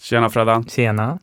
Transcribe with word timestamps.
Tjena 0.00 0.30
Freddan. 0.30 0.64
Tjena. 0.64 1.18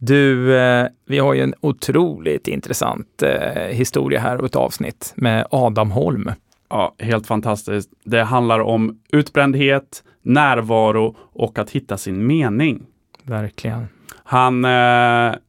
Du, 0.00 0.56
eh, 0.58 0.86
vi 1.06 1.18
har 1.18 1.34
ju 1.34 1.40
en 1.42 1.54
otroligt 1.60 2.48
intressant 2.48 3.22
eh, 3.22 3.62
historia 3.62 4.20
här 4.20 4.38
och 4.38 4.46
ett 4.46 4.56
avsnitt 4.56 5.12
med 5.16 5.46
Adam 5.50 5.90
Holm. 5.90 6.30
Ja, 6.70 6.94
helt 6.98 7.26
fantastiskt. 7.26 7.90
Det 8.04 8.22
handlar 8.22 8.60
om 8.60 8.98
utbrändhet, 9.12 10.02
närvaro 10.22 11.16
och 11.20 11.58
att 11.58 11.70
hitta 11.70 11.96
sin 11.96 12.26
mening. 12.26 12.82
Verkligen. 13.22 13.88
Han 14.24 14.64
eh, 14.64 14.70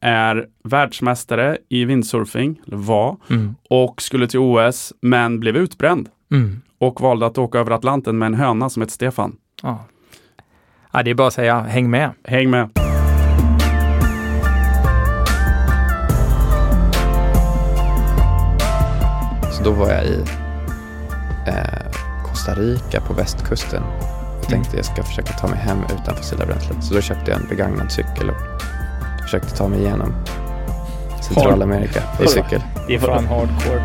är 0.00 0.46
världsmästare 0.64 1.58
i 1.68 1.84
windsurfing, 1.84 2.60
eller 2.66 2.76
var, 2.76 3.16
Mm. 3.30 3.54
och 3.70 4.02
skulle 4.02 4.26
till 4.26 4.40
OS, 4.40 4.92
men 5.00 5.40
blev 5.40 5.56
utbränd 5.56 6.08
Mm. 6.32 6.60
och 6.78 7.00
valde 7.00 7.26
att 7.26 7.38
åka 7.38 7.58
över 7.58 7.70
Atlanten 7.70 8.18
med 8.18 8.26
en 8.26 8.34
höna 8.34 8.70
som 8.70 8.82
heter 8.82 8.92
Stefan. 8.92 9.36
Ja. 9.62 9.84
Ja, 10.92 11.02
det 11.02 11.10
är 11.10 11.14
bara 11.14 11.28
att 11.28 11.34
säga 11.34 11.60
häng 11.60 11.90
med. 11.90 12.10
Häng 12.24 12.50
med! 12.50 12.68
Så 19.52 19.64
då 19.64 19.70
var 19.70 19.90
jag 19.90 20.04
i 20.04 20.24
eh, 21.46 22.24
Costa 22.28 22.54
Rica 22.54 23.00
på 23.00 23.14
västkusten. 23.14 23.82
Jag 24.40 24.48
tänkte 24.50 24.76
jag 24.76 24.84
ska 24.84 25.02
försöka 25.02 25.32
ta 25.32 25.48
mig 25.48 25.58
hem 25.58 25.78
utan 25.84 26.16
fossila 26.16 26.46
bränslen. 26.46 26.82
Så 26.82 26.94
då 26.94 27.00
köpte 27.00 27.30
jag 27.30 27.40
en 27.40 27.48
begagnad 27.48 27.92
cykel 27.92 28.30
och 28.30 28.62
försökte 29.22 29.56
ta 29.56 29.68
mig 29.68 29.80
igenom 29.80 30.14
Centralamerika 31.22 32.02
i 32.24 32.28
cykel. 32.28 32.60
Det 32.88 32.94
är 32.94 32.98
fan 32.98 33.26
hardcore. 33.26 33.82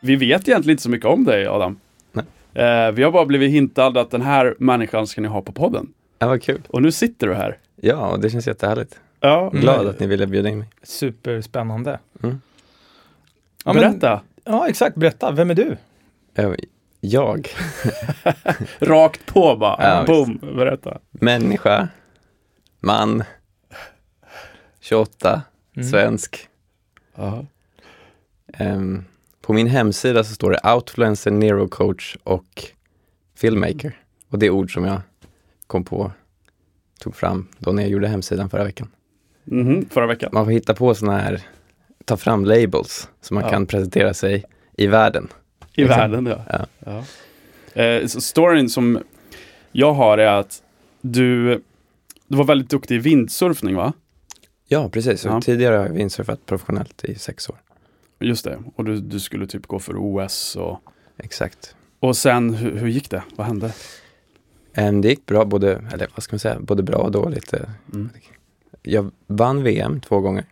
Vi 0.00 0.16
vet 0.16 0.48
egentligen 0.48 0.70
inte 0.74 0.82
så 0.82 0.90
mycket 0.90 1.06
om 1.06 1.24
dig 1.24 1.46
Adam. 1.46 1.80
Nej. 2.12 2.24
Eh, 2.54 2.90
vi 2.92 3.02
har 3.02 3.10
bara 3.10 3.26
blivit 3.26 3.50
hintade 3.52 4.00
att 4.00 4.10
den 4.10 4.22
här 4.22 4.54
människan 4.58 5.06
ska 5.06 5.20
ni 5.20 5.28
ha 5.28 5.42
på 5.42 5.52
podden. 5.52 5.92
Ja, 6.18 6.26
vad 6.28 6.42
kul. 6.42 6.62
Och 6.68 6.82
nu 6.82 6.92
sitter 6.92 7.26
du 7.26 7.34
här. 7.34 7.58
Ja, 7.76 8.08
och 8.08 8.20
det 8.20 8.30
känns 8.30 8.46
jättehärligt. 8.46 9.00
Ja, 9.20 9.50
Glad 9.54 9.86
att 9.86 10.00
ni 10.00 10.06
ville 10.06 10.26
bjuda 10.26 10.48
in 10.48 10.58
mig. 10.58 10.68
Superspännande. 10.82 11.98
Mm. 12.22 12.40
Ja, 13.64 13.72
men- 13.72 13.82
berätta. 13.82 14.20
Ja, 14.44 14.68
exakt. 14.68 14.96
Berätta, 14.96 15.30
vem 15.32 15.50
är 15.50 15.54
du? 15.54 15.76
Eh, 16.34 16.50
Jag, 17.00 17.48
Rakt 18.78 19.26
på 19.26 19.56
bara. 19.56 19.76
Ja, 19.98 20.04
Boom, 20.06 20.38
berätta. 20.56 20.98
människa, 21.10 21.88
man, 22.80 23.24
28, 24.80 25.42
Mm. 25.76 25.88
svensk. 25.88 26.48
Ja. 27.14 27.44
På 29.42 29.52
min 29.52 29.66
hemsida 29.66 30.24
så 30.24 30.34
står 30.34 30.50
det 30.50 30.72
outfluencer, 30.74 31.30
neurocoach 31.30 32.16
och 32.24 32.64
filmmaker. 33.36 33.96
Och 34.28 34.38
det 34.38 34.46
är 34.46 34.50
ord 34.50 34.74
som 34.74 34.84
jag 34.84 35.00
kom 35.66 35.84
på, 35.84 36.12
tog 37.00 37.16
fram 37.16 37.48
då 37.58 37.72
när 37.72 37.82
jag 37.82 37.90
gjorde 37.90 38.08
hemsidan 38.08 38.50
förra 38.50 38.64
veckan. 38.64 38.88
Mhm, 39.44 39.88
förra 39.90 40.06
veckan. 40.06 40.30
Man 40.32 40.44
får 40.44 40.52
hitta 40.52 40.74
på 40.74 40.94
sådana 40.94 41.18
här, 41.18 41.40
ta 42.04 42.16
fram 42.16 42.44
labels 42.44 43.08
så 43.20 43.34
man 43.34 43.42
Ja. 43.42 43.50
kan 43.50 43.66
presentera 43.66 44.14
sig 44.14 44.44
i 44.76 44.86
världen. 44.86 45.28
I 45.74 45.80
Liksom. 45.82 45.98
världen 45.98 46.26
ja. 46.26 46.44
Ja. 46.50 46.66
ja. 47.74 47.82
Eh, 47.82 48.06
storyn 48.06 48.68
som 48.68 48.98
jag 49.72 49.92
har 49.92 50.18
är 50.18 50.26
att 50.40 50.62
du, 51.00 51.54
du 52.28 52.36
var 52.36 52.44
väldigt 52.44 52.70
duktig 52.70 52.94
i 52.94 52.98
vindsurfning 52.98 53.76
va? 53.76 53.92
Ja, 54.68 54.88
precis. 54.88 55.24
Ja. 55.24 55.40
Tidigare 55.40 55.76
har 55.76 55.82
jag 55.86 55.92
windsurfat 55.92 56.46
professionellt 56.46 57.04
i 57.04 57.14
sex 57.14 57.48
år. 57.48 57.56
Just 58.20 58.44
det. 58.44 58.62
Och 58.76 58.84
du, 58.84 59.00
du 59.00 59.20
skulle 59.20 59.46
typ 59.46 59.66
gå 59.66 59.78
för 59.78 59.94
OS 59.96 60.56
och, 60.56 60.78
Exakt. 61.18 61.74
och 62.00 62.16
sen 62.16 62.54
hur, 62.54 62.76
hur 62.76 62.88
gick 62.88 63.10
det? 63.10 63.22
Vad 63.36 63.46
hände? 63.46 63.72
Ehm, 64.74 65.00
det 65.00 65.08
gick 65.08 65.26
bra, 65.26 65.44
både, 65.44 65.72
eller 65.92 66.08
vad 66.14 66.22
ska 66.22 66.34
man 66.34 66.38
säga, 66.40 66.60
både 66.60 66.82
bra 66.82 66.98
och 66.98 67.10
dåligt. 67.10 67.52
Eh, 67.52 67.60
Mm. 67.94 68.08
Jag 68.82 69.10
vann 69.26 69.62
VM 69.62 70.00
två 70.00 70.20
gånger, 70.20 70.44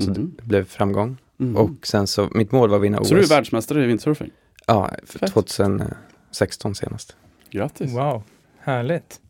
så 0.00 0.10
Mhm. 0.10 0.34
det 0.36 0.42
blev 0.42 0.64
framgång. 0.64 1.16
Mhm. 1.36 1.56
Och 1.56 1.86
sen 1.86 2.06
så, 2.06 2.28
mitt 2.34 2.52
mål 2.52 2.68
var 2.70 2.76
att 2.76 2.82
vinna 2.82 3.00
OS. 3.00 3.08
Så 3.08 3.14
du 3.14 3.20
är 3.22 3.26
världsmästare 3.26 3.84
i 3.84 3.86
windsurfing? 3.86 4.30
Ja, 4.66 4.90
för 5.04 5.18
Fett. 5.18 5.32
2016 5.32 6.74
senast. 6.74 7.16
Grattis! 7.50 7.92
Wow, 7.94 8.22
härligt. 8.60 9.20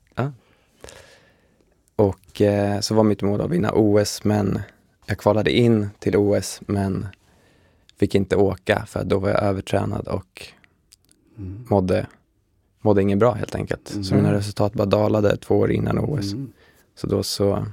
Och 1.97 2.41
eh, 2.41 2.81
så 2.81 2.95
var 2.95 3.05
mitt 3.05 3.23
mål 3.23 3.41
att 3.41 3.51
vinna 3.51 3.71
OS, 3.75 4.25
men 4.25 4.59
jag 5.07 5.19
kvalade 5.19 5.51
in 5.53 5.91
till 5.99 6.17
OS, 6.17 6.61
men 6.67 7.07
fick 8.01 8.15
inte 8.15 8.37
åka 8.37 8.87
för 8.87 9.05
då 9.05 9.19
var 9.19 9.29
jag 9.29 9.43
övertränad 9.43 10.09
och 10.09 10.47
Mm. 11.39 11.67
mådde, 11.71 12.07
mådde 12.81 13.03
inget 13.03 13.19
bra 13.19 13.33
helt 13.33 13.55
enkelt. 13.55 13.89
Så 13.89 14.15
Mm. 14.15 14.25
mina 14.25 14.37
resultat 14.37 14.73
bara 14.73 14.87
dalade 14.87 15.37
två 15.37 15.59
år 15.59 15.71
innan 15.71 15.99
OS. 15.99 16.33
Mm. 16.33 16.53
Så 16.95 17.07
då 17.07 17.23
så 17.23 17.67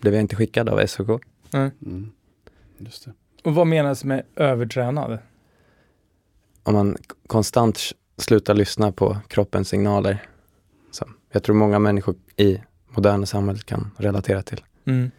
blev 0.00 0.14
jag 0.14 0.20
inte 0.20 0.36
skickad 0.36 0.68
av 0.68 0.78
SHK. 0.86 1.20
Mm. 1.52 2.10
Just 2.78 3.04
det. 3.04 3.12
Och 3.44 3.54
vad 3.54 3.66
menas 3.66 4.04
med 4.04 4.22
övertränad? 4.36 5.18
Om 6.62 6.74
man 6.74 6.96
konstant 7.26 7.78
slutar 8.16 8.54
lyssna 8.54 8.92
på 8.92 9.16
kroppens 9.28 9.68
signaler. 9.68 10.22
Så 10.90 11.04
jag 11.32 11.42
tror 11.42 11.56
många 11.56 11.78
människor 11.78 12.14
i 12.36 12.60
moderna 12.88 13.26
samhället 13.26 13.64
kan 13.64 13.90
relatera 13.96 14.42
till. 14.42 14.64
Mm. 14.84 15.10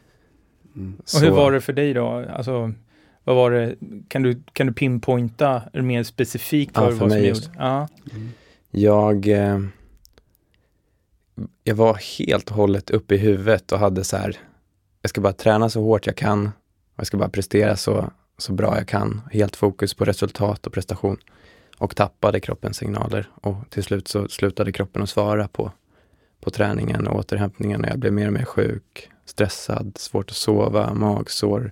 Mm. 0.76 0.98
Och 1.16 1.20
hur 1.22 1.32
var 1.32 1.52
det 1.52 1.62
för 1.62 1.74
dig 1.74 1.94
då? 1.94 2.08
Alltså, 2.30 2.74
vad 3.26 3.36
var 3.36 3.52
det? 3.52 3.76
Kan 4.08 4.24
du, 4.24 4.42
kan 4.54 4.68
du 4.68 4.74
pinpointa 4.74 5.62
mer 5.74 6.04
specifikt 6.04 6.72
Ja, 6.76 6.82
för, 6.82 6.92
för 6.92 6.92
vad 6.92 7.00
som 7.00 7.08
mig 7.08 7.18
gjorde? 7.18 7.30
just. 7.30 7.52
Ja. 7.58 7.88
Mm. 8.12 8.30
Jag, 8.72 9.28
eh, 9.28 9.60
jag 11.64 11.76
var 11.76 11.94
helt 12.18 12.50
och 12.50 12.56
hållet 12.56 12.90
uppe 12.90 13.16
i 13.16 13.18
huvudet 13.18 13.72
och 13.72 13.80
hade 13.80 14.04
så 14.04 14.18
här, 14.18 14.38
jag 15.02 15.10
ska 15.10 15.22
bara 15.22 15.34
träna 15.34 15.70
så 15.70 15.82
hårt 15.82 16.06
jag 16.08 16.16
kan 16.16 16.46
och 16.48 17.00
jag 17.00 17.08
ska 17.08 17.18
bara 17.18 17.30
prestera 17.30 17.76
så, 17.76 18.12
så 18.38 18.54
bra 18.54 18.78
jag 18.78 18.88
kan. 18.88 19.22
Helt 19.32 19.56
fokus 19.56 19.94
på 19.94 20.06
resultat 20.06 20.68
och 20.68 20.74
prestation. 20.74 21.18
Och 21.78 21.96
tappade 21.96 22.40
kroppens 22.40 22.78
signaler 22.78 23.30
och 23.42 23.56
till 23.70 23.84
slut 23.84 24.08
så 24.08 24.28
slutade 24.28 24.72
kroppen 24.72 25.02
att 25.04 25.10
svara 25.10 25.48
på, 25.48 25.72
på 26.42 26.50
träningen 26.50 27.08
och 27.08 27.20
återhämtningen 27.20 27.82
och 27.82 27.90
jag 27.90 28.00
blev 28.00 28.14
mer 28.14 28.28
och 28.28 28.34
mer 28.34 28.46
sjuk, 28.46 29.10
stressad, 29.26 29.98
svårt 29.98 30.30
att 30.30 30.36
sova, 30.36 30.94
magsår, 30.94 31.72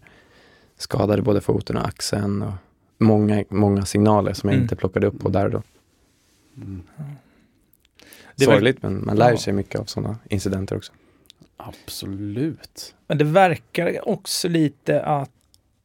skadade 0.84 1.22
både 1.22 1.42
foten 1.42 1.78
och 1.78 1.88
axeln 1.88 2.42
och 2.42 2.54
många, 2.98 3.44
många 3.50 3.86
signaler 3.86 4.34
som 4.34 4.50
jag 4.50 4.54
Mm. 4.56 4.64
inte 4.64 4.76
plockade 4.76 5.08
upp 5.08 5.20
på 5.20 5.30
där 5.30 5.46
och 5.46 5.52
då. 5.52 5.64
Mm. 6.58 6.84
Det 8.36 8.46
Sorgligt, 8.46 8.84
men 8.84 9.06
man 9.06 9.16
lär 9.18 9.32
Ja. 9.32 9.38
sig 9.38 9.54
mycket 9.54 9.82
av 9.82 9.86
sådana 9.86 10.18
incidenter 10.30 10.76
också. 10.76 10.94
Absolut. 11.58 12.96
Men 13.08 13.18
det 13.18 13.24
verkar 13.26 14.10
också 14.10 14.48
lite 14.48 15.02
att 15.04 15.32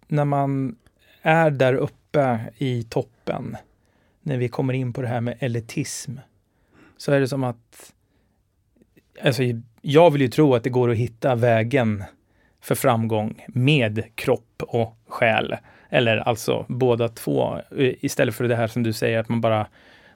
när 0.08 0.24
man 0.24 0.76
är 1.22 1.50
där 1.50 1.74
uppe 1.74 2.40
i 2.58 2.82
toppen, 2.82 3.56
när 4.22 4.36
vi 4.36 4.48
kommer 4.48 4.72
in 4.74 4.92
på 4.92 5.02
det 5.02 5.08
här 5.08 5.20
med 5.20 5.36
elitism, 5.40 6.16
så 6.96 7.12
är 7.12 7.20
det 7.20 7.28
som 7.28 7.44
att 7.44 7.92
Alltså, 9.22 9.42
jag 9.82 10.10
vill 10.10 10.20
ju 10.22 10.28
tro 10.28 10.54
att 10.54 10.64
det 10.64 10.70
går 10.70 10.90
att 10.90 10.96
hitta 10.96 11.34
vägen 11.34 12.04
för 12.60 12.74
framgång 12.74 13.44
med 13.48 14.02
kropp 14.14 14.62
och 14.62 14.98
själ. 15.08 15.56
Eller 15.90 16.16
alltså 16.16 16.64
båda 16.68 17.08
två. 17.08 17.58
Istället 17.78 18.34
för 18.34 18.48
det 18.48 18.56
här 18.56 18.66
som 18.66 18.82
du 18.82 18.92
säger 18.92 19.18
att 19.18 19.28
man 19.28 19.40
bara 19.40 19.66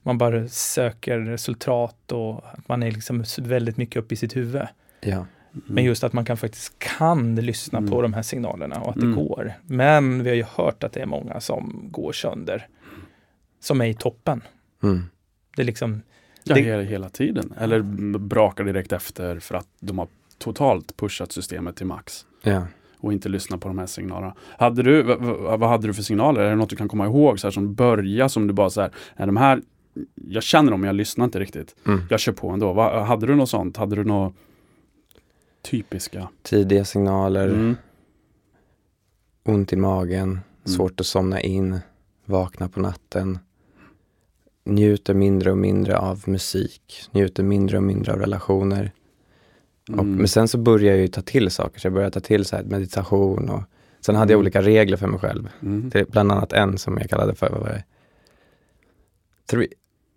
man 0.03 0.19
bara 0.19 0.49
söker 0.49 1.19
resultat 1.19 2.13
och 2.13 2.45
att 2.53 2.69
man 2.69 2.83
är 2.83 2.91
liksom 2.91 3.25
väldigt 3.39 3.77
mycket 3.77 3.97
upp 3.97 4.13
i 4.13 4.17
sitt 4.17 4.37
huvud. 4.37 4.63
Ja, 5.01 5.27
Men 5.53 5.85
just 5.85 6.05
att 6.05 6.13
man 6.13 6.25
kan 6.25 6.37
faktiskt 6.37 6.79
kan 6.79 7.35
lyssna 7.37 7.79
Mm. 7.79 7.91
på 7.91 8.03
de 8.03 8.13
här 8.15 8.23
signalerna 8.23 8.81
och 8.81 8.89
att 8.91 8.95
det 9.01 9.07
Mm. 9.07 9.17
går. 9.17 9.53
Men 9.63 10.23
vi 10.23 10.29
har 10.31 10.37
ju 10.37 10.45
hört 10.57 10.85
att 10.85 10.93
det 10.93 11.01
är 11.01 11.07
många 11.07 11.41
som 11.41 11.89
går 11.91 12.13
sönder. 12.13 12.67
Som 13.61 13.81
är 13.81 13.87
i 13.87 13.95
toppen. 13.95 14.41
mm. 14.83 15.05
Det 15.57 15.63
är 15.63 15.67
liksom, 15.67 16.03
Ja, 16.45 16.55
Det- 16.55 16.77
det... 16.77 16.85
hela 16.85 17.09
tiden. 17.09 17.55
Eller 17.61 17.81
brakar 18.19 18.65
direkt 18.65 18.93
efter 18.93 19.39
för 19.39 19.55
att 19.55 19.69
de 19.81 19.99
har 19.99 20.09
totalt 20.43 20.97
pushat 20.97 21.33
systemet 21.33 21.77
till 21.77 21.87
max. 21.87 22.27
ja. 22.43 22.67
och 22.99 23.13
inte 23.13 23.29
lyssna 23.29 23.59
på 23.59 23.69
de 23.69 23.79
här 23.79 23.87
signalerna. 23.87 24.35
Hade 24.59 24.83
du, 24.83 25.03
vad, 25.03 25.69
hade 25.69 25.87
du 25.87 25.95
för 25.95 26.03
signaler? 26.03 26.41
Är 26.41 26.51
det 26.51 26.57
något 26.57 26.71
du 26.71 26.77
kan 26.77 26.89
komma 26.89 27.07
ihåg 27.07 27.41
så 27.41 27.47
här, 27.47 27.53
som 27.53 27.75
börjar 27.75 28.29
som 28.29 28.47
du 28.47 28.53
bara 28.53 28.71
så 28.71 28.81
här, 28.81 28.91
är 29.17 29.27
de 29.27 29.37
här, 29.37 29.63
jag 30.15 30.43
känner 30.43 30.71
dem 30.71 30.81
men 30.81 30.87
jag 30.89 30.95
lyssnar 30.97 31.25
inte 31.25 31.41
riktigt. 31.41 31.77
Mm. 31.87 32.01
Jag 32.11 32.21
kör 32.21 32.33
på 32.33 32.49
ändå. 32.49 32.73
Va, 32.73 33.05
hade 33.05 33.27
du 33.27 33.35
något 33.35 33.49
sånt? 33.51 33.77
Hade 33.77 33.97
du 33.97 34.05
något 34.05 34.35
typiska? 35.63 36.29
Tidiga 36.43 36.85
signaler, 36.85 37.49
Mm. 37.49 37.77
ont 39.45 39.73
i 39.73 39.77
magen, 39.77 40.41
svårt 40.65 41.01
att 41.01 41.07
somna 41.07 41.41
in, 41.41 41.79
vakna 42.25 42.69
på 42.69 42.81
natten. 42.81 43.39
Njuter 44.65 45.15
mindre 45.15 45.51
och 45.51 45.59
mindre 45.59 45.99
av 45.99 46.23
musik, 46.27 47.09
njuter 47.11 47.43
mindre 47.43 47.77
och 47.77 47.83
mindre 47.83 48.13
av 48.13 48.19
relationer. 48.19 48.93
Och, 49.89 49.99
Mm. 49.99 50.17
men 50.17 50.29
sen 50.29 50.49
så 50.49 50.59
började 50.59 50.97
jag 50.97 51.01
ju 51.03 51.09
ta 51.09 51.21
till 51.23 51.51
saker, 51.51 51.81
så 51.81 51.87
jag 51.87 51.93
började 51.93 52.11
ta 52.13 52.21
till 52.21 52.45
så 52.45 52.57
här 52.57 52.63
meditation 52.65 53.51
och 53.51 53.63
sen 54.01 54.15
hade 54.15 54.33
jag 54.33 54.37
Mm. 54.37 54.41
olika 54.45 54.63
regler 54.63 54.97
för 54.97 55.07
mig 55.07 55.21
själv. 55.21 55.49
Mm. 55.63 55.91
Det 55.93 56.01
är 56.01 56.05
bland 56.05 56.33
annat 56.33 56.53
en 56.53 56.79
som 56.79 56.99
jag 56.99 57.11
kallade 57.11 57.35
för, 57.35 57.49
vad 57.51 57.61
var 57.61 57.69
det? 57.69 57.85
three, 59.51 59.69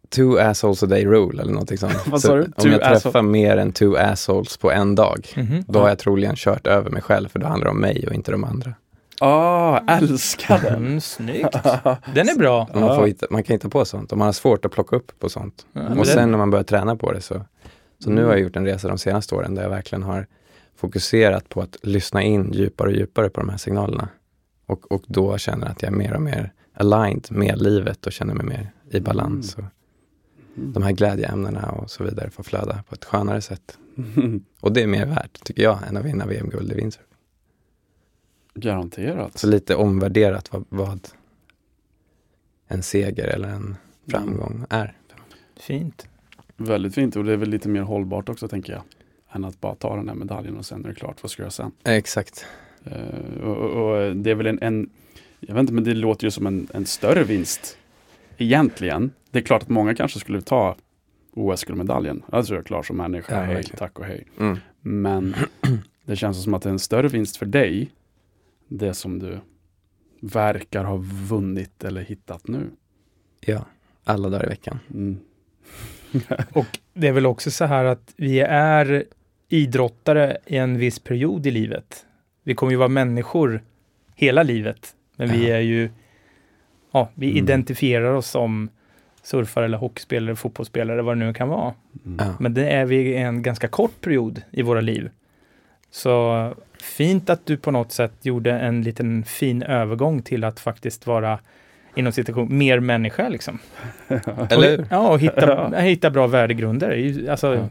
two 0.09 0.37
assholes 0.39 0.83
a 0.83 0.85
day 0.85 1.05
rule 1.05 1.41
eller 1.41 1.51
någonting 1.53 1.77
sånt. 1.77 1.93
Vad 2.07 2.21
Så 2.21 2.27
sa 2.27 2.35
du? 2.35 2.43
Om 2.43 2.51
Two 2.51 2.67
jag 2.69 2.81
träffar 2.83 3.09
asshole- 3.09 3.21
mer 3.21 3.57
än 3.57 3.71
two 3.71 3.95
assholes 3.97 4.57
på 4.57 4.71
en 4.71 4.95
dag, 4.95 5.27
Mhm. 5.37 5.63
då 5.67 5.79
har 5.79 5.89
jag 5.89 5.99
troligen 5.99 6.35
kört 6.35 6.67
över 6.67 6.89
mig 6.89 7.01
själv 7.01 7.27
för 7.29 7.39
då 7.39 7.47
handlar 7.47 7.65
det 7.65 7.71
om 7.71 7.81
mig 7.81 8.07
och 8.07 8.13
inte 8.13 8.31
de 8.31 8.43
andra. 8.43 8.73
Ah, 9.19 9.79
älskar 9.87 10.59
den! 10.61 10.75
Mm, 10.75 11.01
snyggt. 11.01 11.53
Den 12.13 12.29
är 12.29 12.37
bra. 12.39 12.69
Man, 12.73 12.95
får 12.95 13.07
hitta, 13.07 13.27
man 13.29 13.43
kan 13.43 13.53
hitta 13.53 13.69
på 13.69 13.85
sånt 13.85 14.11
och 14.11 14.17
man 14.17 14.25
har 14.25 14.33
svårt 14.33 14.65
att 14.65 14.71
plocka 14.71 14.95
upp 14.95 15.19
på 15.19 15.29
sånt. 15.29 15.65
Ja, 15.73 15.81
och 15.99 16.07
sen 16.07 16.31
när 16.31 16.37
man 16.37 16.49
börjar 16.51 16.63
träna 16.63 16.95
på 16.95 17.11
det 17.11 17.21
så, 17.21 17.41
så 17.99 18.09
nu 18.09 18.23
har 18.23 18.31
jag 18.31 18.39
gjort 18.39 18.55
en 18.55 18.65
resa 18.65 18.87
de 18.87 18.97
senaste 18.97 19.35
åren 19.35 19.55
där 19.55 19.63
jag 19.63 19.69
verkligen 19.69 20.03
har 20.03 20.27
fokuserat 20.75 21.49
på 21.49 21.61
att 21.61 21.77
lyssna 21.83 22.21
in 22.21 22.51
djupare 22.53 22.87
och 22.87 22.95
djupare 22.95 23.29
på 23.29 23.39
de 23.39 23.49
här 23.49 23.57
signalerna. 23.57 24.09
Och, 24.65 24.91
och 24.91 25.03
då 25.07 25.37
känner 25.37 25.67
att 25.67 25.81
jag 25.81 25.91
är 25.91 25.97
mer 25.97 26.13
och 26.13 26.21
mer 26.21 26.53
aligned 26.73 27.27
med 27.29 27.61
livet 27.61 28.05
och 28.05 28.11
känner 28.11 28.33
mig 28.33 28.45
mer 28.45 28.71
i 28.89 28.99
balans. 28.99 29.55
Och 29.55 29.63
de 30.55 30.83
här 30.83 30.91
glädjeämnena 30.91 31.71
och 31.71 31.91
så 31.91 32.03
vidare 32.03 32.29
får 32.29 32.43
flöda 32.43 32.83
på 32.89 32.95
ett 32.95 33.05
skönare 33.05 33.41
sätt. 33.41 33.77
Och 34.61 34.73
det 34.73 34.83
är 34.83 34.87
mer 34.87 35.05
värt, 35.05 35.43
tycker 35.43 35.63
jag, 35.63 35.79
än 35.87 35.97
att 35.97 36.05
vinna 36.05 36.25
VM-guld 36.25 36.71
i 36.71 36.75
windsurfing. 36.75 37.17
Garanterat. 38.53 39.37
Så 39.37 39.47
lite 39.47 39.75
omvärderat 39.75 40.53
vad, 40.53 40.65
vad 40.69 41.07
en 42.67 42.83
seger 42.83 43.27
eller 43.27 43.47
en 43.47 43.75
framgång 44.07 44.65
är. 44.69 44.97
Fint. 45.59 46.07
Väldigt 46.57 46.95
fint 46.95 47.15
och 47.15 47.23
det 47.23 47.33
är 47.33 47.37
väl 47.37 47.49
lite 47.49 47.69
mer 47.69 47.81
hållbart 47.81 48.29
också 48.29 48.47
tänker 48.47 48.73
jag. 48.73 48.81
Än 49.31 49.45
att 49.45 49.61
bara 49.61 49.75
ta 49.75 49.95
den 49.95 50.09
här 50.09 50.15
medaljen 50.15 50.57
och 50.57 50.65
sen 50.65 50.85
är 50.85 50.89
det 50.89 50.95
klart, 50.95 51.23
vad 51.23 51.31
ska 51.31 51.41
jag 51.41 51.45
göra 51.45 51.51
sen? 51.51 51.71
Exakt. 51.83 52.45
Eh, 52.83 53.43
och, 53.43 53.57
och, 53.57 54.15
det 54.15 54.31
är 54.31 54.35
väl 54.35 54.47
en, 54.47 54.59
en, 54.61 54.89
jag 55.39 55.53
vet 55.53 55.61
inte 55.61 55.73
men 55.73 55.83
det 55.83 55.93
låter 55.93 56.27
ju 56.27 56.31
som 56.31 56.47
en, 56.47 56.67
en 56.73 56.85
större 56.85 57.23
vinst 57.23 57.77
egentligen. 58.37 59.11
Det 59.31 59.39
är 59.39 59.43
klart 59.43 59.61
att 59.61 59.69
många 59.69 59.95
kanske 59.95 60.19
skulle 60.19 60.41
ta 60.41 60.75
OS-guldmedaljen. 61.33 62.23
Alltså 62.29 62.53
jag 62.53 62.59
är 62.59 62.63
klar 62.63 62.83
som 62.83 62.97
människa, 62.97 63.35
Ja, 63.35 63.41
hej, 63.41 63.63
tack 63.77 63.99
och 63.99 64.05
hej. 64.05 64.25
Mm. 64.39 64.57
Men 64.81 65.35
det 66.05 66.15
känns 66.15 66.43
som 66.43 66.53
att 66.53 66.61
det 66.61 66.69
är 66.69 66.73
en 66.73 66.79
större 66.79 67.07
vinst 67.07 67.37
för 67.37 67.45
dig, 67.45 67.91
det 68.67 68.93
som 68.93 69.19
du 69.19 69.39
verkar 70.19 70.83
ha 70.83 70.97
vunnit 71.29 71.83
eller 71.83 72.01
hittat 72.01 72.47
nu. 72.47 72.69
Ja, 73.39 73.65
alla 74.03 74.29
dagar 74.29 74.45
i 74.45 74.49
veckan. 74.49 74.79
Mm. 74.93 75.17
Och 76.53 76.65
det 76.93 77.07
är 77.07 77.11
väl 77.11 77.25
också 77.25 77.51
så 77.51 77.65
här 77.65 77.85
att 77.85 78.13
vi 78.17 78.39
är 78.49 79.03
idrottare 79.49 80.37
i 80.45 80.57
en 80.57 80.77
viss 80.77 80.99
period 80.99 81.47
i 81.47 81.51
livet. 81.51 82.05
Vi 82.43 82.55
kommer 82.55 82.71
ju 82.71 82.77
vara 82.77 82.89
människor 82.89 83.61
hela 84.15 84.43
livet, 84.43 84.95
men 85.15 85.31
vi 85.31 85.49
är 85.51 85.59
ju, 85.59 85.89
ja, 86.91 87.09
vi 87.15 87.25
Mm. 87.31 87.37
identifierar 87.43 88.13
oss 88.13 88.27
som 88.29 88.69
surfare 89.23 89.65
eller 89.65 89.77
hockeyspelare, 89.77 90.35
fotbollsspelare, 90.35 91.01
vad 91.01 91.17
det 91.17 91.25
nu 91.25 91.33
kan 91.33 91.49
vara. 91.49 91.73
Mm. 92.05 92.33
Men 92.39 92.53
det 92.53 92.69
är 92.69 92.85
vi 92.85 93.15
en 93.15 93.41
ganska 93.43 93.67
kort 93.67 94.01
period 94.01 94.41
i 94.51 94.61
våra 94.61 94.81
liv. 94.81 95.09
Så 95.91 96.53
fint 96.81 97.29
att 97.29 97.45
du 97.45 97.57
på 97.57 97.71
något 97.71 97.91
sätt 97.91 98.13
gjorde 98.21 98.51
en 98.51 98.81
liten 98.81 99.23
fin 99.23 99.63
övergång 99.63 100.21
till 100.21 100.43
att 100.43 100.59
faktiskt 100.59 101.07
vara 101.07 101.39
inom 101.95 102.11
situation 102.13 102.57
mer 102.57 102.79
människa 102.79 103.29
liksom. 103.29 103.59
Eller 104.49 104.69
hur? 104.69 104.79
Och, 104.79 104.87
ja, 104.89 105.09
och 105.09 105.19
hitta, 105.19 105.77
hitta 105.77 106.09
bra 106.09 106.27
värdegrunder. 106.27 107.29
Alltså, 107.29 107.55
Ja. 107.55 107.69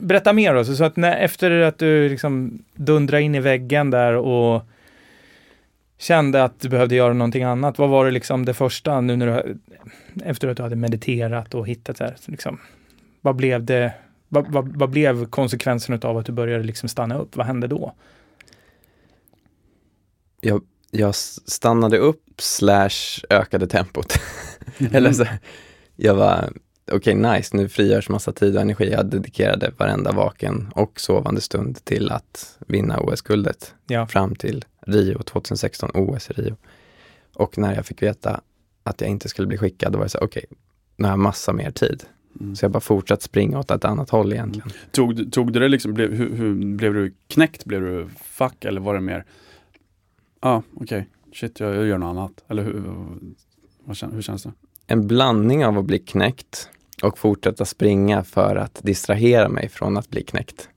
Berätta 0.00 0.32
mer 0.32 0.54
då, 0.54 0.64
så 0.64 0.84
att 0.84 0.96
när, 0.96 1.16
efter 1.16 1.50
att 1.50 1.78
du 1.78 2.08
liksom 2.08 2.64
dundrade 2.74 3.22
in 3.22 3.34
i 3.34 3.40
väggen 3.40 3.90
där 3.90 4.16
och 4.16 4.62
kände 5.98 6.44
att 6.44 6.60
du 6.60 6.68
behövde 6.68 6.94
göra 6.94 7.12
någonting 7.12 7.42
annat, 7.42 7.78
vad 7.78 7.88
var 7.88 8.04
det 8.04 8.10
liksom 8.10 8.44
det 8.44 8.54
första 8.54 9.00
nu 9.00 9.16
när 9.16 9.26
du, 9.26 9.58
efter 10.24 10.48
att 10.48 10.56
du 10.56 10.62
hade 10.62 10.76
mediterat 10.76 11.54
och 11.54 11.66
hittat 11.66 11.96
så 11.96 12.04
här, 12.04 12.16
liksom, 12.26 12.58
vad 13.20 13.36
blev 13.36 13.64
det, 13.64 13.92
vad, 14.28 14.52
vad, 14.52 14.76
vad 14.76 14.90
blev 14.90 15.26
konsekvensen 15.26 16.00
av 16.02 16.18
att 16.18 16.26
du 16.26 16.32
började 16.32 16.64
liksom 16.64 16.88
stanna 16.88 17.18
upp? 17.18 17.36
Vad 17.36 17.46
hände 17.46 17.66
då? 17.66 17.94
Jag, 20.40 20.62
jag 20.90 21.14
stannade 21.14 21.98
upp 21.98 22.31
slash 22.42 23.24
ökade 23.30 23.66
tempot. 23.66 24.14
Eller 24.92 25.12
så, 25.12 25.26
jag 25.96 26.14
var, 26.14 26.52
okej 26.92 27.14
nice, 27.14 27.56
nu 27.56 27.68
frigörs 27.68 28.08
massa 28.08 28.32
tid 28.32 28.56
och 28.56 28.62
energi. 28.62 28.90
Jag 28.92 29.06
dedikerade 29.06 29.72
varenda 29.78 30.12
vaken 30.12 30.68
och 30.74 31.00
sovande 31.00 31.40
stund 31.40 31.84
till 31.84 32.10
att 32.10 32.58
vinna 32.66 33.00
OS-guldet 33.00 33.74
Ja. 33.86 34.06
fram 34.06 34.34
till 34.34 34.64
Rio 34.86 35.22
2016, 35.22 35.90
OS 35.94 36.30
i 36.30 36.32
Rio. 36.32 36.56
Och 37.34 37.58
när 37.58 37.74
jag 37.74 37.86
fick 37.86 38.02
veta 38.02 38.40
att 38.84 39.00
jag 39.00 39.10
inte 39.10 39.28
skulle 39.28 39.48
bli 39.48 39.58
skickad, 39.58 39.92
då 39.92 39.98
var 39.98 40.04
jag 40.04 40.10
så 40.10 40.18
okej, 40.18 40.44
nu 40.96 41.04
har 41.04 41.12
jag 41.12 41.18
massa 41.18 41.52
mer 41.52 41.70
tid. 41.70 42.02
Mm. 42.40 42.56
Så 42.56 42.64
jag 42.64 42.72
bara 42.72 42.80
fortsatt 42.80 43.22
springa 43.22 43.58
åt 43.58 43.70
ett 43.70 43.84
annat 43.84 44.10
håll 44.10 44.32
egentligen. 44.32 44.70
Tog, 44.92 45.16
du- 45.16 45.30
tog 45.30 45.52
du 45.52 45.60
det 45.60 45.68
liksom, 45.68 45.94
blev, 45.94 46.12
hur, 46.12 46.36
hur, 46.36 46.76
blev 46.76 46.94
du 46.94 47.14
knäckt? 47.28 47.64
Blev 47.64 47.80
du 47.80 48.08
fuck 48.24 48.64
eller 48.64 48.80
var 48.80 48.94
det 48.94 49.00
mer, 49.00 49.24
ja 50.42 50.48
ah, 50.48 50.62
okej, 50.74 51.08
shit 51.32 51.60
jag, 51.60 51.74
jag 51.76 51.86
gör 51.86 51.98
något 51.98 52.10
annat. 52.10 52.32
Eller 52.48 52.62
hur, 52.62 52.82
vad, 53.84 53.96
kän- 53.96 54.14
hur 54.14 54.22
känns 54.22 54.42
det? 54.42 54.52
En 54.86 55.06
blandning 55.06 55.66
av 55.66 55.78
att 55.78 55.84
bli 55.84 55.98
knäckt 55.98 56.68
och 57.02 57.18
fortsätta 57.18 57.64
springa 57.64 58.24
för 58.24 58.56
att 58.56 58.80
distrahera 58.82 59.48
mig 59.48 59.68
från 59.68 59.96
att 59.96 60.10
bli 60.10 60.22
knäckt. 60.22 60.68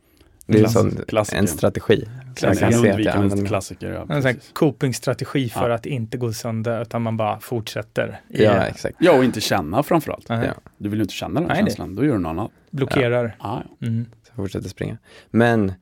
Det 0.47 0.59
är 0.59 0.85
en, 0.85 0.95
klassiker. 1.07 1.37
en 1.39 1.47
strategi. 1.47 2.03
Jag 2.41 2.51
En 2.51 2.55
kan 2.55 2.55
se 2.55 2.65
att 2.65 2.71
jag 2.71 2.77
undvikande 2.89 3.11
använder 3.11 3.37
mig. 3.37 3.47
klassiker, 3.47 4.05
ja. 4.09 4.15
En 4.15 4.39
copingstrategi 4.53 5.49
för 5.49 5.69
Ja. 5.69 5.75
att 5.75 5.85
inte 5.85 6.17
gå 6.17 6.33
sönder, 6.33 6.81
utan 6.81 7.01
man 7.01 7.17
bara 7.17 7.39
fortsätter. 7.39 8.21
I 8.29 8.43
Ja, 8.43 8.53
det. 8.53 8.65
exakt. 8.65 8.95
Ja, 8.99 9.17
och 9.17 9.23
inte 9.23 9.41
känna 9.41 9.83
framförallt. 9.83 10.29
Nej, 10.29 10.45
Ja. 10.47 10.53
Du 10.77 10.89
vill 10.89 10.99
ju 10.99 11.03
inte 11.03 11.13
känna 11.13 11.39
den 11.39 11.47
Nej, 11.49 11.57
det- 11.63 11.69
känslan, 11.69 11.95
då 11.95 12.05
gör 12.05 12.13
du 12.13 12.19
något 12.19 12.29
annat. 12.29 12.51
Blockerar. 12.71 13.35
Ah, 13.39 13.61
ja. 13.79 13.87
Mm. 13.87 14.05
Så 14.23 14.29
jag 14.29 14.35
fortsätter 14.35 14.69
springa. 14.69 14.97
Men, 15.31 15.73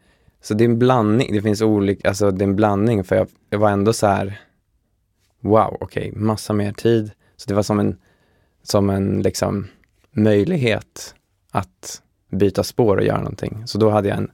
så 0.41 0.53
det 0.53 0.63
är 0.63 0.69
en 0.69 0.79
blandning, 0.79 1.33
det 1.33 1.41
finns 1.41 1.61
olika, 1.61 2.07
alltså 2.07 2.31
det 2.31 2.43
är 2.43 2.47
en 2.47 2.55
blandning 2.55 3.03
för 3.03 3.15
jag, 3.15 3.27
jag 3.49 3.59
var 3.59 3.69
ändå 3.69 3.93
så 3.93 4.07
här, 4.07 4.39
wow, 5.43 5.77
okej, 5.79 6.11
massa 6.15 6.53
mer 6.53 6.71
tid. 6.73 7.11
Så 7.35 7.49
det 7.49 7.53
var 7.55 7.63
som 7.63 7.79
en, 7.79 7.97
som 8.63 8.89
en 8.89 9.21
liksom 9.21 9.67
möjlighet 10.11 11.15
att 11.51 12.01
byta 12.29 12.63
spår 12.63 12.97
och 12.97 13.03
göra 13.03 13.17
någonting. 13.17 13.63
Så 13.67 13.77
då 13.77 13.89
hade 13.89 14.07
jag 14.09 14.17
en, 14.17 14.31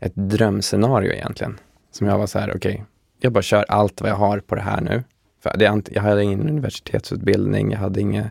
ett 0.00 0.12
drömscenario 0.14 1.12
egentligen. 1.12 1.58
Som 1.90 2.06
jag 2.06 2.18
var 2.18 2.26
så 2.26 2.38
här, 2.38 2.52
okej, 2.56 2.84
jag 3.20 3.32
bara 3.32 3.42
kör 3.42 3.64
allt 3.68 4.00
vad 4.00 4.10
jag 4.10 4.16
har 4.16 4.38
på 4.40 4.54
det 4.54 4.60
här 4.60 4.80
nu. 4.80 5.04
För 5.42 5.56
det, 5.58 5.64
är 5.66 5.70
ant- 5.70 5.88
jag 5.92 6.02
hade 6.02 6.22
ingen 6.22 6.48
universitetsutbildning, 6.48 7.70
jag 7.72 7.78
hade 7.78 8.00
inget 8.00 8.26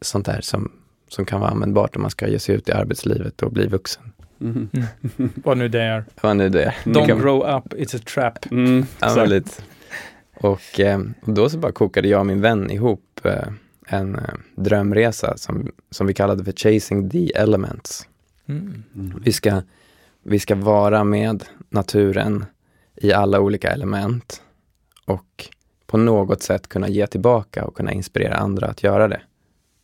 sånt 0.00 0.26
där 0.26 0.40
som, 0.40 0.72
som 1.08 1.24
kan 1.24 1.40
vara 1.40 1.50
användbart 1.50 1.96
om 1.96 2.02
man 2.02 2.10
ska 2.10 2.28
ge 2.28 2.38
sig 2.38 2.54
ut 2.54 2.68
i 2.68 2.72
arbetslivet 2.72 3.42
och 3.42 3.52
bli 3.52 3.66
vuxen. 3.66 4.12
Mhm. 4.38 4.68
Vad 5.34 5.58
nu 5.58 5.68
det 5.68 5.82
är. 5.82 6.04
Vad 6.22 6.36
nu 6.36 6.48
det 6.48 6.64
är. 6.64 6.74
Don't 6.84 7.06
kan- 7.06 7.18
grow 7.20 7.38
up, 7.56 7.74
it's 7.74 7.96
a 7.96 8.00
trap. 8.14 8.50
Mm, 8.52 8.76
Ja, 8.78 8.82
exakt. 9.06 9.16
men 9.16 9.28
lite. 9.28 9.50
Och, 10.40 10.80
eh, 10.80 11.00
och 11.22 11.32
då 11.34 11.48
så 11.50 11.58
bara 11.58 11.72
kokade 11.72 12.08
jag 12.08 12.20
och 12.20 12.26
min 12.26 12.40
vän 12.40 12.70
ihop 12.70 13.20
eh, 13.24 13.48
en 13.86 14.14
eh, 14.14 14.34
drömresa 14.56 15.36
som, 15.36 15.72
som 15.90 16.06
vi 16.06 16.14
kallade 16.14 16.44
för 16.44 16.52
Chasing 16.52 17.10
the 17.10 17.32
Elements. 17.36 18.08
Mm. 18.46 18.82
Mm. 18.94 19.22
Vi 19.24 19.32
ska, 19.32 19.62
vi 20.22 20.38
ska 20.38 20.54
vara 20.54 21.04
med 21.04 21.44
naturen 21.68 22.44
i 22.96 23.12
alla 23.12 23.40
olika 23.40 23.70
element 23.70 24.42
och 25.06 25.48
på 25.86 25.96
något 25.96 26.42
sätt 26.42 26.68
kunna 26.68 26.88
ge 26.88 27.06
tillbaka 27.06 27.64
och 27.64 27.76
kunna 27.76 27.92
inspirera 27.92 28.34
andra 28.34 28.66
att 28.66 28.82
göra 28.82 29.08
det. 29.08 29.20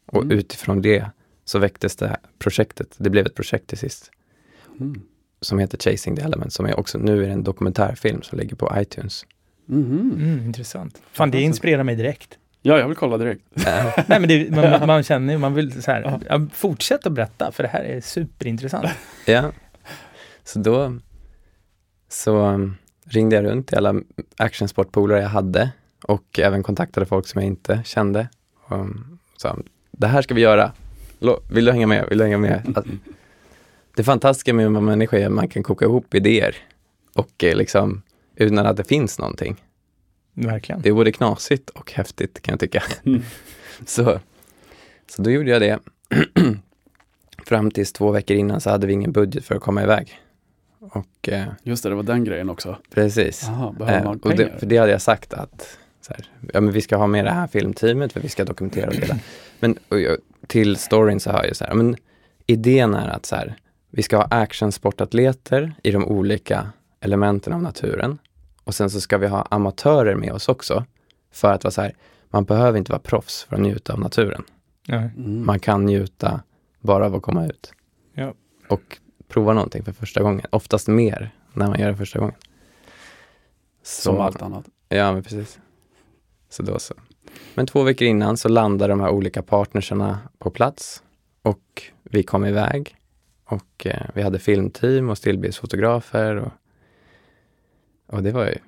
Och 0.06 0.22
Mm. 0.22 0.38
utifrån 0.38 0.82
det 0.82 1.10
så 1.44 1.58
väcktes 1.58 1.96
det 1.96 2.08
här 2.08 2.18
projektet. 2.38 2.94
Det 2.98 3.10
blev 3.10 3.26
ett 3.26 3.34
projekt 3.34 3.66
till 3.66 3.78
sist 3.78 4.10
Mm. 4.80 5.02
som 5.40 5.58
heter 5.58 5.78
Chasing 5.78 6.16
the 6.16 6.22
Elements 6.22 6.54
som 6.56 6.66
är 6.66 6.78
också, 6.78 6.98
nu 6.98 7.22
är 7.22 7.26
det 7.26 7.32
en 7.32 7.44
dokumentärfilm 7.44 8.22
som 8.22 8.38
ligger 8.38 8.56
på 8.56 8.72
iTunes. 8.76 9.26
Mhm. 9.66 10.12
Mm, 10.23 10.46
intressant. 10.46 11.02
Fan, 11.12 11.30
det 11.30 11.40
inspirerar 11.40 11.82
mig 11.82 11.96
direkt. 11.96 12.38
Ja, 12.62 12.78
jag 12.78 12.88
vill 12.88 12.96
kolla 12.96 13.18
direkt. 13.18 13.42
Nej, 14.06 14.20
men 14.20 14.28
det, 14.28 14.50
man, 14.50 14.87
man 14.87 15.02
känner 15.02 15.32
ju, 15.32 15.38
man 15.38 15.54
vill 15.54 15.82
så 15.82 15.90
här, 15.90 16.20
ja, 16.28 16.46
fortsätt 16.52 17.06
att 17.06 17.12
berätta, 17.12 17.52
för 17.52 17.62
det 17.62 17.68
här 17.68 17.85
är 17.85 18.00
superintressant. 18.00 18.87
Ja, 19.26 19.52
så 20.44 20.58
då 20.58 20.92
så 22.08 22.46
um, 22.46 22.76
ringde 23.04 23.37
jag 23.37 23.44
runt 23.44 23.68
till 23.68 23.78
alla 23.78 23.94
actionsportpolare 24.37 25.20
jag 25.20 25.28
hade 25.28 25.70
och 26.04 26.38
även 26.38 26.62
kontaktade 26.62 27.06
folk 27.06 27.26
som 27.26 27.40
jag 27.40 27.46
inte 27.46 27.82
kände. 27.85 28.28
Och 28.64 28.76
um, 28.76 29.18
sa, 29.37 29.58
det 29.90 30.06
här 30.06 30.23
ska 30.23 30.35
vi 30.35 30.40
göra. 30.40 30.73
Vill 31.50 31.64
du 31.64 31.73
hänga 31.73 31.87
med? 31.87 32.08
Vill 32.08 32.18
du 32.18 32.25
hänga 32.25 32.38
med? 32.38 32.73
Att, 32.76 32.87
det 33.96 34.04
fantastiska 34.04 34.54
med 34.54 34.66
att 34.66 34.73
vara 34.73 34.80
människa 34.80 35.18
är 35.18 35.26
att 35.26 35.32
man 35.32 35.49
kan 35.49 35.62
koka 35.62 35.85
ihop 35.85 36.14
idéer 36.14 36.56
och 37.14 37.44
eh, 37.44 37.56
liksom 37.56 38.02
utan 38.36 38.66
att 38.66 38.76
det 38.76 38.84
finns 38.84 39.18
någonting. 39.18 39.56
Verkligen. 40.34 40.82
Det 40.82 40.88
är 40.88 40.92
både 40.92 41.12
knasigt 41.12 41.70
och 41.70 41.92
häftigt 41.92 42.42
kan 42.42 42.52
jag 42.52 42.60
tycka. 42.60 42.82
Mm. 43.04 43.22
Så, 43.86 44.20
så 45.10 45.22
då 45.22 45.30
gjorde 45.30 45.50
jag 45.50 45.60
det. 45.62 45.78
Fram 47.46 47.70
tills 47.70 47.92
två 47.92 48.10
veckor 48.10 48.36
innan 48.36 48.60
så 48.60 48.70
hade 48.70 48.86
vi 48.86 48.92
ingen 48.92 49.12
budget 49.12 49.44
för 49.44 49.54
att 49.54 49.60
komma 49.62 49.82
iväg. 49.82 50.20
Och 50.78 51.28
eh, 51.28 51.44
Just 51.62 51.82
det, 51.82 51.88
det 51.88 51.94
var 51.94 52.02
den 52.02 52.24
grejen 52.24 52.50
också. 52.50 52.78
precis. 52.94 53.46
Behöver 53.78 53.98
Eh, 53.98 54.04
man 54.04 54.16
och 54.16 54.22
pengar? 54.22 54.36
det, 54.36 54.58
för 54.58 54.66
det 54.66 54.76
hade 54.76 54.92
jag 54.92 55.02
sagt 55.02 55.34
att 55.34 55.78
så 56.00 56.12
här, 56.12 56.30
ja 56.52 56.60
men 56.60 56.72
vi 56.72 56.80
ska 56.80 56.96
ha 56.96 57.06
med 57.06 57.24
det 57.24 57.30
här 57.30 57.46
filmteamet 57.46 58.12
för 58.12 58.20
vi 58.20 58.28
ska 58.28 58.44
dokumentera 58.44 58.90
det 58.90 58.96
hela. 58.96 59.18
Men 59.60 59.78
och 59.88 60.00
jag, 60.00 60.16
till 60.46 60.76
storyn 60.76 61.20
så 61.20 61.30
har 61.30 61.44
jag 61.44 61.56
så 61.56 61.64
här, 61.64 61.74
men 61.74 61.96
idén 62.46 62.94
är 62.94 63.08
att 63.08 63.26
så 63.26 63.36
här, 63.36 63.56
vi 63.90 64.02
ska 64.02 64.16
ha 64.16 64.24
actionsportatleter 64.24 65.74
i 65.82 65.90
de 65.90 66.04
olika 66.04 66.70
elementen 67.00 67.52
av 67.52 67.62
naturen. 67.62 68.18
Och 68.66 68.75
sen 68.75 68.90
så 68.90 69.00
ska 69.00 69.18
vi 69.18 69.26
ha 69.26 69.46
amatörer 69.50 70.14
med 70.14 70.32
oss 70.32 70.49
också. 70.49 70.85
För 71.30 71.52
att 71.52 71.64
vara 71.64 71.73
så 71.73 71.82
här, 71.82 71.92
man 72.28 72.44
behöver 72.44 72.78
inte 72.78 72.92
vara 72.92 73.00
proffs 73.00 73.44
för 73.44 73.56
att 73.56 73.62
njuta 73.62 73.92
av 73.92 74.00
naturen. 74.00 74.44
Mm. 74.88 75.46
Man 75.46 75.61
kan 75.61 75.87
njuta 75.87 76.40
bara 76.80 77.06
av 77.06 77.14
att 77.14 77.23
komma 77.23 77.46
ut. 77.46 77.73
Ja. 78.14 78.35
Och 78.68 78.99
prova 79.28 79.52
någonting 79.52 79.85
för 79.85 79.92
första 79.92 80.23
gången. 80.23 80.46
Oftast 80.50 80.88
mer 80.88 81.30
när 81.52 81.66
man 81.66 81.80
gör 81.80 81.88
det 81.88 81.96
första 81.96 82.18
gången. 82.18 82.35
Så, 83.82 84.02
Som 84.02 84.20
allt 84.20 84.42
annat. 84.42 84.64
Ja, 84.88 85.12
men 85.12 85.23
precis. 85.23 85.58
Så 86.49 86.62
då 86.62 86.78
så. 86.78 86.94
Men 87.54 87.66
två 87.66 87.82
veckor 87.82 88.08
innan 88.08 88.37
så 88.37 88.49
landar 88.49 88.88
de 88.88 89.00
här 89.00 89.11
olika 89.11 89.42
partnerserna 89.42 90.18
på 90.38 90.50
plats 90.50 91.02
och 91.42 91.82
vi 92.02 92.23
kom 92.23 92.44
iväg. 92.44 92.96
Och 93.44 93.87
eh, 93.87 94.06
vi 94.14 94.23
hade 94.23 94.38
filmteam 94.38 95.11
och 95.11 95.18
stillbildsfotografer 95.18 96.37
och, 96.37 96.52
och 98.06 98.22
det 98.22 98.32
var 98.32 98.44
ju 98.44 98.50
ett 98.52 98.58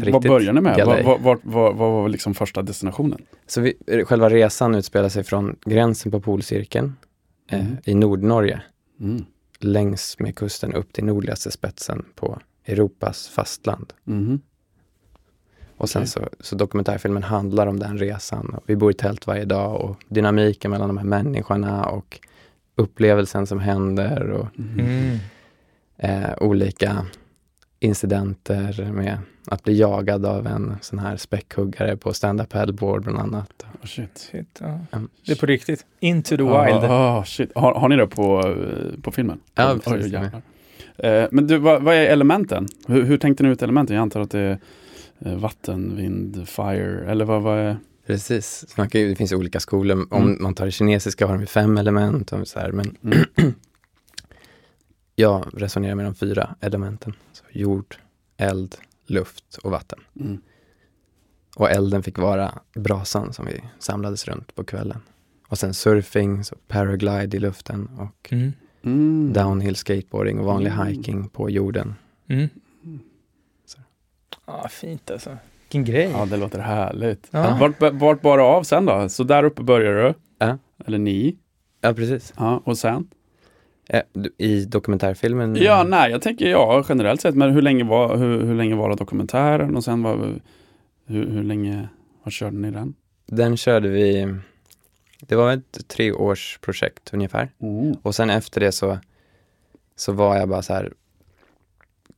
riktigt 0.00 0.12
Vad 0.12 0.22
började 0.22 0.52
ni 0.52 0.60
med? 0.60 0.86
Vad 0.86 1.20
vad- 1.20 1.40
vad- 1.42 1.76
vad 1.76 1.92
var 1.92 2.08
liksom 2.08 2.34
första 2.34 2.62
destinationen? 2.62 3.22
Så 3.46 3.60
vi, 3.60 3.74
själva 4.04 4.28
resan 4.30 4.74
utspelar 4.74 5.08
sig 5.08 5.24
från 5.24 5.56
gränsen 5.64 6.12
på 6.12 6.20
polcirkeln 6.20 6.96
eh, 7.50 7.60
Mm. 7.60 7.76
i 7.84 7.94
Nordnorge 7.94 8.62
Mm. 9.00 9.24
längs 9.58 10.16
med 10.18 10.36
kusten 10.36 10.74
upp 10.74 10.92
till 10.92 11.04
nordligaste 11.04 11.50
spetsen 11.50 12.04
på 12.14 12.38
Europas 12.64 13.28
fastland. 13.28 13.92
Mhm. 14.04 14.40
Och 15.76 15.88
sen 15.90 16.02
Okej. 16.02 16.08
så, 16.08 16.28
så 16.40 16.56
dokumentärfilmen 16.56 17.22
handlar 17.22 17.66
om 17.66 17.78
den 17.78 17.98
resan. 17.98 18.60
Vi 18.66 18.76
bor 18.76 18.90
i 18.90 18.94
tält 18.94 19.26
varje 19.26 19.44
dag 19.44 19.80
och 19.80 19.96
dynamiken 20.08 20.70
mellan 20.70 20.88
de 20.88 20.98
här 20.98 21.04
människorna 21.04 21.84
och 21.84 22.20
upplevelsen 22.74 23.46
som 23.46 23.58
händer 23.60 24.30
och 24.30 24.46
Mhm. 24.58 24.80
Mm. 24.80 25.18
eh, 25.96 26.30
olika 26.40 27.06
incidenter 27.80 28.92
med 28.92 29.18
att 29.46 29.62
bli 29.64 29.78
jagad 29.78 30.26
av 30.26 30.46
en 30.46 30.76
sån 30.80 30.98
här 30.98 31.16
späckhuggare 31.16 31.96
på 31.96 32.12
stand-up 32.12 32.48
paddleboard 32.48 33.02
bland 33.02 33.18
annat. 33.18 33.64
Oh, 33.82 33.86
shit. 33.86 34.18
Shit, 34.32 34.58
ja. 34.60 34.80
Mm. 34.92 35.08
Det 35.26 35.32
är 35.32 35.36
på 35.36 35.46
riktigt. 35.46 35.86
Into 36.00 36.36
the 36.36 36.42
Ah, 36.42 36.64
wild. 36.64 36.84
ah, 36.84 37.24
shit. 37.24 37.50
Har, 37.54 37.74
har 37.74 37.88
ni 37.88 37.96
det 37.96 38.06
på, 38.06 38.40
eh, 38.48 39.00
på 39.02 39.10
filmen? 39.10 39.40
Ja, 39.54 39.72
Oj, 39.74 39.80
precis. 39.80 40.12
Eh, 40.98 41.26
men 41.30 41.46
du, 41.46 41.58
vad, 41.58 41.82
vad 41.82 41.94
är 41.94 42.06
elementen? 42.06 42.66
Hur, 42.86 43.02
hur 43.02 43.16
tänkte 43.18 43.42
ni 43.42 43.48
ut 43.48 43.62
elementen? 43.62 43.96
Jag 43.96 44.02
antar 44.02 44.20
att 44.20 44.30
det 44.30 44.38
är 44.40 44.58
eh, 45.20 45.34
vatten, 45.36 45.96
vind, 45.96 46.48
fire 46.48 47.10
eller 47.10 47.24
vad, 47.24 47.42
vad 47.42 47.58
är? 47.58 47.76
Precis, 48.06 48.64
så 48.68 48.74
man 48.80 48.88
kan, 48.90 49.00
ju- 49.00 49.08
det 49.08 49.16
finns 49.16 49.32
olika 49.32 49.60
skolor. 49.60 50.06
Om 50.10 50.22
Mm. 50.22 50.42
man 50.42 50.54
tar 50.54 50.64
det 50.64 50.70
kinesiska 50.70 51.26
har 51.26 51.38
de 51.38 51.46
fem 51.46 51.76
element 51.78 52.32
och 52.32 52.48
så 52.48 52.60
här, 52.60 52.72
men 52.72 52.96
Mm. 53.04 53.54
Jag 55.18 55.46
resonerar 55.54 55.94
med 55.94 56.04
de 56.04 56.14
fyra 56.14 56.54
elementen. 56.60 57.12
Så 57.32 57.44
jord, 57.52 57.96
eld, 58.36 58.76
luft 59.06 59.56
och 59.62 59.70
vatten. 59.70 59.98
Mm. 60.20 60.40
Och 61.56 61.70
elden 61.70 62.02
fick 62.02 62.18
vara 62.18 62.52
brasan 62.74 63.32
som 63.32 63.46
vi 63.46 63.60
samlades 63.78 64.28
runt 64.28 64.54
på 64.54 64.64
kvällen. 64.64 65.00
Och 65.48 65.58
sen 65.58 65.74
surfing, 65.74 66.44
så 66.44 66.56
paraglide 66.68 67.36
i 67.36 67.40
luften 67.40 67.86
och 67.98 68.32
Mm. 68.32 68.52
Mm. 68.82 69.32
downhill 69.32 69.76
skateboarding 69.76 70.38
och 70.38 70.44
vanlig 70.44 70.70
Mm. 70.72 70.86
hiking 70.86 71.28
på 71.28 71.50
jorden. 71.50 71.94
Mm. 72.28 72.48
Så. 73.66 73.78
Ja, 74.46 74.68
fint 74.68 75.10
alltså. 75.10 75.36
Vilken 75.62 75.84
grej. 75.84 76.10
Ja, 76.10 76.26
det 76.26 76.36
låter 76.36 76.58
härligt. 76.58 77.28
Ja. 77.30 77.56
Vart, 77.60 77.92
vart 77.92 78.22
bar 78.22 78.38
det 78.38 78.44
av 78.44 78.62
sen 78.62 78.86
då? 78.86 79.08
Så 79.08 79.24
där 79.24 79.44
uppe 79.44 79.62
börjar 79.62 79.92
du? 79.94 80.14
Ja. 80.38 80.58
Eller 80.86 80.98
ni? 80.98 81.36
Ja, 81.80 81.92
precis. 81.94 82.32
Ja, 82.36 82.62
och 82.64 82.78
sen? 82.78 83.08
Eh, 83.88 84.02
I 84.38 84.64
dokumentärfilmen? 84.64 85.56
Ja, 85.56 85.84
nej, 85.84 86.10
jag 86.10 86.22
tänker 86.22 86.46
ja, 86.46 86.84
generellt 86.88 87.20
sett. 87.20 87.34
Men 87.34 87.50
hur 87.50 87.62
länge 87.62 87.84
var, 87.84 88.16
hur, 88.16 88.42
hur 88.42 88.54
länge 88.54 88.74
var 88.74 88.88
det 88.88 88.96
dokumentären? 88.96 89.76
Och 89.76 89.84
sen 89.84 90.02
var, 90.02 90.40
hur, 91.06 91.30
hur 91.30 91.42
länge, 91.42 91.88
vad 92.22 92.32
körde 92.32 92.56
ni 92.56 92.70
den? 92.70 92.94
Den 93.26 93.56
körde 93.56 93.88
vi, 93.88 94.34
det 95.20 95.36
var 95.36 95.52
ett 95.52 95.88
treårsprojekt 95.88 97.10
ungefär. 97.14 97.50
Och 98.02 98.14
sen 98.14 98.30
efter 98.30 98.60
det 98.60 98.72
så, 98.72 98.98
så 99.96 100.12
var 100.12 100.36
jag 100.36 100.48
bara 100.48 100.62
så 100.62 100.72
här, 100.72 100.92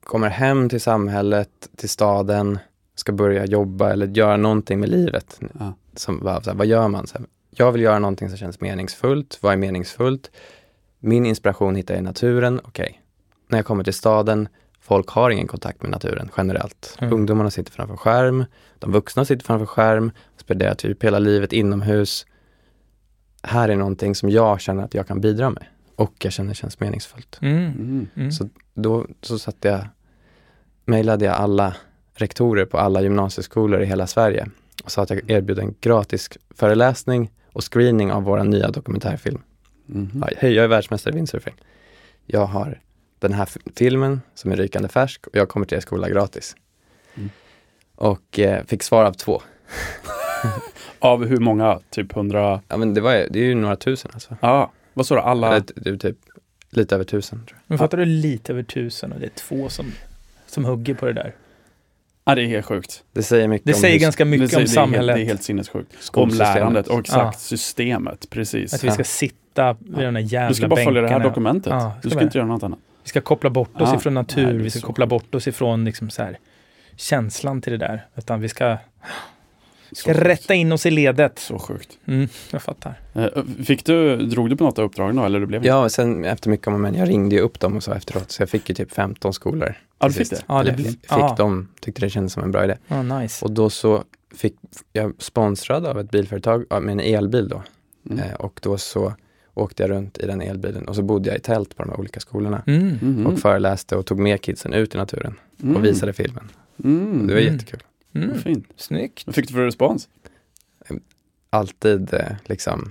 kommer 0.04 0.28
hem 0.28 0.68
till 0.68 0.80
samhället, 0.80 1.68
till 1.76 1.88
staden, 1.88 2.58
ska 2.94 3.12
börja 3.12 3.44
jobba 3.44 3.92
eller 3.92 4.06
göra 4.06 4.36
någonting 4.36 4.80
med 4.80 4.88
livet. 4.88 5.40
Ja. 5.58 5.74
Som 5.94 6.20
var 6.20 6.40
så 6.40 6.50
här, 6.50 6.56
vad 6.56 6.66
gör 6.66 6.88
man? 6.88 7.06
Så 7.06 7.18
här, 7.18 7.26
jag 7.50 7.72
vill 7.72 7.82
göra 7.82 7.98
någonting 7.98 8.28
som 8.28 8.38
känns 8.38 8.60
meningsfullt. 8.60 9.38
Vad 9.40 9.52
är 9.52 9.56
meningsfullt? 9.56 10.30
Min 11.00 11.26
inspiration 11.26 11.76
hittar 11.76 11.94
jag 11.94 12.00
i 12.00 12.04
naturen. 12.04 12.60
Okej. 12.64 13.02
När 13.48 13.58
jag 13.58 13.66
kommer 13.66 13.84
till 13.84 13.94
staden, 13.94 14.48
folk 14.80 15.08
har 15.08 15.30
ingen 15.30 15.46
kontakt 15.46 15.82
med 15.82 15.90
naturen 15.90 16.30
generellt. 16.36 16.96
Mm. 17.00 17.14
Ungdomarna 17.14 17.50
sitter 17.50 17.72
framför 17.72 17.96
skärm, 17.96 18.44
de 18.78 18.92
vuxna 18.92 19.24
sitter 19.24 19.44
framför 19.44 19.66
skärm, 19.66 20.12
spenderar 20.36 20.74
typ 20.74 21.04
hela 21.04 21.18
livet 21.18 21.52
inomhus. 21.52 22.26
Här 23.42 23.68
är 23.68 23.76
någonting 23.76 24.14
som 24.14 24.30
jag 24.30 24.60
känner 24.60 24.84
att 24.84 24.94
jag 24.94 25.06
kan 25.06 25.20
bidra 25.20 25.50
med 25.50 25.64
och 25.96 26.14
jag 26.22 26.32
känner 26.32 26.54
känns 26.54 26.80
meningsfullt. 26.80 27.38
Mm. 27.42 27.56
Mm. 27.56 28.08
Mm. 28.16 28.32
Så 28.32 28.48
då 28.74 29.06
så 29.22 29.38
satte 29.38 29.68
jag, 29.68 29.86
mejlade 30.84 31.24
jag 31.24 31.34
alla 31.34 31.76
rektorer 32.14 32.64
på 32.64 32.78
alla 32.78 33.02
gymnasieskolor 33.02 33.82
i 33.82 33.86
hela 33.86 34.06
Sverige 34.06 34.48
och 34.84 34.90
sa 34.90 35.02
att 35.02 35.10
jag 35.10 35.30
erbjöd 35.30 35.58
en 35.58 35.74
gratis 35.80 36.30
föreläsning 36.54 37.30
och 37.52 37.72
screening 37.72 38.12
av 38.12 38.22
vår 38.22 38.44
nya 38.44 38.70
dokumentärfilm. 38.70 39.42
Ja, 40.20 40.28
Hej, 40.38 40.52
jag 40.52 40.64
är 40.64 40.68
världsmästare 40.68 41.12
i 41.14 41.16
windsurfing. 41.16 41.54
Jag 42.26 42.46
har 42.46 42.80
den 43.18 43.32
här 43.32 43.48
filmen 43.76 44.20
som 44.34 44.52
är 44.52 44.56
rykande 44.56 44.88
färsk 44.88 45.26
och 45.26 45.36
jag 45.36 45.48
kommer 45.48 45.66
till 45.66 45.76
er 45.76 45.80
skola 45.80 46.08
gratis. 46.08 46.56
Mm. 47.14 47.30
Och 47.94 48.38
eh, 48.38 48.64
fick 48.64 48.82
svar 48.82 49.04
av 49.04 49.12
två. 49.12 49.42
Av 50.98 51.24
hur 51.26 51.36
många? 51.36 51.80
Typ 51.90 52.12
hundra? 52.12 52.60
Ja 52.68 52.76
men 52.76 52.94
det, 52.94 53.00
var, 53.00 53.12
det 53.12 53.38
är 53.38 53.44
ju 53.44 53.54
några 53.54 53.76
tusen 53.76 54.10
alltså. 54.14 54.36
Ja, 54.40 54.72
vad 54.94 55.06
sa 55.06 55.14
du? 55.14 55.20
Alla? 55.20 55.48
Eller, 55.48 55.64
det 55.76 55.90
är 55.90 55.96
typ 55.96 56.16
lite 56.70 56.94
över 56.94 57.04
tusen 57.04 57.38
tror 57.38 57.56
jag. 57.56 57.62
Men 57.66 57.78
fattar 57.78 57.98
du 57.98 58.04
lite 58.04 58.52
över 58.52 58.62
tusen 58.62 59.12
och 59.12 59.20
det 59.20 59.26
är 59.26 59.30
två 59.30 59.68
som, 59.68 59.92
som 60.46 60.64
hugger 60.64 60.94
på 60.94 61.06
det 61.06 61.12
där. 61.12 61.34
Ja, 62.24 62.34
det 62.34 62.42
är 62.42 62.46
helt 62.46 62.66
sjukt. 62.66 63.04
Det 63.12 63.22
säger 63.22 63.48
mycket 63.48 63.66
Det 63.66 63.74
om 63.74 63.80
säger 63.80 63.94
hur- 63.94 64.00
ganska 64.00 64.24
det, 64.24 64.30
mycket 64.30 64.50
säger- 64.50 64.60
om 64.60 64.64
det, 64.64 64.70
är 64.72 64.80
helt, 64.80 64.92
samhället. 64.94 65.16
det 65.16 65.22
är 65.22 65.24
helt 65.26 65.42
sinnessjukt. 65.42 66.10
Om 66.12 66.28
lärandet 66.28 66.86
och 66.88 66.98
exakt 67.00 67.16
Ja. 67.24 67.32
systemet, 67.38 68.30
precis. 68.30 68.74
Att 68.74 68.84
vi 68.84 68.90
ska 68.90 69.00
Ja. 69.00 69.04
Sitta 69.50 69.76
vid 69.78 70.06
de 70.06 70.14
där 70.14 70.20
jävla 70.20 70.48
Du 70.48 70.54
ska 70.54 70.68
bara 70.68 70.84
följa 70.84 71.02
det 71.02 71.08
här 71.08 71.20
dokumentet. 71.20 71.72
Ja, 71.72 71.92
du 72.02 72.08
ska 72.08 72.10
ska 72.10 72.18
vi. 72.18 72.24
inte 72.24 72.38
göra 72.38 72.48
något 72.48 72.62
annat. 72.62 72.78
Vi 73.02 73.08
ska 73.08 73.20
koppla 73.20 73.50
bort 73.50 73.80
oss 73.80 73.88
Ja. 73.92 73.96
ifrån 73.96 74.14
natur, 74.14 74.46
Nej, 74.46 74.56
vi 74.56 74.70
ska 74.70 74.80
så 74.80 74.86
koppla 74.86 75.06
bort 75.06 75.34
oss 75.34 75.48
ifrån 75.48 75.84
liksom 75.84 76.10
så 76.10 76.22
här, 76.22 76.38
känslan 76.96 77.60
till 77.60 77.72
det 77.72 77.78
där. 77.78 78.06
Utan 78.16 78.40
vi 78.40 78.48
ska, 78.48 78.76
ska 79.92 80.12
rätta 80.14 80.54
in 80.54 80.72
oss 80.72 80.86
i 80.86 80.90
ledet. 80.90 81.38
Så 81.38 81.58
sjukt. 81.58 81.98
Mm, 82.06 82.28
jag 82.50 82.62
fattar. 82.62 82.94
Eh, 83.14 83.28
Fick 83.64 83.84
du, 83.84 84.16
drog 84.16 84.50
du 84.50 84.56
på 84.56 84.64
något 84.64 84.78
av 84.78 84.84
uppdragen 84.84 85.16
då, 85.16 85.24
eller 85.24 85.40
det 85.40 85.46
blev 85.46 85.66
Ja, 85.66 85.88
sen 85.88 86.24
efter 86.24 86.50
mycket 86.50 86.66
om 86.66 86.74
och 86.74 86.80
men, 86.80 86.94
jag 86.94 87.08
ringde 87.08 87.36
ju 87.36 87.42
upp 87.42 87.60
dem 87.60 87.76
och 87.76 87.82
så 87.82 87.92
efteråt, 87.92 88.30
så 88.30 88.42
jag 88.42 88.50
fick 88.50 88.68
ju 88.68 88.74
typ 88.74 88.92
15 88.92 89.32
skolor. 89.32 89.74
Ja, 89.98 90.06
du 90.08 90.14
fick 90.14 90.30
det? 90.30 90.44
Ja, 90.48 90.62
det 90.62 90.76
fick 90.76 90.98
ja. 91.08 91.34
de, 91.38 91.68
tyckte 91.80 92.00
det 92.00 92.10
kändes 92.10 92.32
som 92.32 92.42
en 92.42 92.50
bra 92.50 92.64
idé. 92.64 92.76
Ah, 92.88 93.02
nice. 93.02 93.44
Och 93.44 93.50
då 93.50 93.70
så 93.70 94.04
fick 94.34 94.54
jag 94.92 95.14
sponsrad 95.18 95.86
av 95.86 96.00
ett 96.00 96.10
bilföretag 96.10 96.64
ja, 96.70 96.80
med 96.80 96.92
en 96.92 97.00
elbil 97.00 97.48
då. 97.48 97.62
Mm. 98.10 98.18
Eh, 98.18 98.34
och 98.34 98.60
då 98.62 98.78
så 98.78 99.14
åkte 99.60 99.82
jag 99.82 99.90
runt 99.90 100.18
i 100.18 100.26
den 100.26 100.40
elbilen 100.40 100.88
och 100.88 100.96
så 100.96 101.02
bodde 101.02 101.28
jag 101.28 101.38
i 101.38 101.40
tält 101.40 101.76
på 101.76 101.82
de 101.82 101.90
här 101.90 102.00
olika 102.00 102.20
skolorna. 102.20 102.62
Mm. 102.66 102.98
Mhm. 103.02 103.26
Och 103.26 103.38
föreläste 103.38 103.96
och 103.96 104.06
tog 104.06 104.18
med 104.18 104.40
kidsen 104.42 104.72
ut 104.72 104.94
i 104.94 104.98
naturen 104.98 105.34
Mm. 105.62 105.76
och 105.76 105.84
visade 105.84 106.12
filmen. 106.12 106.48
Mm. 106.84 107.26
Det 107.26 107.34
var 107.34 107.40
Mm. 107.40 107.52
jättekul. 107.54 107.80
Vad 108.12 108.22
Mm. 108.24 108.38
fint. 108.38 108.66
Snyggt. 108.76 109.26
Vad 109.26 109.34
fick 109.34 109.48
du 109.48 109.54
för 109.54 109.64
respons? 109.64 110.08
Alltid 111.50 112.14
eh, 112.14 112.32
liksom 112.44 112.90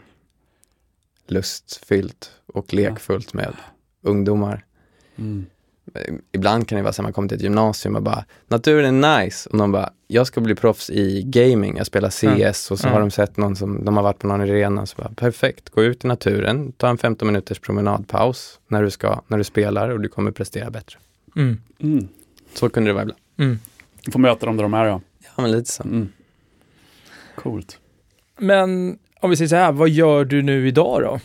lustfyllt 1.28 2.32
och 2.46 2.74
lekfullt 2.74 3.34
med 3.34 3.54
ungdomar. 4.02 4.66
Mm. 5.16 5.46
Ibland 6.32 6.68
kan 6.68 6.76
det 6.78 6.82
vara 6.82 6.94
så 6.94 7.02
att 7.02 7.04
man 7.04 7.14
kommer 7.14 7.28
till 7.28 7.38
ett 7.38 7.44
gymnasium 7.44 7.96
och 7.96 8.02
bara 8.04 8.26
naturen 8.48 9.04
är 9.04 9.24
nice 9.24 9.50
och 9.50 9.58
någon 9.58 9.72
bara 9.72 9.90
jag 10.08 10.28
ska 10.28 10.42
bli 10.42 10.56
proffs 10.56 10.90
i 10.90 11.24
gaming, 11.26 11.78
jag 11.78 11.86
spelar 11.86 12.10
CS 12.10 12.72
och 12.72 12.80
så 12.80 12.88
Ja. 12.88 12.92
har 12.92 13.00
de 13.00 13.12
sett 13.12 13.38
någon 13.38 13.56
som 13.56 13.86
de 13.86 13.98
har 13.98 14.04
varit 14.04 14.20
på 14.20 14.28
någon 14.28 14.42
arena 14.42 14.82
och 14.82 14.90
så 14.90 14.96
bara 15.02 15.12
perfekt, 15.16 15.70
gå 15.70 15.84
ut 15.84 16.06
i 16.06 16.08
naturen, 16.08 16.72
ta 16.72 16.90
en 16.90 16.98
15 16.98 17.26
minuters 17.28 17.60
promenadpaus 17.60 18.60
när 18.68 18.84
du 18.84 18.90
ska, 18.90 19.22
när 19.28 19.38
du 19.38 19.44
spelar 19.44 19.90
och 19.90 20.00
du 20.00 20.10
kommer 20.10 20.32
prestera 20.32 20.70
bättre. 20.70 20.98
Mm. 21.36 21.58
Mm. 21.80 22.08
Så 22.54 22.70
kunde 22.70 22.90
det 22.90 22.94
vara 22.94 23.04
ibland. 23.04 23.20
Mm. 23.38 23.60
Du 24.06 24.12
får 24.12 24.20
möta 24.20 24.46
dem 24.46 24.58
där 24.58 24.64
de 24.64 24.74
är 24.74 24.86
ja. 24.86 25.02
Ja 25.36 25.42
men 25.42 25.52
lite 25.52 25.72
så. 25.72 25.84
Mm. 25.84 26.10
Coolt. 27.36 27.80
Men 28.40 28.98
om 29.22 29.30
vi 29.30 29.36
säger 29.36 29.50
så 29.50 29.56
här, 29.56 29.72
vad 29.72 29.90
gör 29.90 30.26
du 30.26 30.42
nu 30.42 30.68
idag 30.68 31.02
då? 31.02 31.20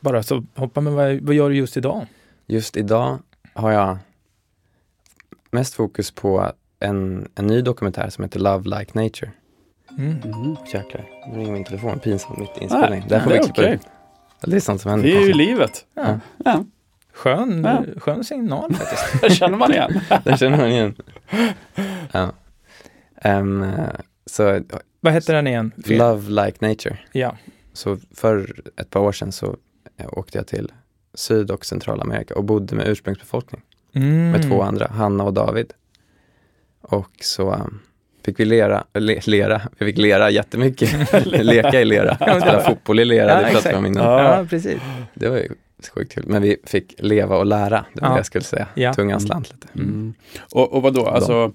Bara 0.00 0.22
så 0.22 0.44
hoppa 0.54 0.80
med 0.80 0.92
vad, 0.92 1.20
vad 1.20 1.34
gör 1.34 1.50
du 1.50 1.56
just 1.56 1.76
idag? 1.76 2.06
Just 2.46 2.76
idag 2.76 3.18
har 3.52 3.72
jag 3.72 3.98
mest 5.50 5.74
fokus 5.74 6.10
på 6.10 6.52
en, 6.80 7.28
en 7.34 7.46
ny 7.46 7.62
dokumentär 7.62 8.10
som 8.10 8.24
heter 8.24 8.40
Love 8.40 8.78
Like 8.78 8.98
Nature. 9.04 9.30
Mm. 9.98 10.12
Mhm. 10.24 10.56
Jäklar, 10.72 11.08
nu 11.32 11.38
ringer 11.38 11.52
min 11.52 11.64
telefon. 11.64 11.98
Pinsamt 11.98 12.38
mitt 12.38 12.50
i 12.58 12.62
inspelning. 12.62 13.00
Nej, 13.00 13.08
det 13.08 13.16
här 13.18 13.24
får 13.24 13.30
det 13.30 13.36
vi 13.36 13.38
är 13.40 13.44
klippa 13.44 13.62
okej. 13.62 13.74
ut. 13.74 13.80
Det 14.50 14.56
är 14.56 14.60
sånt 14.60 14.80
som 14.80 14.90
händer. 14.90 15.08
Det 15.08 15.16
är 15.16 15.26
ju 15.26 15.32
livet. 15.32 15.86
Ja. 15.94 16.18
Ja, 16.44 16.64
Skön, 17.12 17.64
Ja. 17.64 17.84
skön 18.00 18.24
signal 18.24 18.74
faktiskt. 18.74 19.20
det 19.22 19.30
känner 19.30 19.56
man 19.58 19.72
igen. 19.72 20.00
Det 20.24 20.36
känner 20.38 20.56
man 20.58 20.68
igen. 20.70 20.94
Ja. 22.12 22.32
Ehm, 23.16 23.66
så 24.26 24.60
Vad 25.00 25.12
heter 25.12 25.34
den 25.34 25.46
igen? 25.46 25.72
Love 25.76 26.44
Like 26.44 26.66
Nature. 26.68 26.98
Ja. 27.12 27.36
Så 27.72 27.98
för 28.14 28.62
ett 28.76 28.90
par 28.90 29.00
år 29.00 29.12
sedan 29.12 29.32
så 29.32 29.56
eh, 29.96 30.06
åkte 30.12 30.38
jag 30.38 30.46
till 30.46 30.72
Syd 31.14 31.50
och 31.50 31.66
Centralamerika 31.66 32.34
och 32.34 32.44
bodde 32.44 32.74
med 32.76 32.88
ursprungsbefolkning 32.88 33.62
Mm. 33.94 34.30
med 34.30 34.42
två 34.42 34.62
andra, 34.62 34.86
Hanna 34.90 35.24
och 35.24 35.32
David. 35.32 35.72
Och 36.80 37.10
så 37.20 37.52
um, 37.54 37.80
fick 38.24 38.40
vi 38.40 38.44
lera, 38.44 38.84
le, 38.94 39.20
lera, 39.26 39.62
vi 39.78 39.86
fick 39.86 39.98
lera 39.98 40.30
jättemycket, 40.30 41.12
leka 41.26 41.80
i 41.80 41.84
lera, 41.84 42.14
spela 42.14 42.60
fotboll 42.60 43.00
i 43.00 43.04
lera, 43.04 43.30
Ja, 43.30 43.46
det 43.46 43.52
pratade 43.52 43.70
vi 43.74 43.78
om 43.78 43.86
innan. 43.86 44.04
Ja. 44.04 44.38
Ja, 44.38 44.46
precis. 44.50 44.78
Det 45.14 45.28
var 45.28 45.36
ju 45.36 45.48
sjukt 45.94 46.12
kul, 46.14 46.24
men 46.26 46.42
vi 46.42 46.56
fick 46.64 46.94
leva 46.98 47.36
och 47.36 47.46
lära, 47.46 47.84
det 47.92 48.00
var 48.00 48.08
Ja. 48.08 48.12
det 48.14 48.18
jag 48.18 48.26
skulle 48.26 48.44
säga. 48.44 48.66
Ja. 48.74 48.94
Tungan 48.94 49.20
slant 49.20 49.52
lite. 49.52 49.66
Mm. 49.74 50.14
Och, 50.52 50.72
och 50.72 50.82
vad 50.82 50.94
då? 50.94 51.06
Alltså, 51.06 51.52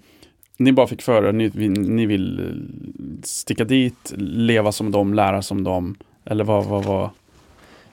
ni 0.58 0.72
bara 0.72 0.88
fick 0.88 1.02
för 1.02 1.24
er, 1.24 1.32
ni, 1.32 1.52
ni 1.70 2.06
vill 2.06 2.40
eh, 2.40 3.24
sticka 3.24 3.64
dit, 3.64 4.14
leva 4.18 4.72
som 4.72 4.92
dem, 4.92 5.14
lära 5.14 5.42
som 5.42 5.64
dem. 5.64 5.96
Eller 6.26 6.44
vad, 6.44 6.66
vad, 6.66 6.84
vad, 6.84 7.10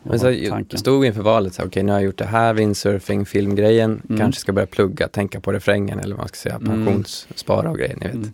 Men 0.02 0.18
så 0.20 0.34
tanken? 0.50 0.78
stod 0.78 1.04
inför 1.04 1.22
valet, 1.22 1.60
okej 1.62 1.82
nu 1.82 1.92
har 1.92 1.98
jag 1.98 2.04
gjort 2.06 2.18
det 2.18 2.24
här, 2.24 2.54
windsurfing, 2.54 3.26
filmgrejen, 3.26 4.02
Mm. 4.08 4.20
kanske 4.20 4.40
ska 4.40 4.52
börja 4.52 4.66
plugga, 4.66 5.08
tänka 5.08 5.40
på 5.40 5.52
refrängen 5.52 5.98
eller 5.98 6.14
vad 6.14 6.18
man 6.22 6.28
ska 6.28 6.36
säga, 6.36 6.54
Mm. 6.54 6.68
pensionsspara 6.86 7.70
och 7.70 7.78
grejer, 7.78 7.96
ni 7.96 8.06
vet. 8.06 8.14
Mm. 8.14 8.32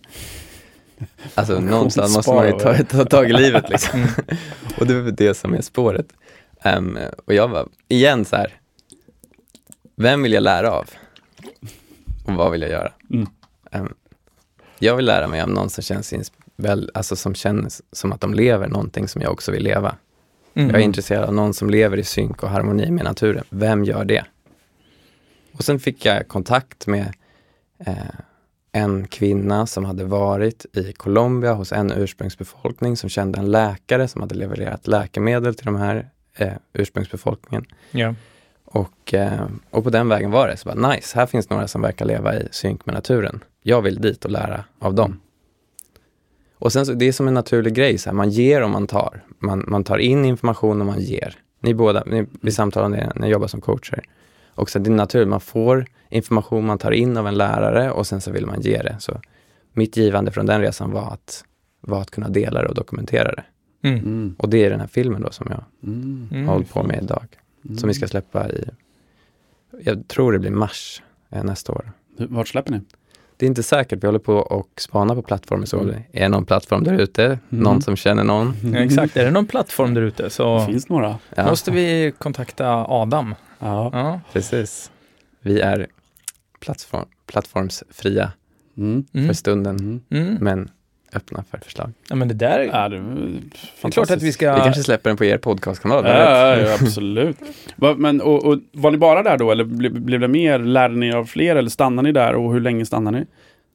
Alltså 1.34 1.60
någonstans 1.60 2.16
måste 2.16 2.32
man 2.34 2.46
ju 2.46 2.52
ta, 2.52 2.74
ta 2.84 3.04
tag 3.04 3.30
i 3.30 3.32
livet 3.32 3.68
liksom. 3.70 3.98
Mm. 4.00 4.10
och 4.78 4.86
det 4.86 4.94
är 4.94 5.02
det 5.12 5.34
som 5.34 5.54
är 5.54 5.60
spåret. 5.60 6.06
Ehm, 6.62 6.98
och 7.24 7.34
jag 7.34 7.48
var, 7.48 7.68
igen 7.88 8.24
så 8.24 8.36
här, 8.36 8.60
vem 9.96 10.22
vill 10.22 10.32
jag 10.32 10.42
lära 10.42 10.70
av? 10.72 10.90
Och 12.24 12.32
vad 12.34 12.52
vill 12.52 12.60
jag 12.62 12.70
göra? 12.70 12.92
Ehm, 13.70 13.94
jag 14.78 14.96
vill 14.96 15.04
lära 15.06 15.26
mig 15.26 15.40
av 15.40 15.48
någon 15.50 15.70
som 15.70 15.82
känns, 15.82 16.32
väl, 16.56 16.90
alltså 16.94 17.16
som 17.16 17.34
känns 17.34 17.82
som 17.92 18.12
att 18.12 18.20
de 18.20 18.34
lever 18.34 18.68
någonting 18.68 19.08
som 19.08 19.22
jag 19.22 19.32
också 19.32 19.52
vill 19.52 19.62
leva. 19.62 19.94
Mm. 20.58 20.70
Jag 20.70 20.80
är 20.80 20.84
intresserad 20.84 21.24
av 21.24 21.34
någon 21.34 21.54
som 21.54 21.70
lever 21.70 21.96
i 21.96 22.04
synk 22.04 22.42
och 22.42 22.48
harmoni 22.48 22.90
med 22.90 23.04
naturen. 23.04 23.44
Vem 23.50 23.84
gör 23.84 24.04
det? 24.04 24.24
Och 25.52 25.64
sen 25.64 25.78
fick 25.78 26.04
jag 26.04 26.28
kontakt 26.28 26.86
med 26.86 27.14
eh, 27.78 27.94
en 28.72 29.06
kvinna 29.06 29.66
som 29.66 29.84
hade 29.84 30.04
varit 30.04 30.66
i 30.76 30.92
Colombia 30.92 31.52
hos 31.52 31.72
en 31.72 31.92
ursprungsbefolkning 31.92 32.96
som 32.96 33.10
kände 33.10 33.38
en 33.38 33.50
läkare 33.50 34.08
som 34.08 34.20
hade 34.20 34.34
levererat 34.34 34.86
läkemedel 34.86 35.54
till 35.54 35.66
de 35.66 35.76
här 35.76 36.08
eh, 36.34 36.52
ursprungsbefolkningen. 36.72 37.64
Ja. 37.90 38.14
Och, 38.64 39.14
eh, 39.14 39.46
och 39.70 39.84
på 39.84 39.90
den 39.90 40.08
vägen 40.08 40.30
var 40.30 40.48
det. 40.48 40.56
Så 40.56 40.68
bara, 40.68 40.90
nice, 40.90 41.18
här 41.18 41.26
finns 41.26 41.50
några 41.50 41.68
som 41.68 41.82
verkar 41.82 42.04
leva 42.04 42.34
i 42.36 42.48
synk 42.50 42.86
med 42.86 42.94
naturen. 42.94 43.44
Jag 43.62 43.82
vill 43.82 44.00
dit 44.00 44.24
och 44.24 44.30
lära 44.30 44.64
av 44.78 44.94
dem. 44.94 45.20
Och 46.60 46.72
sen 46.72 46.86
så, 46.86 46.92
det 46.92 47.08
är 47.08 47.12
som 47.12 47.28
en 47.28 47.34
naturlig 47.34 47.74
grej, 47.74 47.98
så 47.98 48.08
här, 48.10 48.14
man 48.14 48.30
ger 48.30 48.62
och 48.62 48.70
man 48.70 48.86
tar. 48.86 49.24
Man, 49.38 49.64
man 49.68 49.84
tar 49.84 49.98
in 49.98 50.24
information 50.24 50.80
och 50.80 50.86
man 50.86 51.00
ger. 51.00 51.34
Ni 51.60 51.74
båda, 51.74 52.02
ni, 52.06 52.26
vi 52.40 52.50
samtalar 52.52 52.86
om 52.86 52.92
det 52.92 53.12
när 53.14 53.22
jag 53.26 53.30
jobbar 53.32 53.46
som 53.46 53.60
coacher. 53.60 54.02
Och 54.54 54.70
så 54.70 54.78
det 54.78 54.90
är 54.90 54.94
naturligt, 54.94 55.28
man 55.28 55.40
får 55.40 55.86
information 56.10 56.66
man 56.66 56.78
tar 56.78 56.90
in 56.90 57.16
av 57.16 57.26
en 57.28 57.34
lärare 57.34 57.90
och 57.90 58.06
sen 58.06 58.20
så 58.20 58.30
vill 58.32 58.46
man 58.46 58.60
ge 58.60 58.82
det. 58.82 58.96
Så 59.00 59.20
mitt 59.72 59.96
givande 59.96 60.30
från 60.30 60.46
den 60.46 60.60
resan 60.60 60.90
var 60.90 61.12
att, 61.12 61.44
var 61.80 62.00
att 62.00 62.10
kunna 62.10 62.28
dela 62.28 62.62
det 62.62 62.68
och 62.68 62.74
dokumentera 62.74 63.32
det. 63.34 63.44
Mm. 63.88 63.98
Mm. 63.98 64.34
Och 64.38 64.48
det 64.48 64.64
är 64.64 64.70
den 64.70 64.80
här 64.80 64.86
filmen 64.86 65.22
då 65.22 65.30
som 65.30 65.46
jag 65.50 65.64
Mm. 65.90 66.28
Mm. 66.32 66.46
har 66.46 66.54
hållit 66.54 66.72
på 66.72 66.82
med 66.82 67.02
idag. 67.02 67.24
Mm. 67.64 67.78
Som 67.78 67.88
vi 67.88 67.94
ska 67.94 68.08
släppa 68.08 68.48
i, 68.50 68.64
jag 69.80 70.08
tror 70.08 70.32
det 70.32 70.38
blir 70.38 70.50
mars 70.50 71.02
eh, 71.30 71.44
nästa 71.44 71.72
år. 71.72 71.92
Hur- 72.18 72.26
Vart 72.26 72.48
släpper 72.48 72.72
ni? 72.72 72.80
Det 73.38 73.46
är 73.46 73.48
inte 73.48 73.62
säkert, 73.62 74.02
vi 74.02 74.06
håller 74.08 74.18
på 74.18 74.34
och 74.34 74.68
spana 74.76 75.14
på 75.14 75.22
plattformar. 75.22 75.66
Så 75.66 75.80
Mm. 75.80 75.94
är 76.12 76.20
det 76.22 76.28
någon 76.28 76.44
plattform 76.46 76.84
där 76.84 76.94
ute? 76.98 77.24
Mm. 77.24 77.38
Någon 77.48 77.82
som 77.82 77.96
känner 77.96 78.24
någon? 78.24 78.54
Ja, 78.72 78.78
exakt, 78.78 79.16
är 79.16 79.24
det 79.24 79.30
någon 79.30 79.46
plattform 79.46 79.94
där 79.94 80.02
ute 80.02 80.22
Det 80.22 80.30
så 80.30 80.66
finns 80.66 80.88
några. 80.88 81.18
Ja, 81.36 81.46
måste 81.50 81.70
vi 81.70 82.12
kontakta 82.18 82.68
Adam. 82.88 83.34
Ja. 83.58 83.90
Ja. 83.92 84.20
precis. 84.32 84.90
Vi 85.40 85.60
är 85.60 85.86
plattform, 86.60 87.04
plattformsfria 87.26 88.32
Mm. 88.76 89.04
för 89.12 89.18
Mm. 89.18 89.34
stunden, 89.34 89.76
Mm. 89.78 90.00
Mm. 90.10 90.34
men 90.40 90.70
öppna 91.14 91.44
för 91.50 91.58
förslag. 91.58 91.92
ja, 92.08 92.16
men 92.16 92.28
det 92.28 92.34
där 92.34 92.60
Ja, 92.60 92.88
det, 92.88 92.96
är 92.96 93.00
det 93.82 93.88
är 93.88 93.90
klart 93.90 94.10
att 94.10 94.22
vi 94.22 94.32
ska... 94.32 94.54
Vi 94.54 94.60
kanske 94.60 94.82
släpper 94.82 95.10
den 95.10 95.16
på 95.16 95.24
er 95.24 95.38
podcastkanal. 95.38 96.04
Ja, 96.04 96.10
ja, 96.18 96.56
ja, 96.56 96.74
absolut. 96.80 97.36
Va, 97.76 97.94
Men, 97.98 98.20
och, 98.20 98.44
och, 98.44 98.58
var 98.72 98.90
ni 98.90 98.98
bara 98.98 99.22
där 99.22 99.38
då 99.38 99.50
eller 99.50 99.64
blev, 99.64 100.00
blev 100.00 100.20
det 100.20 100.28
mer? 100.28 100.58
Lärde 100.58 100.94
ni 100.96 101.12
av 101.12 101.24
fler 101.24 101.56
eller 101.56 101.70
stannade 101.70 102.08
ni 102.08 102.12
där 102.12 102.34
och 102.34 102.52
hur 102.52 102.60
länge 102.60 102.86
stannade 102.86 103.18
ni? 103.18 103.26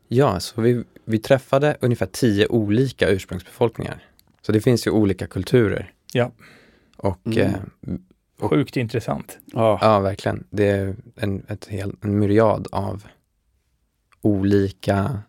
Ja, 0.08 0.40
så 0.40 0.62
vi, 0.62 0.84
vi 1.06 1.20
träffade 1.20 1.78
ungefär 1.82 2.06
tio 2.06 2.48
olika 2.48 3.10
ursprungsbefolkningar. 3.10 3.96
Så 4.42 4.52
det 4.52 4.62
finns 4.62 4.88
ju 4.88 4.92
olika 4.92 5.28
kulturer. 5.28 5.92
Ja. 6.14 6.32
Och 6.98 7.20
Mm. 7.26 7.38
eh, 7.40 7.54
Sjukt 8.50 8.78
intressant. 8.78 9.38
Ja. 9.46 9.80
Ja, 9.82 10.00
verkligen. 10.00 10.44
Det 10.50 10.68
är 10.68 10.96
en, 11.16 11.46
ett 11.50 11.66
hel, 11.68 11.96
en 12.02 12.20
myriad 12.20 12.68
av 12.72 13.04
olika 14.22 15.20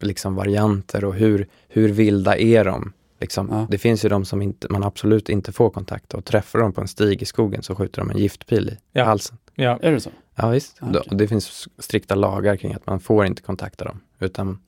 liksom, 0.00 0.34
varianter 0.34 1.04
och 1.04 1.14
hur, 1.14 1.46
hur 1.68 1.88
vilda 1.88 2.36
är 2.38 2.64
de? 2.64 2.92
Liksom, 3.20 3.48
Ja. 3.50 3.66
Det 3.70 3.78
finns 3.78 4.04
ju 4.04 4.08
de 4.08 4.24
som 4.24 4.42
inte, 4.42 4.66
man 4.70 4.82
absolut 4.84 5.28
inte 5.28 5.52
får 5.52 5.70
kontakt 5.70 6.14
och 6.14 6.24
träffar 6.24 6.58
dem 6.58 6.72
på 6.72 6.80
en 6.80 6.88
stig 6.88 7.22
i 7.22 7.24
skogen 7.24 7.62
så 7.62 7.74
skjuter 7.74 8.00
de 8.00 8.10
en 8.10 8.18
giftpil 8.18 8.68
i 8.68 8.76
Ja. 8.92 9.04
halsen. 9.04 9.36
Ja. 9.54 9.78
Är 9.82 9.92
det 9.92 10.00
så? 10.00 10.10
Ja, 10.34 10.48
visst. 10.48 10.78
Okej. 10.82 11.00
och 11.10 11.16
det 11.16 11.28
finns 11.28 11.68
strikta 11.78 12.14
lagar 12.14 12.56
kring 12.56 12.74
att 12.74 12.86
man 12.86 13.00
får 13.00 13.26
inte 13.26 13.42
kontakta 13.42 13.84
dem. 13.84 14.00
Utan, 14.20 14.58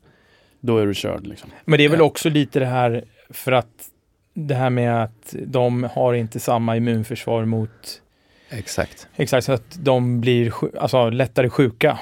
Då 0.61 0.79
är 0.79 0.87
du 0.87 0.95
körd 0.95 1.27
liksom. 1.27 1.51
Men 1.65 1.79
det 1.79 1.85
är 1.85 1.89
väl 1.89 1.99
Ja. 1.99 2.05
också 2.05 2.29
lite 2.29 2.59
det 2.61 2.67
här 2.67 3.05
för 3.31 3.53
att 3.53 3.91
det 4.35 4.55
här 4.55 4.71
med 4.71 5.03
att 5.05 5.35
de 5.47 5.83
har 5.93 6.15
inte 6.15 6.41
samma 6.41 6.77
immunförsvar 6.77 7.45
mot 7.45 8.03
exakt. 8.51 9.09
Exakt, 9.17 9.47
så 9.47 9.53
att 9.53 9.77
de 9.81 10.21
blir 10.21 10.53
alltså, 10.79 11.11
lättare 11.11 11.49
sjuka. 11.51 11.99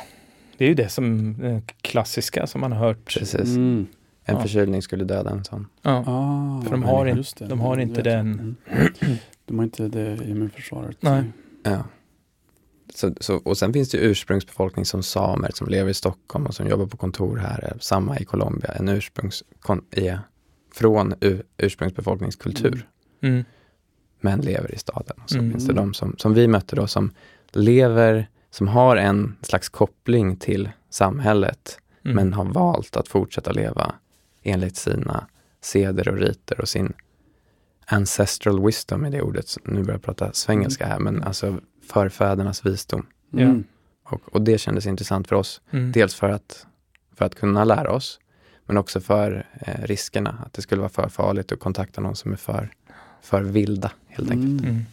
Det 0.57 0.65
är 0.65 0.69
ju 0.69 0.75
det 0.75 0.89
som 0.89 1.35
eh, 1.43 1.61
klassiska 1.81 2.47
som 2.47 2.61
man 2.61 2.73
har 2.73 2.79
hört. 2.87 3.05
Precis. 3.15 3.57
Mm. 3.57 3.87
En 4.25 4.35
Ja. 4.37 4.41
förkylning 4.43 4.83
skulle 4.83 5.05
döda 5.05 5.31
en 5.31 5.45
sån. 5.45 5.67
Ja. 5.83 6.05
Ah, 6.07 6.63
För 6.63 6.71
de 6.71 6.83
har 6.83 7.07
in- 7.07 7.17
just 7.17 7.37
det. 7.37 7.47
de 7.47 7.61
har 7.61 7.79
inte 7.79 8.03
den- 8.03 8.57
Mm. 8.69 9.17
De 9.45 9.59
har 9.59 9.65
inte 9.65 9.89
det 9.89 10.19
immunförsvaret. 10.29 10.97
Nej. 11.01 11.25
Ja. 11.63 11.85
Så, 12.95 13.15
så, 13.21 13.37
och 13.37 13.59
sen 13.59 13.73
finns 13.73 13.91
det 13.91 13.99
ju 13.99 14.05
ursprungsbefolkning 14.05 14.85
som 14.85 15.03
samer 15.03 15.51
som 15.55 15.69
lever 15.69 15.91
i 15.91 15.95
Stockholm 15.95 16.47
och 16.47 16.55
som 16.55 16.69
jobbar 16.69 16.87
på 16.87 16.97
kontor 16.97 17.37
här. 17.37 17.65
eh, 17.73 17.79
Samma 17.81 18.19
i 18.19 18.25
Colombia, 18.25 18.73
en 18.73 18.89
ursprungs, 18.89 19.43
kon, 19.61 19.85
är 19.91 20.19
från 20.75 21.15
u, 21.21 21.43
ursprungsbefolkningskultur, 21.59 22.89
Mm. 23.23 23.35
Mm. 23.35 23.45
men 24.21 24.41
lever 24.41 24.75
i 24.75 24.79
staden. 24.79 25.17
Och 25.25 25.31
så 25.31 25.39
Mm. 25.39 25.51
finns 25.51 25.67
det 25.67 25.73
de 25.73 25.95
som, 25.95 26.15
som 26.19 26.35
vi 26.35 26.49
mötte 26.49 26.77
då 26.77 26.87
som 26.87 27.11
lever, 27.53 28.29
som 28.55 28.69
har 28.69 28.97
en 28.97 29.37
slags 29.43 29.69
koppling 29.69 30.37
till 30.37 30.71
samhället, 30.91 31.79
Mm. 32.05 32.17
men 32.17 32.33
har 32.33 32.45
valt 32.45 32.97
att 32.97 33.09
fortsätta 33.09 33.53
leva 33.53 33.95
enligt 34.43 34.77
sina 34.77 35.27
seder 35.61 36.09
och 36.09 36.17
riter 36.17 36.61
och 36.61 36.69
sin 36.69 36.93
ancestral 37.87 38.67
wisdom 38.67 39.05
är 39.05 39.11
det 39.11 39.23
ordet. 39.23 39.57
Nu 39.65 39.81
börjar 39.81 39.95
jag 39.95 40.03
prata 40.03 40.33
svengelska 40.33 40.87
här, 40.87 40.99
men 40.99 41.23
alltså 41.23 41.61
förfädernas 41.93 42.67
visdom. 42.67 43.07
Mm. 43.33 43.65
Och, 44.05 44.21
och 44.35 44.43
det 44.43 44.59
kändes 44.59 44.87
intressant 44.87 45.29
för 45.29 45.37
oss. 45.37 45.61
Mm. 45.71 45.93
Dels 45.93 46.15
för 46.15 46.29
att, 46.29 46.67
för 47.17 47.25
att 47.25 47.35
kunna 47.35 47.65
lära 47.65 47.93
oss, 47.93 48.21
men 48.67 48.77
också 48.77 49.01
för 49.01 49.47
eh, 49.61 49.83
riskerna. 49.83 50.39
Att 50.47 50.53
det 50.53 50.63
skulle 50.63 50.81
vara 50.81 50.91
för 50.91 51.09
farligt 51.09 51.53
att 51.53 51.61
kontakta 51.61 52.01
någon 52.01 52.17
som 52.17 52.33
är 52.33 52.37
för, 52.37 52.71
för 53.23 53.43
vilda, 53.43 53.93
helt 54.09 54.31
enkelt. 54.31 54.63
Mm. 54.63 54.85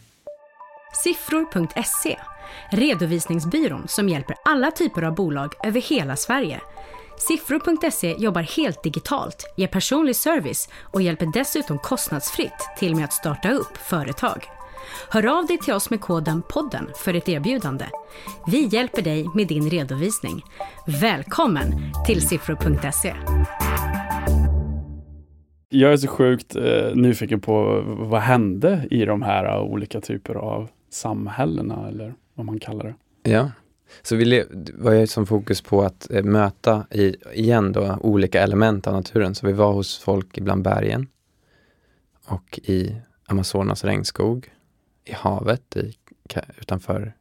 Siffror.se, 0.92 2.18
redovisningsbyrån 2.70 3.88
som 3.88 4.08
hjälper 4.08 4.36
alla 4.44 4.70
typer 4.70 5.02
av 5.02 5.14
bolag 5.14 5.54
över 5.64 5.80
hela 5.80 6.16
Sverige. 6.16 6.60
Siffror.se 7.18 8.14
jobbar 8.18 8.42
helt 8.42 8.82
digitalt, 8.82 9.52
ger 9.56 9.66
personlig 9.66 10.16
service 10.16 10.68
och 10.82 11.02
hjälper 11.02 11.26
dessutom 11.32 11.78
kostnadsfritt 11.78 12.68
till 12.78 12.96
med 12.96 13.04
att 13.04 13.12
starta 13.12 13.50
upp 13.50 13.76
företag. 13.76 14.44
Hör 15.10 15.38
av 15.38 15.46
dig 15.46 15.58
till 15.58 15.74
oss 15.74 15.90
med 15.90 16.00
koden 16.00 16.42
podden 16.48 16.88
för 16.96 17.14
ett 17.14 17.28
erbjudande. 17.28 17.84
Vi 18.46 18.66
hjälper 18.66 19.02
dig 19.02 19.26
med 19.34 19.48
din 19.48 19.70
redovisning. 19.70 20.42
Välkommen 21.00 21.72
till 22.06 22.28
siffror.se. 22.28 23.14
Jag 25.68 25.92
är 25.92 25.96
så 25.96 26.08
sjukt 26.08 26.56
eh, 26.56 26.94
nyfiken 26.94 27.40
på 27.40 27.82
vad 27.86 28.20
hände 28.20 28.88
i 28.90 29.04
de 29.04 29.22
här 29.22 29.60
olika 29.60 30.00
typer 30.00 30.34
av 30.34 30.68
samhällena 30.92 31.88
eller 31.88 32.14
vad 32.34 32.46
man 32.46 32.60
kallar 32.60 32.84
det. 33.22 33.30
Ja. 33.30 33.50
Så 34.02 34.16
vi 34.16 34.44
var 34.74 34.92
ju 34.92 35.06
som 35.06 35.26
fokus 35.26 35.60
på 35.60 35.82
att 35.82 36.10
eh, 36.10 36.24
möta 36.24 36.86
i, 36.90 37.16
igen 37.32 37.72
då 37.72 37.98
olika 38.00 38.42
element 38.42 38.86
av 38.86 38.94
naturen. 38.94 39.34
Så 39.34 39.46
vi 39.46 39.52
var 39.52 39.72
hos 39.72 39.98
folk 39.98 40.38
bland 40.40 40.62
bergen 40.62 41.06
och 42.26 42.60
i 42.62 42.96
Amazonas 43.26 43.84
regnskog, 43.84 44.50
i 45.04 45.12
havet 45.12 45.76
i, 45.76 45.94
utanför 46.58 47.12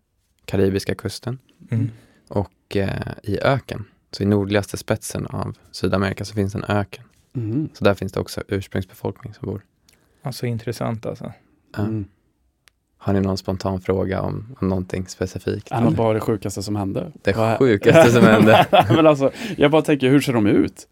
karibiska 0.45 0.95
kusten 0.95 1.39
Mm. 1.71 1.89
och 2.27 2.75
eh, 2.75 3.11
i 3.23 3.39
öken. 3.41 3.85
Så 4.11 4.23
i 4.23 4.25
nordligaste 4.25 4.77
spetsen 4.77 5.25
av 5.27 5.57
Sydamerika 5.71 6.25
så 6.25 6.33
finns 6.33 6.55
en 6.55 6.63
öken. 6.63 7.03
Mm. 7.35 7.69
Så 7.73 7.83
där 7.83 7.93
finns 7.93 8.11
det 8.11 8.19
också 8.19 8.43
ursprungsbefolkning 8.47 9.33
som 9.33 9.45
bor. 9.45 9.65
Alltså 10.21 10.45
intressant 10.45 11.05
alltså. 11.05 11.33
Mm. 11.77 12.05
Har 13.03 13.13
ni 13.13 13.19
någon 13.21 13.37
spontan 13.37 13.81
fråga 13.81 14.21
om, 14.21 14.55
om 14.59 14.67
någonting 14.69 15.05
specifikt? 15.07 15.71
Men 15.71 15.93
bara 15.95 16.13
det 16.13 16.19
sjukaste 16.19 16.63
som 16.63 16.75
hände. 16.75 17.11
Det 17.21 17.35
Vad- 17.37 17.57
sjukaste 17.57 18.11
som 18.11 18.23
hände. 18.23 18.67
men 18.89 19.07
alltså, 19.07 19.31
jag 19.57 19.71
bara 19.71 19.81
tänker, 19.81 20.09
hur 20.09 20.21
ser 20.21 20.33
de 20.33 20.47
ut? 20.47 20.87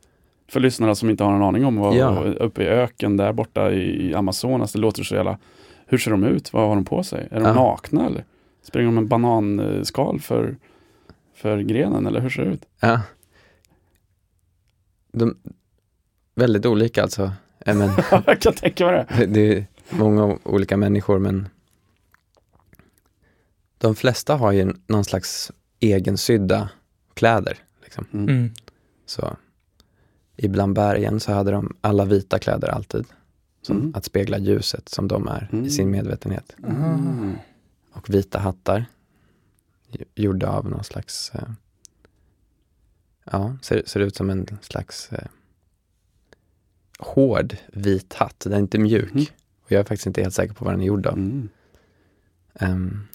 För 0.47 0.59
lyssnarna 0.59 0.95
som 0.95 1.09
inte 1.09 1.23
har 1.23 1.35
en 1.35 1.41
aning 1.41 1.65
om 1.65 1.75
vad, 1.75 1.95
Ja. 1.95 2.19
uppe 2.23 2.63
i 2.63 2.67
öken 2.67 3.17
där 3.17 3.33
borta 3.33 3.71
i 3.71 4.13
Amazonas, 4.15 4.71
det 4.73 4.79
låter 4.79 5.03
så 5.03 5.15
jävla... 5.15 5.37
Hur 5.85 5.97
ser 5.97 6.11
de 6.11 6.23
ut? 6.23 6.53
Vad 6.53 6.67
har 6.67 6.75
de 6.75 6.85
på 6.85 7.03
sig? 7.03 7.27
Är 7.31 7.39
de 7.39 7.45
Ja. 7.45 7.53
nakna 7.53 8.05
eller? 8.05 8.23
Springer 8.63 8.85
de 8.87 8.95
med 8.95 9.07
bananskal 9.07 10.19
för, 10.19 10.55
för 11.35 11.59
grenen 11.59 12.07
eller 12.07 12.19
hur 12.21 12.29
ser 12.29 12.45
det 12.45 12.51
ut? 12.51 12.65
Ja. 12.79 13.01
De, 15.11 15.37
väldigt 16.35 16.65
olika 16.65 17.01
alltså. 17.03 17.31
Men, 17.65 17.89
jag 18.25 18.39
kan 18.41 18.53
tänka 18.53 18.85
mig 18.85 18.93
det. 18.93 19.05
det, 19.17 19.25
det 19.25 19.57
är 19.57 19.65
många 19.89 20.37
olika 20.43 20.77
människor 20.77 21.19
men 21.19 21.49
de 23.79 23.95
flesta 23.95 24.35
har 24.35 24.51
ju 24.51 24.73
någon 24.87 25.05
slags 25.05 25.51
egensydda 25.79 26.69
kläder. 27.13 27.57
Liksom. 27.83 28.05
Mm. 28.13 28.29
Mm. 28.29 28.51
Så 29.05 29.37
ibland 30.35 30.75
bergen 30.75 31.19
så 31.19 31.31
hade 31.33 31.51
de 31.51 31.75
alla 31.81 32.05
vita 32.05 32.39
kläder 32.39 32.67
alltid. 32.67 33.05
Som 33.61 33.77
Mm. 33.77 33.91
Att 33.95 34.05
spegla 34.05 34.37
ljuset 34.37 34.89
som 34.89 35.07
de 35.07 35.27
är 35.27 35.49
Mm. 35.51 35.65
i 35.65 35.69
sin 35.69 35.91
medvetenhet. 35.91 36.55
Mm. 36.63 37.35
Och 37.93 38.09
vita 38.09 38.39
hattar. 38.39 38.85
gj- 39.91 40.03
Gjorda 40.15 40.49
av 40.49 40.69
någon 40.69 40.83
slags, 40.83 41.31
eh, 41.35 41.49
ja, 43.31 43.57
ser, 43.61 43.83
ser 43.85 43.99
ut 43.99 44.15
som 44.15 44.29
en 44.29 44.47
slags 44.61 45.11
eh, 45.11 45.27
hård 46.99 47.55
vit 47.73 48.13
hatt. 48.13 48.39
Den 48.39 48.53
är 48.53 48.59
inte 48.59 48.77
mjuk. 48.79 49.13
Mhm. 49.13 49.25
Och 49.61 49.71
jag 49.71 49.79
är 49.79 49.83
faktiskt 49.83 50.07
inte 50.07 50.21
helt 50.21 50.33
säker 50.33 50.53
på 50.53 50.65
vad 50.65 50.73
den 50.73 50.81
är 50.81 50.85
gjord 50.85 51.05
av. 51.07 51.13
Mm. 51.17 53.07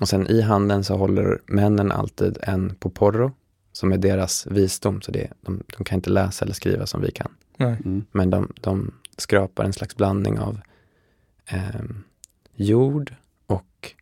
Och 0.00 0.08
sen 0.08 0.26
i 0.26 0.40
handen 0.40 0.84
så 0.84 0.96
håller 0.96 1.42
männen 1.46 1.92
alltid 1.92 2.38
en 2.42 2.74
poporro 2.74 3.32
som 3.72 3.92
är 3.92 3.98
deras 3.98 4.46
visdom. 4.46 5.02
Så 5.02 5.12
det, 5.12 5.30
de, 5.40 5.62
de 5.76 5.84
kan 5.84 5.96
inte 5.96 6.10
läsa 6.10 6.44
eller 6.44 6.54
skriva 6.54 6.86
som 6.86 7.00
vi 7.02 7.10
kan. 7.10 7.32
Nej. 7.56 7.76
Mm. 7.84 8.04
Men 8.12 8.30
de, 8.30 8.52
de 8.60 8.94
skrapar 9.16 9.64
en 9.64 9.72
slags 9.72 9.96
blandning 9.96 10.38
av 10.38 10.60
ehm, 11.46 12.04
jord 12.54 13.14
och 13.46 13.92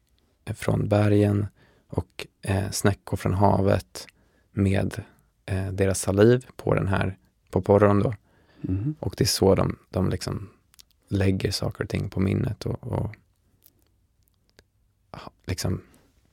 eh, 0.44 0.54
från 0.54 0.88
bergen 0.88 1.46
och 1.88 2.26
eh, 2.42 2.70
snäckor 2.70 3.16
från 3.16 3.34
havet 3.34 4.06
med 4.52 5.02
eh, 5.46 5.68
deras 5.72 6.00
saliv 6.00 6.46
på 6.56 6.74
den 6.74 6.88
här 6.88 7.16
poporron 7.50 8.02
då. 8.02 8.14
Mm. 8.68 8.94
Och 9.00 9.14
det 9.18 9.24
är 9.24 9.28
så 9.28 9.54
de, 9.54 9.76
de 9.90 10.08
liksom 10.08 10.48
lägger 11.08 11.50
saker 11.50 11.84
och 11.84 11.90
ting 11.90 12.08
på 12.08 12.20
minnet 12.20 12.66
och, 12.66 12.92
och 12.92 13.16
liksom 15.46 15.80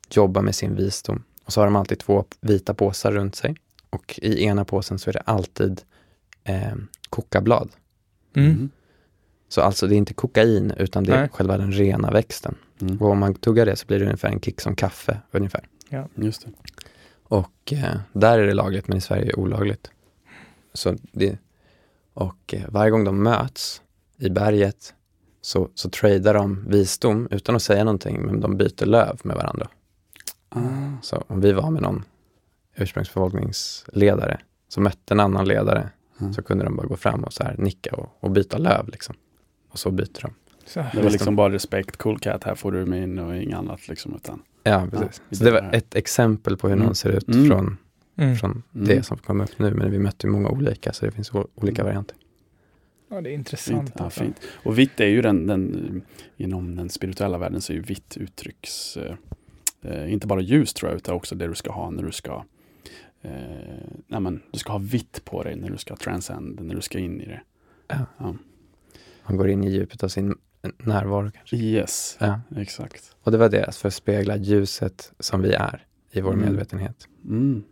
jobbar 0.09 0.41
med 0.41 0.55
sin 0.55 0.75
visdom. 0.75 1.23
Och 1.45 1.53
så 1.53 1.61
har 1.61 1.65
de 1.65 1.75
alltid 1.75 1.99
två 1.99 2.25
vita 2.41 2.73
påsar 2.73 3.11
runt 3.11 3.35
sig. 3.35 3.55
Och 3.89 4.19
i 4.21 4.43
ena 4.43 4.65
påsen 4.65 4.99
så 4.99 5.09
är 5.09 5.13
det 5.13 5.19
alltid 5.19 5.81
eh, 6.43 6.75
kokablad. 7.09 7.69
Mm. 8.35 8.69
Så 9.49 9.61
alltså 9.61 9.87
det 9.87 9.95
är 9.95 9.97
inte 9.97 10.13
kokain 10.13 10.73
utan 10.77 11.03
det 11.03 11.13
är 11.13 11.19
Nej. 11.19 11.29
själva 11.33 11.57
den 11.57 11.71
rena 11.71 12.11
växten. 12.11 12.55
Mm. 12.81 13.01
Och 13.01 13.09
om 13.09 13.19
man 13.19 13.35
tuggar 13.35 13.65
det 13.65 13.75
så 13.75 13.85
blir 13.87 13.99
det 13.99 14.05
ungefär 14.05 14.29
en 14.29 14.39
kick 14.39 14.61
som 14.61 14.75
kaffe. 14.75 15.21
ungefär. 15.31 15.67
Just 16.15 16.45
det. 16.45 16.51
Och 17.23 17.73
eh, 17.73 17.99
där 18.13 18.39
är 18.39 18.47
det 18.47 18.53
lagligt 18.53 18.87
men 18.87 18.97
i 18.97 19.01
Sverige 19.01 19.23
är 19.23 19.27
det 19.27 19.33
olagligt. 19.33 19.91
Så 20.73 20.95
det, 21.11 21.37
och 22.13 22.53
eh, 22.53 22.63
varje 22.69 22.91
gång 22.91 23.03
de 23.03 23.23
möts 23.23 23.81
i 24.17 24.29
berget 24.29 24.93
så, 25.41 25.69
så 25.75 25.89
tradar 25.89 26.33
de 26.33 26.65
visdom 26.67 27.27
utan 27.31 27.55
att 27.55 27.61
säga 27.63 27.83
någonting 27.83 28.21
men 28.25 28.39
de 28.39 28.57
byter 28.57 28.85
löv 28.85 29.19
med 29.23 29.35
varandra. 29.35 29.67
Ah. 30.49 30.59
Så 31.01 31.23
om 31.27 31.41
vi 31.41 31.51
var 31.51 31.71
med 31.71 31.81
någon 31.81 32.03
ursprungsbefolkningsledare 32.75 34.39
så 34.67 34.81
mötte 34.81 35.13
en 35.13 35.19
annan 35.19 35.47
ledare 35.47 35.89
Mm. 36.21 36.33
så 36.33 36.41
kunde 36.41 36.63
de 36.63 36.75
bara 36.75 36.87
gå 36.87 36.95
fram 36.95 37.23
och 37.23 37.33
så 37.33 37.43
här 37.43 37.55
nicka 37.57 37.95
och, 37.95 38.17
och 38.19 38.31
byta 38.31 38.57
löv 38.57 38.87
liksom. 38.89 39.15
Och 39.71 39.79
så 39.79 39.91
byter 39.91 40.21
de. 40.21 40.33
Så. 40.65 40.85
Det 40.93 41.01
var 41.01 41.09
liksom 41.09 41.35
bara 41.35 41.53
respekt, 41.53 41.97
cool 41.97 42.19
cat, 42.19 42.43
här 42.43 42.55
får 42.55 42.71
du 42.71 42.85
min 42.85 43.19
och 43.19 43.35
inget 43.35 43.57
annat 43.57 43.87
liksom. 43.87 44.15
Utan, 44.15 44.41
Ja, 44.63 44.87
precis. 44.91 45.21
vi 45.29 45.35
så 45.35 45.43
det 45.43 45.51
var 45.51 45.61
här. 45.61 45.73
ett 45.73 45.95
exempel 45.95 46.57
på 46.57 46.67
hur 46.67 46.75
Mm. 46.75 46.85
någon 46.85 46.95
ser 46.95 47.09
ut 47.09 47.27
Mm. 47.27 47.47
från, 47.47 47.77
Mm. 48.17 48.35
från 48.35 48.51
Mm. 48.75 48.87
det 48.87 49.03
som 49.03 49.17
kommer 49.17 49.43
upp 49.43 49.59
nu. 49.59 49.73
Men 49.73 49.91
vi 49.91 49.99
mötte 49.99 50.27
ju 50.27 50.33
många 50.33 50.49
olika 50.49 50.93
så 50.93 51.05
det 51.05 51.11
finns 51.11 51.31
olika 51.55 51.81
Mm. 51.81 51.85
varianter. 51.89 52.17
Ja, 53.11 53.21
det 53.21 53.29
är 53.29 53.33
intressant. 53.33 53.89
fint. 53.89 53.95
Ja, 53.99 54.09
fint. 54.09 54.41
Och 54.63 54.79
vitt 54.79 54.99
är 54.99 55.05
ju 55.07 55.21
den, 55.21 55.47
den, 55.47 56.01
inom 56.37 56.75
den 56.75 56.89
spirituella 56.89 57.37
världen 57.37 57.61
så 57.61 57.73
är 57.73 57.77
ju 57.77 57.81
vitt 57.83 58.17
uttrycks, 58.17 58.97
eh, 58.97 59.15
eh, 59.81 60.13
inte 60.13 60.27
bara 60.27 60.41
ljus 60.41 60.73
tror 60.73 60.91
jag, 60.91 60.97
utan 60.97 61.15
också 61.15 61.35
det 61.35 61.47
du 61.47 61.55
ska 61.55 61.71
ha 61.71 61.89
när 61.89 62.03
du 62.03 62.11
ska 62.11 62.45
eh, 63.21 63.31
nej 64.07 64.19
men, 64.19 64.41
du 64.51 64.59
ska 64.59 64.71
ha 64.71 64.79
vitt 64.79 65.25
på 65.25 65.43
dig 65.43 65.55
när 65.55 65.69
du 65.69 65.77
ska 65.77 65.95
transcend, 65.95 66.59
när 66.61 66.75
du 66.75 66.81
ska 66.81 66.99
in 66.99 67.21
i 67.21 67.25
det. 67.25 67.41
Ja. 67.87 68.05
Ja. 68.17 68.35
Man 69.27 69.37
går 69.37 69.49
in 69.49 69.63
i 69.63 69.69
djupet 69.71 70.03
av 70.03 70.07
sin 70.07 70.35
närvaro 70.77 71.31
kanske. 71.31 71.55
Yes, 71.55 72.17
Ja. 72.19 72.41
exakt. 72.55 73.15
Och 73.23 73.31
det 73.31 73.37
var 73.37 73.49
deras 73.49 73.77
för 73.77 73.87
att 73.87 73.93
spegla 73.93 74.37
ljuset 74.37 75.13
som 75.19 75.41
vi 75.41 75.53
är 75.53 75.85
i 76.11 76.21
vår 76.21 76.33
Mm. 76.33 76.45
medvetenhet. 76.45 77.07
Mm. 77.25 77.63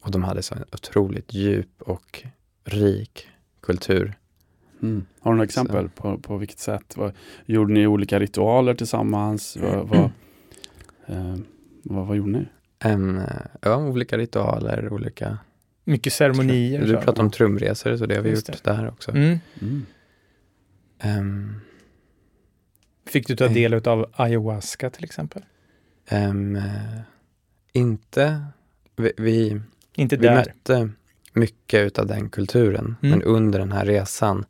Och 0.00 0.10
de 0.10 0.24
hade 0.24 0.42
så 0.42 0.54
en 0.54 0.64
otroligt 0.72 1.34
djup 1.34 1.82
och 1.82 2.24
rik 2.64 3.28
kultur. 3.60 4.14
Mm. 4.84 5.04
Har 5.20 5.30
du 5.32 5.36
några 5.36 5.44
exempel 5.44 5.88
på, 5.88 6.18
på 6.18 6.36
vilket 6.36 6.58
sätt? 6.58 6.94
Vad, 6.96 7.12
gjorde 7.46 7.72
ni 7.72 7.86
olika 7.86 8.18
ritualer 8.18 8.74
tillsammans? 8.74 9.56
Vad, 9.60 9.88
vad, 9.88 10.10
eh, 11.06 11.36
vad, 11.82 12.06
vad 12.06 12.16
gjorde 12.16 12.30
ni? 12.32 12.46
Eh, 12.84 13.22
ja, 13.60 13.76
olika 13.76 14.18
ritualer, 14.18 14.92
olika... 14.92 15.38
Mycket 15.84 16.12
ceremonier. 16.12 16.86
Du 16.86 16.92
pratade 16.96 17.20
om 17.22 17.30
trumresor, 17.30 17.96
så 17.96 18.06
det 18.06 18.14
har 18.14 18.22
vi 18.22 18.30
Just 18.30 18.48
gjort 18.48 18.62
där 18.64 18.88
också. 18.88 19.10
Mm. 19.10 19.38
Mm. 19.62 19.86
Ehm, 20.98 21.60
Fick 23.06 23.26
du 23.26 23.36
ta 23.36 23.44
Mm. 23.44 23.54
del 23.54 23.74
av 23.74 24.10
ayahuasca 24.12 24.90
till 24.90 25.04
exempel? 25.04 25.42
eh, 26.08 26.32
inte... 27.72 28.44
Vi, 28.96 29.12
vi, 29.16 29.60
Inte 29.96 30.16
vi 30.16 30.26
där. 30.26 30.34
mötte 30.34 30.90
mycket 31.32 31.86
utav 31.86 32.06
den 32.06 32.28
kulturen, 32.28 32.84
Mm. 32.84 32.96
men 33.18 33.22
under 33.22 33.58
den 33.58 33.72
här 33.72 33.84
resan 33.84 34.44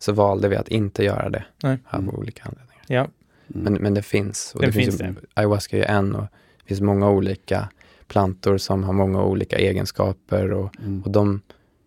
så 0.00 0.12
valde 0.12 0.48
vi 0.48 0.56
att 0.56 0.68
inte 0.68 1.04
göra 1.04 1.28
det 1.30 1.44
Nej. 1.62 1.78
av 1.90 2.00
Mm. 2.00 2.14
olika 2.14 2.42
anledningar. 2.44 2.84
Ja, 2.86 3.08
Mm. 3.54 3.62
Men, 3.72 3.82
men 3.82 3.94
det 3.94 4.02
finns. 4.02 4.52
Och 4.54 4.60
Den 4.60 4.68
det 4.70 4.72
finns, 4.72 4.98
finns 4.98 5.16
ju, 5.18 5.26
Ayahuasca 5.34 5.76
är 5.76 5.80
ju 5.80 5.84
en 5.84 6.14
och 6.14 6.22
det 6.62 6.66
finns 6.68 6.80
många 6.80 7.10
olika 7.10 7.68
plantor 8.08 8.58
som 8.58 8.84
har 8.84 8.92
många 8.92 9.22
olika 9.22 9.56
egenskaper 9.58 10.52
och, 10.52 10.74
Mm. 10.80 11.02
och 11.02 11.10
de, 11.10 11.40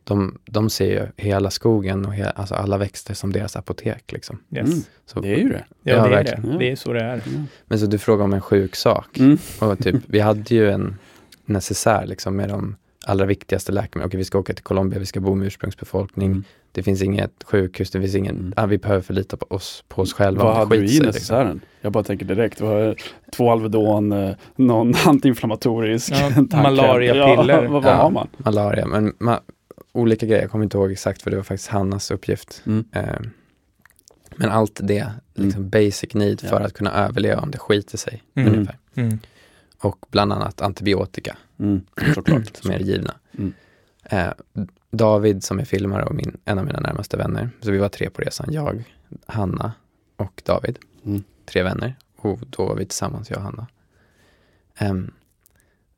de, 0.03 0.37
de 0.45 0.69
ser 0.69 0.85
ju 0.85 1.07
hela 1.17 1.49
skogen 1.49 2.05
och 2.05 2.13
he, 2.13 2.29
alltså 2.29 2.55
alla 2.55 2.77
växter 2.77 3.13
som 3.13 3.31
deras 3.33 3.55
apotek. 3.55 4.11
Liksom. 4.11 4.39
yes. 4.51 4.67
Mm. 4.69 4.79
Så, 5.05 5.19
Det 5.19 5.33
är 5.33 5.37
ju 5.37 5.49
det. 5.49 5.65
Ja, 5.83 5.93
Ja, 5.95 6.07
det 6.07 6.15
är 6.17 6.23
det. 6.23 6.57
Det 6.59 6.71
är 6.71 6.75
så 6.75 6.93
det 6.93 7.03
är. 7.03 7.15
Ja. 7.15 7.31
Men 7.65 7.79
så 7.79 7.85
du 7.85 7.97
frågar 7.97 8.23
om 8.25 8.33
en 8.33 8.41
sjuk 8.41 8.75
sak. 8.75 9.17
Mm. 9.19 9.37
Och 9.59 9.79
typ, 9.79 9.95
vi 10.07 10.19
hade 10.19 10.55
ju 10.55 10.69
en 10.71 10.95
necessär 11.45 12.05
liksom, 12.05 12.35
med 12.35 12.49
de 12.49 12.75
allra 13.03 13.25
viktigaste 13.25 13.71
läkemedlen. 13.71 14.07
Okej, 14.07 14.17
vi 14.17 14.23
ska 14.25 14.39
åka 14.39 14.53
till 14.53 14.63
Colombia, 14.63 14.99
vi 14.99 15.05
ska 15.05 15.19
bo 15.19 15.35
med 15.35 15.47
ursprungsbefolkning. 15.47 16.31
Mm. 16.31 16.43
Det 16.71 16.83
finns 16.83 17.01
inget 17.01 17.43
sjukhus, 17.43 17.91
det 17.91 18.01
finns 18.01 18.15
ingen, 18.15 18.35
Mm. 18.37 18.53
ah, 18.57 18.65
vi 18.65 18.77
behöver 18.77 19.01
förlita 19.01 19.37
på 19.37 19.45
oss, 19.55 19.83
på 19.87 20.01
oss 20.01 20.13
själva. 20.13 20.43
Vad 20.43 20.55
hade 20.55 20.77
du 20.77 20.85
i 20.85 20.99
necessären? 20.99 21.61
Jag 21.81 21.91
bara 21.91 22.03
tänker 22.03 22.25
direkt. 22.25 22.57
Du 22.57 22.65
har 22.65 22.95
två 23.35 23.51
Alvedon, 23.51 24.11
eh, 24.11 24.35
någon 24.55 24.93
antiinflammatorisk. 25.05 26.11
Ja, 26.13 26.57
malariapiller. 26.57 27.63
Ja, 27.63 27.69
vad, 27.69 27.71
vad 27.83 27.91
Ja. 27.93 27.95
har 27.95 28.09
man? 28.11 28.27
malaria, 28.37 28.85
men 28.85 29.13
ma- 29.13 29.39
olika 29.91 30.25
grejer, 30.25 30.41
jag 30.41 30.51
kommer 30.51 30.63
inte 30.63 30.77
ihåg 30.77 30.91
exakt 30.91 31.21
för 31.21 31.29
det 31.29 31.35
var 31.35 31.43
faktiskt 31.43 31.69
Hannas 31.69 32.11
uppgift. 32.11 32.61
Mm. 32.65 32.85
Eh, 32.91 33.03
men 34.35 34.49
allt 34.49 34.79
det, 34.83 35.07
liksom 35.33 35.69
basic 35.69 36.13
need 36.13 36.39
Ja. 36.43 36.49
för 36.49 36.61
att 36.61 36.73
kunna 36.73 36.91
överleva 36.93 37.41
om 37.41 37.51
det 37.51 37.57
skiter 37.57 37.97
sig. 37.97 38.23
Mm. 38.35 38.53
Ungefär. 38.53 38.77
Mm. 39.83 39.91
Och 39.91 40.05
bland 40.11 40.33
annat 40.33 40.61
antibiotika 40.61 41.37
Mm. 41.59 41.81
Som 42.61 42.71
är 42.71 42.79
givna. 42.79 43.15
Mm. 43.37 43.53
Eh, 44.03 44.33
David 44.91 45.43
som 45.43 45.59
är 45.59 45.65
filmare 45.65 46.03
och 46.03 46.15
min, 46.15 46.37
en 46.45 46.59
av 46.59 46.65
mina 46.65 46.79
närmaste 46.79 47.17
vänner, 47.17 47.49
så 47.61 47.71
vi 47.71 47.77
var 47.77 47.89
tre 47.89 48.09
på 48.09 48.21
resan, 48.21 48.47
jag, 48.53 48.83
Hanna 49.25 49.73
och 50.15 50.41
David. 50.45 50.77
Mm. 51.05 51.23
Tre 51.45 51.63
vänner 51.63 51.95
och 52.15 52.39
då 52.49 52.65
var 52.65 52.75
vi 52.75 52.85
tillsammans, 52.85 53.29
jag 53.29 53.37
och 53.37 53.43
Hanna. 53.43 53.67
Ehm, 54.77 55.11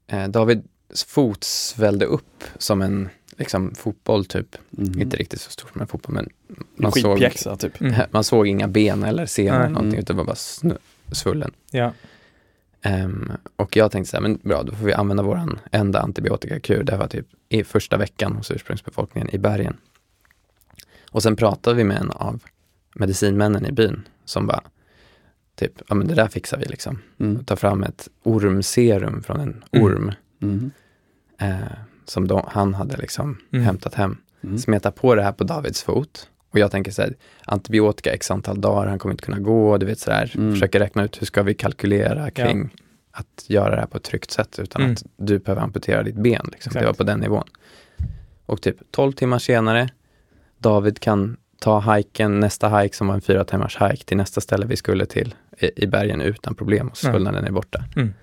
eh, 0.08 0.28
Davids 0.28 1.04
fot 1.08 1.44
svällde 1.44 2.06
upp 2.06 2.44
som 2.58 2.82
en 2.82 3.10
liksom, 3.38 3.76
fotboll 3.76 4.26
typ. 4.26 4.56
Mm. 4.78 5.02
Inte 5.02 5.18
riktigt 5.18 5.42
så 5.42 5.52
stor 5.52 5.70
som 5.74 5.82
en 5.82 5.88
fotboll 5.88 6.14
men 6.16 6.30
En 6.50 6.66
man 6.76 6.92
såg, 6.92 7.32
typ. 7.60 7.82
Mm. 7.82 7.94
man 8.12 8.24
såg 8.24 8.48
inga 8.48 8.68
ben 8.68 9.04
eller 9.04 9.26
senor 9.26 9.56
eller 9.56 9.70
någonting 9.70 9.88
Mm. 9.90 10.00
utan 10.00 10.16
det 10.16 10.24
var 10.24 10.28
bara 10.28 10.76
svullen. 11.16 11.52
Ja. 11.72 11.94
Ehm, 12.86 13.32
och 13.56 13.76
jag 13.76 13.92
tänkte 13.92 14.10
så 14.12 14.18
här, 14.18 14.22
men 14.22 14.40
bra, 14.44 14.64
då 14.64 14.72
får 14.76 14.86
vi 14.86 14.94
använda 14.94 15.24
våran 15.24 15.60
enda 15.72 16.02
antibiotikakur. 16.02 16.84
Det 16.84 16.98
var 16.98 17.08
typ 17.08 17.28
i 17.50 17.64
första 17.64 17.98
veckan 17.98 18.36
hos 18.36 18.52
ursprungsbefolkningen 18.52 19.30
i 19.36 19.38
bergen. 19.38 19.78
Och 21.12 21.24
sen 21.24 21.36
pratade 21.36 21.76
vi 21.76 21.84
med 21.84 21.98
en 21.98 22.12
av 22.12 22.44
medicinmännen 22.96 23.66
i 23.66 23.72
byn 23.72 24.08
som 24.26 24.48
bara, 24.48 24.62
typ, 25.56 25.72
ja 25.88 25.96
men 25.96 26.08
det 26.08 26.14
där 26.16 26.28
fixar 26.28 26.58
vi 26.58 26.66
liksom. 26.66 27.00
Mm. 27.20 27.46
Ta 27.46 27.56
fram 27.56 27.84
ett 27.84 28.08
ormserum 28.24 29.24
från 29.24 29.40
en 29.40 29.64
Mm. 29.72 29.86
orm 29.86 30.12
Mm. 30.42 30.72
eh, 31.38 31.58
som 32.06 32.28
de, 32.28 32.42
han 32.48 32.74
hade 32.74 32.98
liksom 32.98 33.38
Mm. 33.52 33.66
hämtat 33.66 33.94
hem. 33.94 34.18
Mm. 34.44 34.58
Smeta 34.60 34.92
på 34.92 35.16
det 35.16 35.24
här 35.24 35.32
på 35.32 35.44
Davids 35.44 35.84
fot. 35.84 36.30
Och 36.56 36.60
jag 36.60 36.72
tänker 36.72 36.92
så 36.92 37.02
här, 37.02 37.14
antibiotika 37.46 38.12
x 38.14 38.32
antal 38.32 38.62
dagar, 38.62 38.88
han 38.88 39.00
kommer 39.00 39.14
inte 39.14 39.24
kunna 39.26 39.40
gå, 39.40 39.78
du 39.78 39.86
vet 39.86 40.00
så 40.00 40.12
här, 40.12 40.32
Mm. 40.36 40.54
försöker 40.54 40.80
räkna 40.80 41.04
ut 41.04 41.22
hur 41.22 41.26
ska 41.26 41.44
vi 41.44 41.54
kalkylera 41.54 42.32
kring 42.32 42.70
att 43.12 43.46
göra 43.48 43.70
det 43.76 43.82
här 43.82 43.88
på 43.88 43.98
ett 43.98 44.04
tryggt 44.04 44.32
sätt 44.32 44.60
utan 44.60 44.82
Mm. 44.82 44.94
att 44.94 45.04
du 45.18 45.40
behöver 45.40 45.62
amputera 45.62 46.04
ditt 46.04 46.16
ben. 46.16 46.50
Liksom. 46.52 46.74
Det 46.74 46.86
var 46.86 46.94
på 46.94 47.04
den 47.04 47.20
nivån. 47.20 47.44
Och 48.46 48.62
typ 48.62 48.78
12 48.92 49.12
timmar 49.12 49.40
senare, 49.40 49.90
David 50.58 51.00
kan 51.00 51.38
ta 51.60 51.80
hiken, 51.96 52.40
nästa 52.40 52.80
hike 52.80 52.96
som 52.96 53.08
var 53.08 53.16
en 53.16 53.22
fyra 53.22 53.44
timmars 53.44 53.78
hike 53.82 54.06
till 54.06 54.18
nästa 54.18 54.42
ställe 54.42 54.66
vi 54.66 54.76
skulle 54.76 55.06
till 55.06 55.36
i, 55.60 55.84
i 55.84 55.88
bergen 55.88 56.22
utan 56.22 56.56
problem 56.56 56.88
och 56.88 56.98
svullnaden 56.98 57.46
är 57.46 57.52
borta. 57.52 57.84
Mm. 57.96 58.14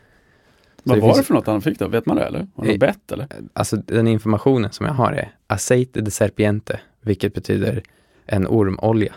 Vad 0.83 0.97
det 0.97 1.01
var 1.01 1.09
finns- 1.09 1.19
det 1.19 1.25
för 1.25 1.35
något 1.35 1.47
han 1.47 1.63
fick 1.63 1.79
då? 1.79 1.89
Vet 1.89 2.07
man 2.07 2.17
det 2.17 2.25
eller? 2.25 2.47
Var 2.55 2.65
det 2.67 2.73
Eh, 2.73 2.79
bett 2.79 3.13
eller? 3.13 3.27
Alltså 3.53 3.77
den 3.77 4.07
informationen 4.09 4.73
som 4.73 4.87
jag 4.87 4.93
har 4.95 5.13
är 5.13 5.35
aceite 5.47 6.01
de 6.01 6.11
serpiente, 6.11 6.81
vilket 7.01 7.35
betyder 7.35 7.83
en 8.27 8.47
ormolja. 8.47 9.13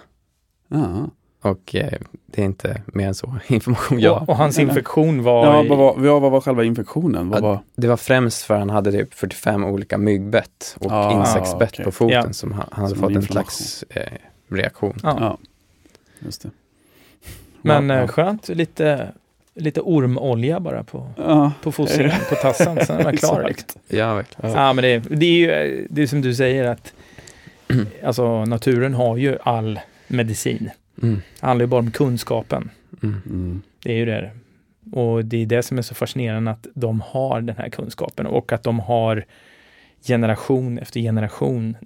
Ja. 0.67 1.09
Och 1.41 1.75
eh, 1.75 1.93
det 2.25 2.41
är 2.41 2.45
inte 2.45 2.81
mer 2.85 3.07
än 3.07 3.15
så 3.15 3.35
information 3.47 3.99
jag 3.99 4.13
Och, 4.13 4.19
har. 4.19 4.29
och 4.29 4.35
hans 4.37 4.59
infektion 4.59 5.23
var... 5.23 5.45
Ja, 5.45 5.63
i- 5.63 5.67
vad 5.67 5.77
var, 5.77 6.05
ja, 6.05 6.19
vad 6.19 6.31
var 6.31 6.41
själva 6.41 6.63
infektionen? 6.63 7.29
Vad 7.29 7.37
Ja, 7.43 7.47
var, 7.47 7.59
Det 7.75 7.87
var 7.87 7.97
främst 7.97 8.43
för 8.43 8.53
att 8.53 8.59
han 8.59 8.69
hade 8.69 8.91
typ 8.91 9.13
45 9.13 9.63
olika 9.63 9.97
myggbett 9.97 10.75
och 10.79 10.91
Ah, 10.91 11.11
insektsbett 11.19 11.69
okej. 11.73 11.85
på 11.85 11.91
foten 11.91 12.23
Ja. 12.27 12.33
som 12.33 12.51
han, 12.51 12.65
han 12.71 12.83
hade 12.83 12.89
Som 12.95 12.99
fått 13.03 13.15
en 13.15 13.21
slags 13.23 13.83
eh, 13.89 14.01
reaktion. 14.49 14.99
ja. 15.03 15.17
ja. 15.19 15.37
Just 16.19 16.41
det. 16.41 16.49
Men 17.61 17.89
Ja, 17.89 17.95
eh, 18.01 18.07
skönt, 18.07 18.49
lite, 18.49 19.11
lite 19.55 19.81
ormolja 19.81 20.59
bara 20.59 20.83
på, 20.83 21.09
Ja, 21.17 21.51
på 21.63 21.71
fossen, 21.71 22.11
på 22.29 22.35
tassen, 22.35 22.85
sen 22.85 22.99
är 22.99 23.03
man 23.03 23.17
klar. 23.17 23.43
Liksom. 23.47 23.81
Ja, 23.87 24.13
verkligen. 24.13 24.51
Ja, 24.55 24.73
men 24.73 24.83
det, 24.83 24.99
det 24.99 25.25
är 25.25 25.31
ju 25.31 25.51
eh, 25.51 25.85
det 25.89 26.01
är 26.01 26.07
som 26.07 26.21
du 26.21 26.35
säger 26.35 26.63
att 26.65 26.93
alltså, 28.03 28.45
naturen 28.45 28.93
har 28.93 29.17
ju 29.17 29.37
all 29.43 29.79
medicin. 30.07 30.69
Mm. 31.03 31.21
Det 31.39 31.45
handlar 31.45 31.63
ju 31.63 31.67
bara 31.67 31.79
om 31.79 31.91
kunskapen. 31.91 32.69
Mm. 33.03 33.21
Mm. 33.25 33.61
Det 33.83 33.91
är 33.91 33.97
ju 33.97 34.05
det. 34.05 34.31
Och 34.91 35.25
det 35.25 35.37
är 35.41 35.45
det 35.45 35.63
som 35.63 35.77
är 35.77 35.81
så 35.81 35.95
fascinerande 35.95 36.51
att 36.51 36.67
de 36.73 37.01
har 37.01 37.41
den 37.41 37.55
här 37.57 37.69
kunskapen 37.69 38.25
och 38.25 38.51
att 38.51 38.63
de 38.63 38.79
har 38.79 39.25
generation 40.07 40.77
efter 40.79 40.99
generation 40.99 41.77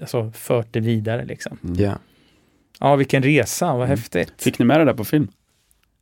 alltså 0.00 0.30
fört 0.30 0.66
det 0.70 0.80
vidare 0.80 1.24
liksom. 1.24 1.58
Mm. 1.64 1.76
Ja. 1.80 1.94
Ja, 2.80 2.96
vilken 2.96 3.22
resa, 3.22 3.66
vad 3.66 3.76
Mm. 3.76 3.88
häftigt. 3.88 4.32
Fick 4.38 4.58
ni 4.58 4.64
med 4.64 4.80
det 4.80 4.84
där 4.84 4.94
på 4.94 5.04
film? 5.04 5.28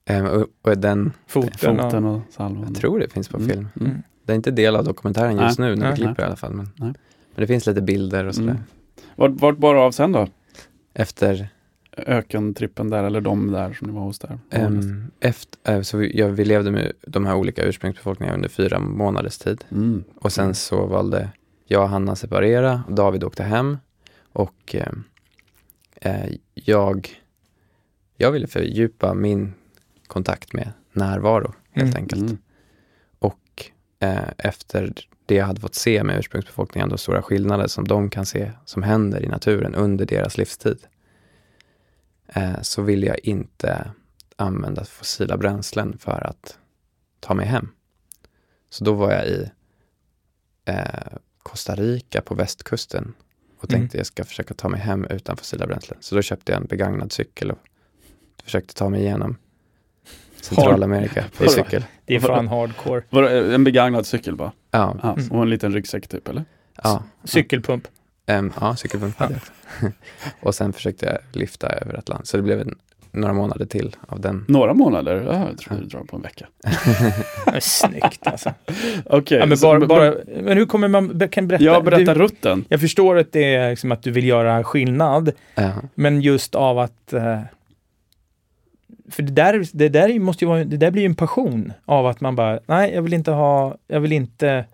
Ehm, 0.05 0.27
och, 0.27 0.47
och 0.63 0.79
den, 0.79 1.13
Foten, 1.27 1.51
Foten 1.77 2.05
och, 2.05 2.17
och 2.17 2.23
salvan? 2.31 2.65
jag 2.67 2.75
tror 2.77 2.99
det 3.01 3.09
finns 3.13 3.29
på 3.29 3.37
Mm. 3.37 3.49
film. 3.49 3.69
Mm. 3.81 4.03
Det 4.25 4.33
är 4.33 4.37
inte 4.37 4.51
del 4.51 4.77
av 4.77 4.85
dokumentären 4.85 5.39
just 5.39 5.59
Nej, 5.59 5.69
nu 5.71 5.77
när 5.77 5.83
nej, 5.83 5.91
vi 5.91 5.97
klipper 5.97 6.15
nej. 6.17 6.23
i 6.23 6.27
alla 6.27 6.37
fall. 6.37 6.53
Men, 6.53 6.65
Nej. 6.77 6.93
men 7.35 7.41
det 7.43 7.47
finns 7.47 7.67
lite 7.67 7.83
bilder 7.83 8.25
och 8.25 8.35
sådär. 8.35 8.57
Vart, 9.17 9.31
vart 9.31 9.59
bar 9.59 9.75
av 9.75 9.91
sen 9.91 10.13
då? 10.13 10.29
Efter, 10.95 11.49
Ökentrippen 11.97 12.91
där 12.91 13.05
eller 13.05 13.21
de 13.21 13.51
där 13.53 13.73
som 13.73 13.87
ni 13.89 13.95
var 13.95 14.03
hos 14.03 14.19
där? 14.19 14.39
ehm, 14.51 15.11
efter 15.21 15.75
eh, 15.77 15.83
så 15.83 15.97
vi, 15.99 16.19
ja, 16.19 16.27
vi 16.29 16.45
levde 16.45 16.71
med 16.71 16.93
de 17.07 17.27
här 17.27 17.35
olika 17.35 17.65
ursprungsbefolkningarna 17.65 18.37
under 18.37 18.49
fyra 18.49 18.79
månaders 18.79 19.39
tid. 19.39 19.65
Mm. 19.71 20.05
Och 20.15 20.33
sen 20.33 20.55
så 20.55 20.87
valde 20.87 21.29
jag 21.67 21.83
och 21.83 21.89
Hanna 21.89 22.17
separera, 22.17 22.83
och 22.87 22.95
David 22.95 23.25
åkte 23.25 23.43
hem 23.43 23.79
och 24.33 24.75
eh, 26.01 26.27
jag, 26.55 27.09
jag 28.17 28.33
ville 28.33 28.47
fördjupa 28.47 29.15
min 29.15 29.53
kontakt 30.07 30.53
med 30.53 30.73
närvaro 30.93 31.53
helt 31.71 31.89
Mm. 31.95 32.03
enkelt. 32.03 32.23
Mm. 32.23 32.39
Eh, 34.03 34.29
efter 34.39 34.93
det 35.27 35.35
jag 35.35 35.47
hade 35.47 35.61
fått 35.61 35.75
se 35.75 36.05
med 36.05 36.19
ursprungsbefolkningen, 36.19 36.89
de 36.89 36.99
stora 36.99 37.23
skillnader 37.23 37.67
som 37.67 37.89
de 37.89 38.11
kan 38.11 38.27
se 38.27 38.53
som 38.65 38.83
händer 38.83 39.25
i 39.25 39.29
naturen 39.29 39.75
under 39.75 40.07
deras 40.07 40.39
livstid, 40.39 40.79
eh, 42.27 42.61
så 42.63 42.83
ville 42.83 43.07
jag 43.07 43.19
inte 43.19 43.91
använda 44.37 44.85
fossila 44.85 45.37
bränslen 45.37 45.99
för 45.99 46.27
att 46.27 46.59
ta 47.21 47.35
mig 47.35 47.47
hem. 47.47 47.69
Så 48.71 48.85
då 48.85 48.93
var 48.93 49.13
jag 49.13 49.27
i 49.27 49.51
eh, 50.65 51.13
Costa 51.43 51.75
Rica 51.75 52.21
på 52.21 52.35
västkusten 52.35 53.15
och 53.59 53.71
Mm. 53.71 53.81
tänkte 53.81 53.97
jag 53.97 54.07
ska 54.07 54.25
försöka 54.25 54.55
ta 54.55 54.69
mig 54.69 54.81
hem 54.81 55.05
utan 55.05 55.37
fossila 55.37 55.67
bränslen. 55.67 55.99
Så 56.01 56.15
då 56.15 56.23
köpte 56.23 56.53
jag 56.53 56.61
en 56.61 56.67
begagnad 56.67 57.13
cykel 57.13 57.51
och 57.51 57.59
försökte 58.45 58.75
ta 58.75 58.89
mig 58.89 59.01
igenom 59.01 59.37
Centralamerika 60.43 61.25
på 61.39 61.49
cykel. 61.49 61.85
det 62.07 62.15
är 62.15 62.21
fan 62.21 62.49
hardcore. 62.49 63.03
Var 63.11 63.23
det 63.23 63.55
en 63.55 63.65
begagnad 63.65 64.07
cykel 64.07 64.37
bara? 64.37 64.53
Ja, 64.71 64.97
Ja, 65.03 65.13
Mm. 65.19 65.33
Och 65.33 65.43
en 65.43 65.51
liten 65.51 65.73
ryggsäck 65.73 66.09
typ 66.09 66.29
eller? 66.29 66.45
ja, 66.83 67.03
Cykelpump. 67.25 67.89
Ehm, 68.27 68.53
ja 68.61 68.77
cykelpump 68.77 69.19
hade 69.19 69.35
jag. 69.81 69.93
Och 70.41 70.55
sen 70.55 70.73
försökte 70.73 71.07
jag 71.07 71.41
lyfta 71.41 71.69
över 71.69 71.99
Atlanten. 71.99 72.27
Så 72.27 72.37
det 72.37 72.43
blev 72.43 72.61
en, 72.61 72.75
några 73.11 73.35
månader 73.35 73.65
till 73.67 73.97
av 74.09 74.21
den. 74.21 74.45
Några 74.49 74.75
månader? 74.75 75.25
Ja, 75.27 75.47
jag 75.49 75.59
tror 75.59 75.79
det 75.79 75.87
drar 75.87 76.01
på 76.05 76.17
en 76.17 76.23
vecka. 76.23 76.47
Snyggt 77.61 78.27
alltså. 78.27 78.53
Okej. 79.07 79.39
Ja, 79.39 79.47
men, 79.47 79.59
så- 79.59 79.67
bara, 79.67 79.87
bara, 79.87 80.15
men 80.43 80.59
hur 80.59 80.67
kommer 80.67 80.89
man, 80.89 81.29
kan 81.31 81.49
berätta? 81.49 81.65
Ja, 81.65 81.81
berätta 81.81 82.15
Du, 82.15 82.21
rutten. 82.21 82.65
jag 82.69 82.81
förstår 82.81 83.19
att 83.19 83.33
det 83.33 83.55
är 83.55 83.71
liksom 83.71 83.93
att 83.93 84.03
du 84.03 84.11
vill 84.11 84.27
göra 84.27 84.65
skillnad, 84.65 85.33
Ja, 85.55 85.73
men 85.95 86.21
just 86.21 86.55
av 86.55 86.79
att 86.79 87.13
eh, 87.13 87.39
för 89.13 89.23
det 89.23 89.33
där, 89.33 89.65
det 89.73 89.89
där 89.89 90.19
måste 90.19 90.45
ju 90.45 90.49
vara, 90.49 90.65
det 90.65 90.77
där 90.77 90.91
blir 90.91 91.03
ju 91.03 91.07
en 91.07 91.15
passion 91.15 91.73
av 91.85 92.07
att 92.07 92.21
man 92.21 92.37
bara, 92.37 92.61
nej, 92.67 92.95
jag 92.95 93.03
vill 93.03 93.13
inte 93.15 93.31
ha, 93.31 93.77
jag 93.87 94.01
vill 94.01 94.13
inte, 94.13 94.65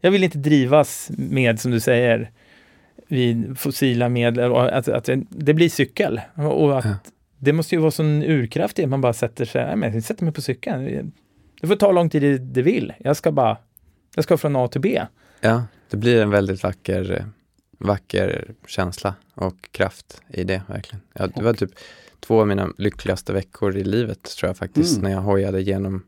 jag 0.00 0.10
vill 0.10 0.24
inte 0.24 0.38
drivas 0.38 1.10
med, 1.16 1.60
som 1.60 1.70
du 1.70 1.80
säger, 1.80 2.30
vid 3.08 3.58
fossila 3.58 4.08
medel 4.08 4.52
att, 4.56 4.88
att 4.88 5.08
det 5.28 5.54
blir 5.54 5.68
cykel. 5.68 6.20
Och 6.34 6.78
att 6.78 6.84
Ja. 6.84 6.94
det 7.38 7.52
måste 7.52 7.74
ju 7.74 7.80
vara 7.80 7.90
sån 7.90 8.22
urkraft 8.22 8.78
i 8.78 8.82
att 8.84 8.90
man 8.90 9.00
bara 9.00 9.12
sätter 9.12 9.44
sig, 9.44 9.66
nej 9.66 9.76
men 9.76 9.94
jag 9.94 10.02
sätter 10.02 10.24
mig 10.24 10.32
på 10.34 10.40
cykeln. 10.42 11.12
Det 11.60 11.66
får 11.66 11.76
ta 11.76 11.92
lång 11.92 12.10
tid 12.10 12.40
det, 12.40 12.62
vill. 12.62 12.92
Jag 12.98 13.16
ska 13.16 13.32
bara, 13.32 13.56
jag 14.14 14.24
ska 14.24 14.36
från 14.36 14.56
A 14.56 14.68
till 14.68 14.80
B. 14.80 15.02
ja, 15.40 15.62
det 15.90 15.96
blir 15.96 16.22
en 16.22 16.30
väldigt 16.30 16.62
vacker, 16.62 17.24
vacker 17.78 18.50
känsla 18.66 19.14
och 19.34 19.68
kraft 19.72 20.22
i 20.28 20.44
det 20.44 20.62
verkligen. 20.66 21.00
Ja, 21.12 21.26
det 21.26 21.42
var 21.42 21.52
typ 21.54 21.70
två 22.20 22.40
av 22.40 22.46
mina 22.48 22.72
lyckligaste 22.78 23.32
veckor 23.32 23.76
i 23.76 23.84
livet 23.84 24.22
tror 24.22 24.48
jag 24.48 24.56
faktiskt, 24.56 24.98
Mm. 24.98 25.10
när 25.10 25.16
jag 25.16 25.22
hojade 25.22 25.60
genom, 25.62 26.02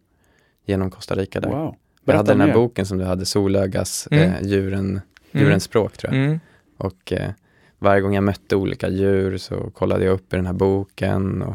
genom 0.67 0.91
Costa 0.91 1.15
Rica 1.15 1.41
där. 1.41 1.49
Wow. 1.49 1.77
Jag 2.05 2.15
hade 2.15 2.33
den 2.33 2.41
här 2.41 2.47
mer. 2.49 2.55
boken 2.55 2.87
som 2.87 2.99
du 2.99 3.05
hade, 3.05 3.25
Solögas 3.27 4.09
Mm. 4.11 4.31
eh, 4.33 4.43
djuren, 4.43 5.01
djurens 5.33 5.65
språk 5.65 5.97
tror 5.97 6.15
jag. 6.15 6.25
Mm. 6.25 6.41
Och 6.77 7.13
eh, 7.13 7.31
varje 7.79 8.01
gång 8.01 8.15
jag 8.15 8.25
mötte 8.25 8.57
olika 8.57 8.89
djur 8.89 9.37
så 9.39 9.71
kollade 9.71 10.05
jag 10.05 10.13
upp 10.15 10.33
i 10.33 10.37
den 10.37 10.47
här 10.47 10.53
boken 10.53 11.43
och 11.43 11.55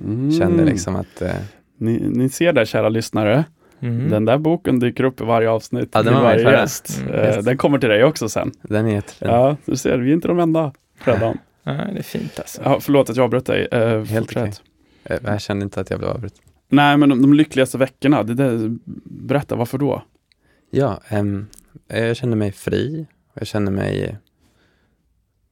Mm. 0.00 0.32
kände 0.32 0.64
liksom 0.64 0.96
att 0.96 1.22
eh, 1.22 1.34
Ni, 1.76 1.98
ni 2.10 2.28
ser 2.28 2.52
där 2.52 2.64
kära 2.64 2.88
lyssnare, 2.88 3.44
Mm. 3.80 4.10
den 4.10 4.24
där 4.24 4.38
boken 4.38 4.78
dyker 4.80 5.04
upp 5.04 5.20
i 5.20 5.24
varje 5.24 5.50
avsnitt, 5.50 5.88
Ja, 5.92 6.02
den 6.02 6.14
varje 6.14 6.50
gäst. 6.50 7.00
Mm, 7.00 7.14
Eh. 7.14 7.38
Den 7.42 7.56
kommer 7.56 7.78
till 7.78 7.88
dig 7.88 8.04
också 8.04 8.28
sen. 8.28 8.52
den 8.62 8.86
är 8.86 8.92
jättefin. 8.92 9.28
Ja, 9.28 9.56
du 9.64 9.76
ser, 9.76 9.98
vi 9.98 10.10
är 10.10 10.14
inte 10.14 10.28
de 10.28 10.38
enda. 10.38 10.72
Redan. 11.04 11.38
Ja, 11.64 11.72
det 11.72 11.98
är 11.98 12.02
fint 12.02 12.38
alltså. 12.38 12.62
Ja, 12.64 12.80
förlåt 12.80 13.10
att 13.10 13.16
jag 13.16 13.24
avbröt 13.24 13.46
dig. 13.46 13.68
Eh, 13.72 14.04
Helt 14.04 14.26
fortsätt. 14.26 14.62
Eh, 15.04 15.18
Jag 15.24 15.40
kände 15.40 15.64
inte 15.64 15.80
att 15.80 15.90
jag 15.90 15.98
blev 15.98 16.10
avbruten. 16.10 16.38
Nej, 16.68 16.96
men 16.96 17.08
de, 17.08 17.22
de 17.22 17.34
lyckligaste 17.34 17.78
veckorna, 17.78 18.22
det 18.22 18.34
där, 18.34 18.76
berätta 19.04 19.56
varför 19.56 19.78
då? 19.78 20.02
Ja, 20.70 21.00
ehm, 21.08 21.46
jag 21.88 22.16
känner 22.16 22.36
mig 22.36 22.52
fri. 22.52 23.06
Jag 23.34 23.46
känner 23.46 23.72
mig 23.72 24.18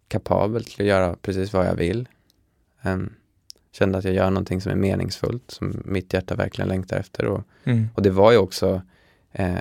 kapabel 0.09 0.65
till 0.65 0.81
att 0.83 0.87
göra 0.89 1.17
precis 1.23 1.53
vad 1.53 1.67
jag 1.67 1.75
vill. 1.75 2.09
Um, 2.83 3.13
kände 3.73 3.99
att 3.99 4.05
jag 4.05 4.15
gör 4.15 4.31
någonting 4.31 4.61
som 4.61 4.73
är 4.73 4.77
meningsfullt, 4.77 5.51
som 5.51 5.83
mitt 5.85 6.13
hjärta 6.13 6.35
verkligen 6.35 6.69
längtar 6.69 6.97
efter. 6.97 7.25
Och, 7.27 7.43
Mm. 7.65 7.89
och 7.95 8.03
det 8.03 8.11
var 8.11 8.33
ju 8.33 8.39
också 8.39 8.83
eh, 9.33 9.55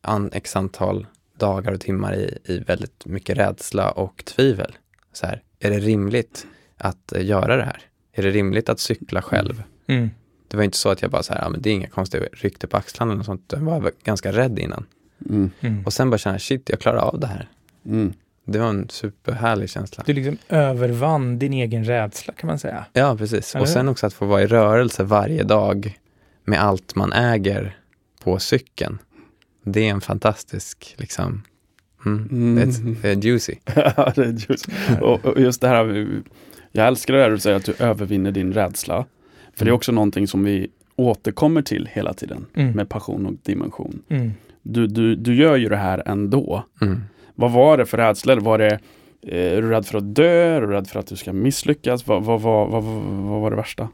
an, 0.00 0.30
x 0.32 0.56
antal 0.56 1.06
dagar 1.38 1.72
och 1.72 1.80
timmar 1.80 2.14
i, 2.16 2.38
i 2.44 2.58
väldigt 2.58 3.06
mycket 3.06 3.38
rädsla 3.38 3.90
och 3.90 4.24
tvivel. 4.24 4.72
Så 5.12 5.26
här, 5.26 5.42
är 5.58 5.70
det 5.70 5.78
rimligt 5.78 6.46
att 6.76 7.12
eh, 7.12 7.24
göra 7.24 7.56
det 7.56 7.64
här? 7.64 7.82
Är 8.12 8.22
det 8.22 8.30
rimligt 8.30 8.68
att 8.68 8.80
cykla 8.80 9.22
själv? 9.22 9.62
Mm. 9.86 10.10
det 10.48 10.56
var 10.56 10.64
inte 10.64 10.76
så 10.76 10.88
att 10.88 11.02
jag 11.02 11.10
bara 11.10 11.22
så 11.22 11.32
här, 11.32 11.40
ja 11.42 11.48
men 11.48 11.62
det 11.62 11.70
är 11.70 11.74
inga 11.74 11.88
konstiga 11.88 12.24
ryckte 12.32 12.66
på 12.66 12.76
axlarna 12.76 13.12
eller 13.12 13.22
sånt. 13.22 13.52
Jag 13.52 13.60
var 13.60 13.92
ganska 14.04 14.32
rädd 14.32 14.58
innan. 14.58 14.86
Mm. 15.30 15.50
Mm. 15.60 15.86
Och 15.86 15.92
sen 15.92 16.10
bara 16.10 16.18
känna, 16.18 16.38
shit, 16.38 16.68
jag 16.68 16.80
klarar 16.80 16.98
av 16.98 17.20
det 17.20 17.26
här. 17.26 17.48
Mm. 17.86 18.12
Det 18.44 18.58
var 18.58 18.68
en 18.68 18.88
superhärlig 18.88 19.70
känsla. 19.70 20.04
Du 20.06 20.12
liksom 20.12 20.38
övervann 20.48 21.38
din 21.38 21.52
egen 21.52 21.84
rädsla 21.84 22.34
kan 22.34 22.46
man 22.46 22.58
säga. 22.58 22.84
Ja, 22.92 23.16
precis. 23.16 23.54
Eller 23.54 23.62
Och 23.62 23.68
sen 23.68 23.88
också 23.88 24.06
att 24.06 24.14
få 24.14 24.26
vara 24.26 24.42
i 24.42 24.46
rörelse 24.46 25.04
varje 25.04 25.42
dag 25.42 25.98
med 26.44 26.62
allt 26.62 26.94
man 26.94 27.12
äger 27.12 27.76
på 28.24 28.38
cykeln. 28.38 28.98
Det 29.64 29.88
är 29.88 29.90
en 29.90 30.00
fantastisk, 30.00 30.94
liksom, 30.98 31.42
mm, 32.06 32.28
Mm. 32.30 32.54
Det, 32.54 32.62
är, 32.62 33.02
det 33.02 33.08
är 33.08 33.24
juicy. 33.24 33.54
Ja, 33.76 34.12
det 34.16 34.22
är 34.24 34.46
just, 34.50 34.66
och, 35.00 35.24
och 35.24 35.40
just 35.40 35.60
det 35.60 35.68
här, 35.68 36.06
jag 36.72 36.86
älskar 36.86 37.14
det 37.14 37.22
här 37.22 37.30
du 37.30 37.38
säger 37.38 37.56
att 37.56 37.64
du 37.64 37.74
övervinner 37.78 38.32
din 38.32 38.52
rädsla. 38.52 39.04
För 39.54 39.64
det 39.64 39.68
är 39.68 39.70
Mm. 39.70 39.74
också 39.76 39.92
någonting 39.92 40.26
som 40.28 40.44
vi 40.44 40.68
återkommer 40.96 41.62
till 41.62 41.88
hela 41.92 42.14
tiden 42.14 42.46
Mm. 42.54 42.72
med 42.72 42.88
passion 42.88 43.26
och 43.26 43.32
dimension. 43.42 44.02
Mm. 44.08 44.30
Du, 44.62 44.86
du, 44.86 45.14
du 45.16 45.34
gör 45.34 45.56
ju 45.56 45.68
det 45.68 45.76
här 45.76 46.02
ändå. 46.06 46.64
Mm. 46.80 47.00
Vad 47.34 47.52
var 47.52 47.78
det 47.78 47.86
för 47.86 47.96
rädslor? 47.98 48.36
Var 48.36 48.58
det, 48.58 48.78
eh, 49.22 49.56
är 49.56 49.62
du 49.62 49.68
rädd 49.70 49.86
för 49.86 49.98
att 49.98 50.14
dö? 50.14 50.56
Är 50.56 50.60
du 50.60 50.66
rädd 50.66 50.86
för 50.88 51.00
att 51.00 51.06
du 51.06 51.16
ska 51.16 51.32
misslyckas? 51.32 52.06
Vad, 52.06 52.24
vad, 52.24 52.40
vad, 52.40 52.70
vad, 52.70 52.82
vad, 52.82 53.40
var 53.40 53.50
det 53.50 53.56
värsta? 53.56 53.88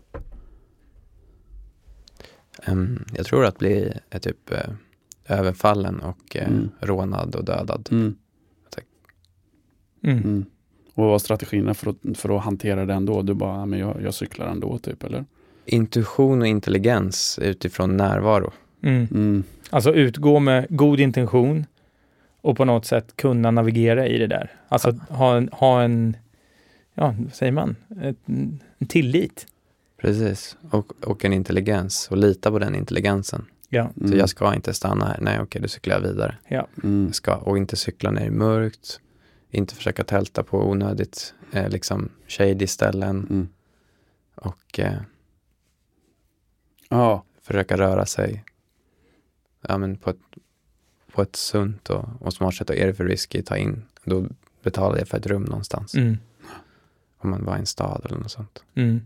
Ehm, 2.64 3.04
jag 3.16 3.26
tror 3.26 3.44
att 3.44 3.58
bli 3.58 3.92
eh, 4.10 4.18
typ 4.20 4.52
eh, 4.52 4.58
överfallen 5.28 6.00
och 6.00 6.36
eh, 6.36 6.48
Mm. 6.48 6.68
rånad 6.80 7.34
och 7.34 7.44
dödad. 7.44 7.88
Mm. 7.92 8.14
Mm. 10.04 10.18
Mm. 10.18 10.44
Och 10.94 11.02
vad 11.04 11.10
var 11.10 11.18
strategierna 11.18 11.74
för 11.74 11.90
att, 11.90 12.18
för 12.18 12.36
att 12.36 12.44
hantera 12.44 12.86
det 12.86 12.94
ändå? 12.94 13.22
Du 13.22 13.34
bara, 13.34 13.56
"Ja, 13.58 13.66
men 13.66 13.78
jag, 13.78 14.02
jag 14.02 14.14
cyklar 14.14 14.46
ändå 14.46 14.78
typ 14.78 15.04
eller? 15.04 15.24
Intuition 15.64 16.40
och 16.40 16.46
intelligens 16.46 17.38
utifrån 17.42 17.96
närvaro. 17.96 18.52
Mm. 18.82 19.06
Mm. 19.10 19.42
Alltså 19.70 19.94
utgå 19.94 20.38
med 20.40 20.66
god 20.70 21.00
intention 21.00 21.66
och 22.40 22.56
på 22.56 22.64
något 22.64 22.84
sätt 22.86 23.16
kunna 23.16 23.50
navigera 23.50 24.06
i 24.06 24.18
det 24.18 24.26
där. 24.26 24.50
Alltså 24.68 24.90
ha 25.08 25.36
en, 25.36 25.48
ha 25.52 25.82
en 25.82 26.16
ja, 26.94 27.14
vad 27.18 27.34
säger 27.34 27.52
man, 27.52 27.76
Ett, 28.02 28.16
en 28.26 28.60
tillit. 28.88 29.46
Precis. 30.00 30.56
Och, 30.70 30.92
och 31.06 31.24
en 31.24 31.32
intelligens 31.32 32.08
och 32.10 32.16
lita 32.16 32.50
på 32.50 32.58
den 32.58 32.74
intelligensen. 32.74 33.44
Ja. 33.68 33.90
Mm. 33.96 34.08
Så 34.10 34.16
jag 34.16 34.28
ska 34.28 34.54
inte 34.54 34.74
stanna 34.74 35.04
här. 35.06 35.18
Nej, 35.20 35.40
okej, 35.40 35.62
då 35.62 35.68
cyklar 35.68 35.94
jag 35.94 36.02
vidare. 36.02 36.36
Mm. 36.82 37.06
Jag 37.06 37.14
ska, 37.14 37.36
och 37.36 37.58
inte 37.58 37.76
cykla 37.76 38.10
när 38.10 38.20
det 38.20 38.26
är 38.26 38.30
mörkt. 38.30 39.00
Inte 39.50 39.74
försöka 39.74 40.04
tälta 40.04 40.42
på 40.42 40.70
onödigt 40.70 41.34
eh, 41.52 41.68
liksom 41.68 42.08
shady 42.28 42.66
ställen. 42.66 43.26
Mm. 43.30 43.48
Och 44.34 44.78
eh, 44.78 45.00
Ja, 46.88 47.24
försöka 47.42 47.76
röra 47.76 48.06
sig 48.06 48.44
ja, 49.60 49.78
men 49.78 49.96
på, 49.96 50.10
ett, 50.10 50.20
på 51.12 51.22
ett 51.22 51.36
sunt 51.36 51.90
och, 51.90 52.04
och 52.20 52.32
smart 52.32 52.54
sätt. 52.54 52.70
Och 52.70 52.76
är 52.76 52.86
det 52.86 52.94
för 52.94 53.04
risky, 53.04 53.42
ta 53.42 53.56
in. 53.56 53.84
Då 54.04 54.26
betalar 54.62 54.98
jag 54.98 55.08
för 55.08 55.18
ett 55.18 55.26
rum 55.26 55.42
någonstans. 55.42 55.94
Mm. 55.94 56.16
Om 57.18 57.30
man 57.30 57.44
var 57.44 57.56
i 57.56 57.60
en 57.60 57.66
stad 57.66 58.02
eller 58.04 58.18
något 58.18 58.30
sånt. 58.30 58.64
Mm. 58.74 59.00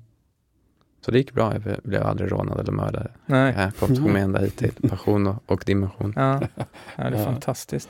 Så 1.04 1.10
det 1.10 1.18
gick 1.18 1.32
bra. 1.32 1.52
Jag 1.52 1.76
blev 1.84 2.02
aldrig 2.02 2.32
rånad 2.32 2.60
eller 2.60 2.72
mördad. 2.72 3.08
Nej. 3.26 3.54
Jag 3.58 3.76
kom 3.76 3.96
tog 3.96 4.08
mig 4.10 4.22
ända 4.22 4.40
hit 4.40 4.56
till 4.56 4.72
passion 4.88 5.26
och, 5.26 5.42
och 5.46 5.62
dimension. 5.66 6.12
Ja. 6.16 6.40
ja, 6.56 6.64
det 6.96 7.02
är 7.02 7.12
Ja. 7.18 7.24
fantastiskt. 7.24 7.88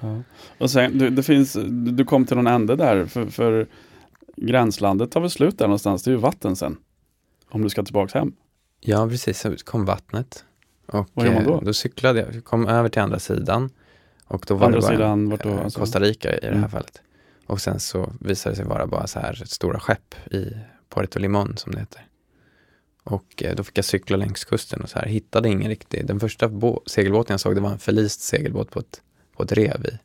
Ja. 0.00 0.22
Och 0.58 0.70
sen, 0.70 0.98
du, 0.98 1.10
det 1.10 1.22
finns, 1.22 1.56
du 1.70 2.04
kom 2.04 2.26
till 2.26 2.36
någon 2.36 2.46
ände 2.46 2.76
där, 2.76 3.06
för, 3.06 3.26
för 3.26 3.66
gränslandet 4.36 5.10
tar 5.10 5.20
väl 5.20 5.30
slut 5.30 5.58
där 5.58 5.66
någonstans, 5.66 6.02
det 6.02 6.10
är 6.10 6.12
ju 6.12 6.18
vatten 6.18 6.56
sen. 6.56 6.76
Om 7.50 7.62
du 7.62 7.68
ska 7.68 7.82
tillbaks 7.82 8.14
hem. 8.14 8.32
Ja, 8.80 9.08
precis. 9.08 9.40
Så 9.40 9.54
kom 9.64 9.84
vattnet. 9.84 10.44
Och 10.86 11.08
Vad 11.12 11.26
gör 11.26 11.34
man 11.34 11.44
då? 11.44 11.54
eh, 11.54 11.60
då 11.62 11.72
cyklade 11.72 12.20
jag. 12.20 12.44
Kom 12.44 12.66
över 12.66 12.88
till 12.88 13.02
andra 13.02 13.18
sidan. 13.18 13.70
Och 14.26 14.44
då 14.48 14.54
var 14.54 14.66
andra 14.66 14.80
det 14.80 14.86
bara 14.86 14.92
sidan, 14.92 15.28
vart 15.30 15.42
då? 15.42 15.48
eh, 15.48 15.64
Alltså? 15.64 15.80
Costa 15.80 16.00
Rica 16.00 16.36
i 16.36 16.40
det 16.40 16.46
här 16.46 16.54
Mm. 16.56 16.70
fallet. 16.70 17.02
Och 17.46 17.60
sen 17.60 17.80
så 17.80 18.12
visade 18.20 18.52
det 18.52 18.56
sig 18.56 18.64
vara 18.66 18.86
bara 18.86 19.06
så 19.06 19.18
här 19.20 19.42
stora 19.46 19.80
skepp 19.80 20.14
i 20.32 20.56
Puerto 20.94 21.18
Limon 21.18 21.56
som 21.56 21.72
det 21.72 21.78
heter. 21.80 22.06
Och 23.04 23.42
eh, 23.42 23.54
då 23.56 23.64
fick 23.64 23.78
jag 23.78 23.84
cykla 23.84 24.16
längs 24.16 24.44
kusten 24.44 24.80
och 24.80 24.90
så 24.90 24.98
här. 24.98 25.06
Hittade 25.06 25.48
ingen 25.48 25.68
riktig. 25.68 26.06
Den 26.06 26.20
första 26.20 26.48
bå- 26.48 26.82
segelbåten 26.86 27.34
jag 27.34 27.40
såg 27.40 27.54
det 27.54 27.60
var 27.60 27.70
en 27.70 27.78
förlist 27.78 28.20
segelbåt 28.20 28.70
på 28.70 28.78
ett, 28.80 29.02
på 29.36 29.42
ett 29.42 29.52
rev 29.52 29.86
i 29.86 29.98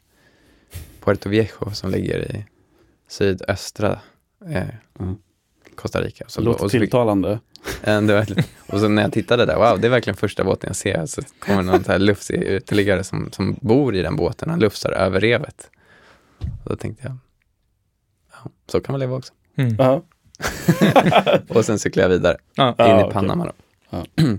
Puerto 1.03 1.29
Viejo 1.29 1.71
som 1.73 1.91
ligger 1.91 2.35
i 2.35 2.45
sydöstra 3.07 3.99
eh, 4.49 4.67
Mm. 4.99 5.15
Costa 5.75 6.01
Rica. 6.01 6.25
Så, 6.27 6.41
Låter 6.41 6.63
och 6.63 6.71
så 6.71 6.79
tilltalande. 6.79 7.39
Det 7.83 7.91
var 7.91 8.01
verkligen, 8.13 8.43
och 8.67 8.79
så 8.79 8.87
när 8.87 9.01
jag 9.01 9.13
tittade 9.13 9.45
där, 9.45 9.55
wow, 9.55 9.79
det 9.81 9.87
är 9.87 9.91
verkligen 9.91 10.17
första 10.17 10.43
båten 10.43 10.67
jag 10.69 10.75
ser. 10.75 11.05
Så 11.05 11.21
kommer 11.39 11.63
någon 11.63 11.83
så 11.83 11.91
här 11.91 11.99
lufsig 11.99 12.35
uteliggare 12.43 13.03
som, 13.03 13.29
som 13.31 13.57
bor 13.61 13.95
i 13.95 14.01
den 14.01 14.15
båten, 14.15 14.49
han 14.49 14.59
lufsar 14.59 14.91
över 14.91 15.19
revet. 15.19 15.69
Och 16.63 16.69
då 16.69 16.75
tänkte 16.75 17.03
jag, 17.07 17.17
ja, 18.31 18.51
så 18.67 18.79
kan 18.81 18.93
man 18.93 18.99
leva 18.99 19.15
också. 19.15 19.33
Mm. 19.55 19.75
Ja. 19.79 20.03
Och 21.49 21.65
sen 21.65 21.79
cyklade 21.79 22.03
jag 22.05 22.09
vidare 22.09 22.37
Ja. 22.55 22.69
in 22.69 22.75
Ja, 22.77 23.09
i. 23.09 23.13
Panama. 23.13 23.45
Då. 23.45 23.51
Ja. 23.89 24.05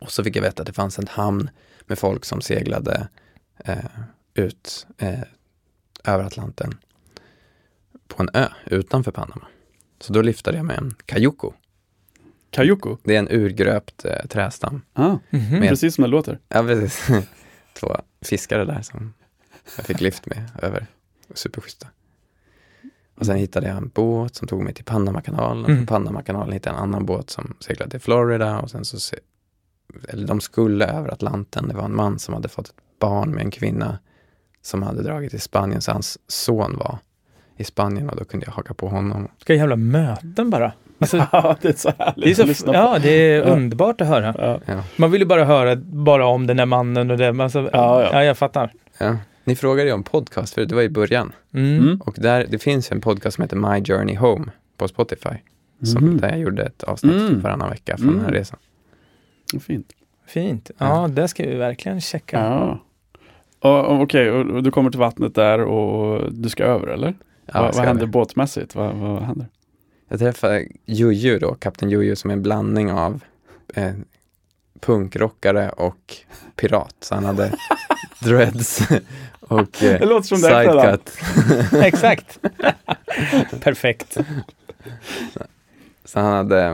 och 0.00 0.12
så 0.12 0.24
fick 0.24 0.36
jag 0.36 0.42
veta 0.42 0.62
att 0.62 0.66
det 0.66 0.72
fanns 0.72 0.98
en 0.98 1.06
hamn 1.08 1.50
med 1.86 1.98
folk 1.98 2.24
som 2.24 2.40
seglade 2.40 3.08
eh, 3.64 3.78
ut 4.34 4.86
eh, 4.98 5.18
över 6.04 6.24
Atlanten 6.24 6.74
på 8.08 8.22
en 8.22 8.28
ö 8.34 8.48
utanför 8.64 9.10
Panama. 9.10 9.46
Så 10.00 10.12
då 10.12 10.22
lyftade 10.22 10.56
jag 10.56 10.66
med 10.66 10.78
en 10.78 10.94
kajoko. 11.06 11.52
Kajoko? 12.50 12.96
Det 13.04 13.14
är 13.14 13.18
en 13.18 13.28
urgröpt 13.30 14.04
eh, 14.04 14.26
trästam. 14.26 14.82
Ah, 14.92 15.16
Mhm. 15.30 15.58
Med- 15.60 15.68
precis 15.68 15.94
som 15.94 16.02
det 16.02 16.08
låter. 16.08 16.38
Ja, 16.48 16.62
precis. 16.62 17.08
Två 17.80 17.96
fiskare 18.22 18.64
där 18.64 18.82
som 18.82 19.14
jag 19.76 19.86
fick 19.86 20.00
lift 20.00 20.26
med 20.26 20.50
över. 20.62 20.86
Superschyssta. 21.34 21.86
Och 23.18 23.26
sen 23.26 23.36
hittade 23.36 23.68
jag 23.68 23.76
en 23.76 23.88
båt 23.94 24.34
som 24.34 24.48
tog 24.48 24.62
mig 24.62 24.74
till 24.74 24.84
Panamakanalen. 24.84 25.64
Mm. 25.64 25.76
från 25.76 25.86
Panamakanalen 25.86 26.52
hittade 26.52 26.76
jag 26.76 26.82
en 26.84 26.88
annan 26.90 27.06
båt 27.06 27.30
som 27.30 27.54
seglade 27.60 27.90
till 27.90 28.00
Florida. 28.00 28.58
Och 28.58 28.70
sen 28.70 28.84
så, 28.84 29.00
se, 29.00 29.16
eller 30.08 30.26
de 30.26 30.40
skulle 30.40 30.86
över 30.86 31.12
Atlanten. 31.12 31.68
Det 31.68 31.74
var 31.74 31.84
en 31.84 31.96
man 31.96 32.18
som 32.18 32.34
hade 32.34 32.48
fått 32.48 32.66
ett 32.68 32.74
barn 33.00 33.30
med 33.30 33.44
en 33.44 33.50
kvinna 33.50 33.98
som 34.62 34.82
hade 34.82 35.02
dragit 35.02 35.30
till 35.30 35.40
Spanien. 35.40 35.80
Så 35.80 35.92
hans 35.92 36.18
son 36.26 36.76
var 36.76 36.98
i 37.56 37.64
Spanien 37.64 38.10
och 38.10 38.16
då 38.16 38.24
kunde 38.24 38.46
jag 38.46 38.52
haka 38.52 38.74
på 38.74 38.88
honom. 38.88 39.28
Vilka 39.38 39.54
jävla 39.54 39.76
möten 39.76 40.50
bara. 40.50 40.72
Alltså, 41.00 41.16
Ja, 41.32 41.56
det 41.62 41.68
är 41.68 41.72
så 41.72 41.92
härligt 41.98 42.24
det 42.24 42.28
är 42.28 42.30
att 42.30 42.36
så, 42.36 42.44
lyssna 42.46 42.72
på. 42.72 42.78
ja, 42.78 42.98
det 43.02 43.10
är 43.10 43.38
Ja. 43.46 43.52
underbart 43.54 44.00
att 44.00 44.06
höra. 44.08 44.60
Ja. 44.66 44.82
Man 44.96 45.10
vill 45.10 45.20
ju 45.20 45.26
bara 45.26 45.44
höra 45.44 45.76
bara 45.76 46.26
om 46.26 46.46
den 46.46 46.56
där 46.56 46.66
mannen 46.66 47.10
och 47.10 47.18
det. 47.18 47.28
Alltså, 47.42 47.70
ja. 47.72 48.02
ja, 48.12 48.24
jag 48.24 48.38
fattar. 48.38 48.72
Ni 49.48 49.56
frågade 49.56 49.88
ju 49.88 49.94
om 49.94 50.02
podcast 50.02 50.54
förut, 50.54 50.68
det 50.68 50.74
var 50.74 50.82
i 50.82 50.88
början. 50.88 51.32
Mm. 51.54 51.78
Mm. 51.78 52.00
Och 52.00 52.14
där, 52.18 52.46
det 52.50 52.58
finns 52.58 52.92
en 52.92 53.00
podcast 53.00 53.34
som 53.36 53.42
heter 53.42 53.56
My 53.56 53.84
Journey 53.84 54.16
Home 54.16 54.44
på 54.76 54.88
Spotify. 54.88 55.34
Som, 55.82 56.04
Mhm. 56.04 56.16
Där 56.20 56.28
jag 56.28 56.38
gjorde 56.38 56.62
ett 56.62 56.82
avsnitt 56.82 57.12
Mm. 57.14 57.40
varannan 57.40 57.70
vecka 57.70 57.96
från 57.96 58.06
den 58.06 58.16
här 58.20 58.28
Mm. 58.28 58.34
resan. 58.34 58.58
Fint. 59.60 59.92
Fint. 60.26 60.70
Ja, 60.78 61.08
det 61.12 61.28
ska 61.28 61.42
vi 61.46 61.54
verkligen 61.54 62.00
checka. 62.00 62.38
Ja. 62.40 62.80
Och, 63.60 63.84
och, 63.94 64.02
Okej, 64.02 64.30
och, 64.30 64.46
och 64.46 64.62
du 64.62 64.70
kommer 64.70 64.90
till 64.90 65.00
vattnet 65.00 65.34
där 65.34 65.60
och 65.60 66.32
du 66.32 66.48
ska 66.48 66.64
över 66.64 66.86
eller? 66.86 67.14
Ja, 67.46 67.62
vad 67.62 67.74
vad 67.74 67.84
händer 67.86 68.02
över. 68.02 68.12
båtmässigt? 68.12 68.74
Vad, 68.74 68.94
vad 68.94 69.22
händer? 69.22 69.46
Jag 70.08 70.18
träffade 70.18 70.66
Juju 70.86 71.38
då, 71.38 71.54
Kapten 71.54 71.90
Juju, 71.90 72.16
som 72.16 72.30
är 72.30 72.34
en 72.34 72.42
blandning 72.42 72.92
av 72.92 73.20
eh, 73.74 73.92
punkrockare 74.80 75.70
och 75.70 76.16
pirat. 76.56 76.94
Så 77.00 77.14
han 77.14 77.24
hade 77.24 77.52
dreads 78.20 78.80
och 79.48 79.66
Det 79.80 80.04
låter 80.06 80.28
som 80.28 80.38
sidecut. 80.38 81.12
Exakt. 81.84 82.38
Perfekt. 83.60 84.16
Så 86.04 86.20
han 86.20 86.32
hade 86.32 86.64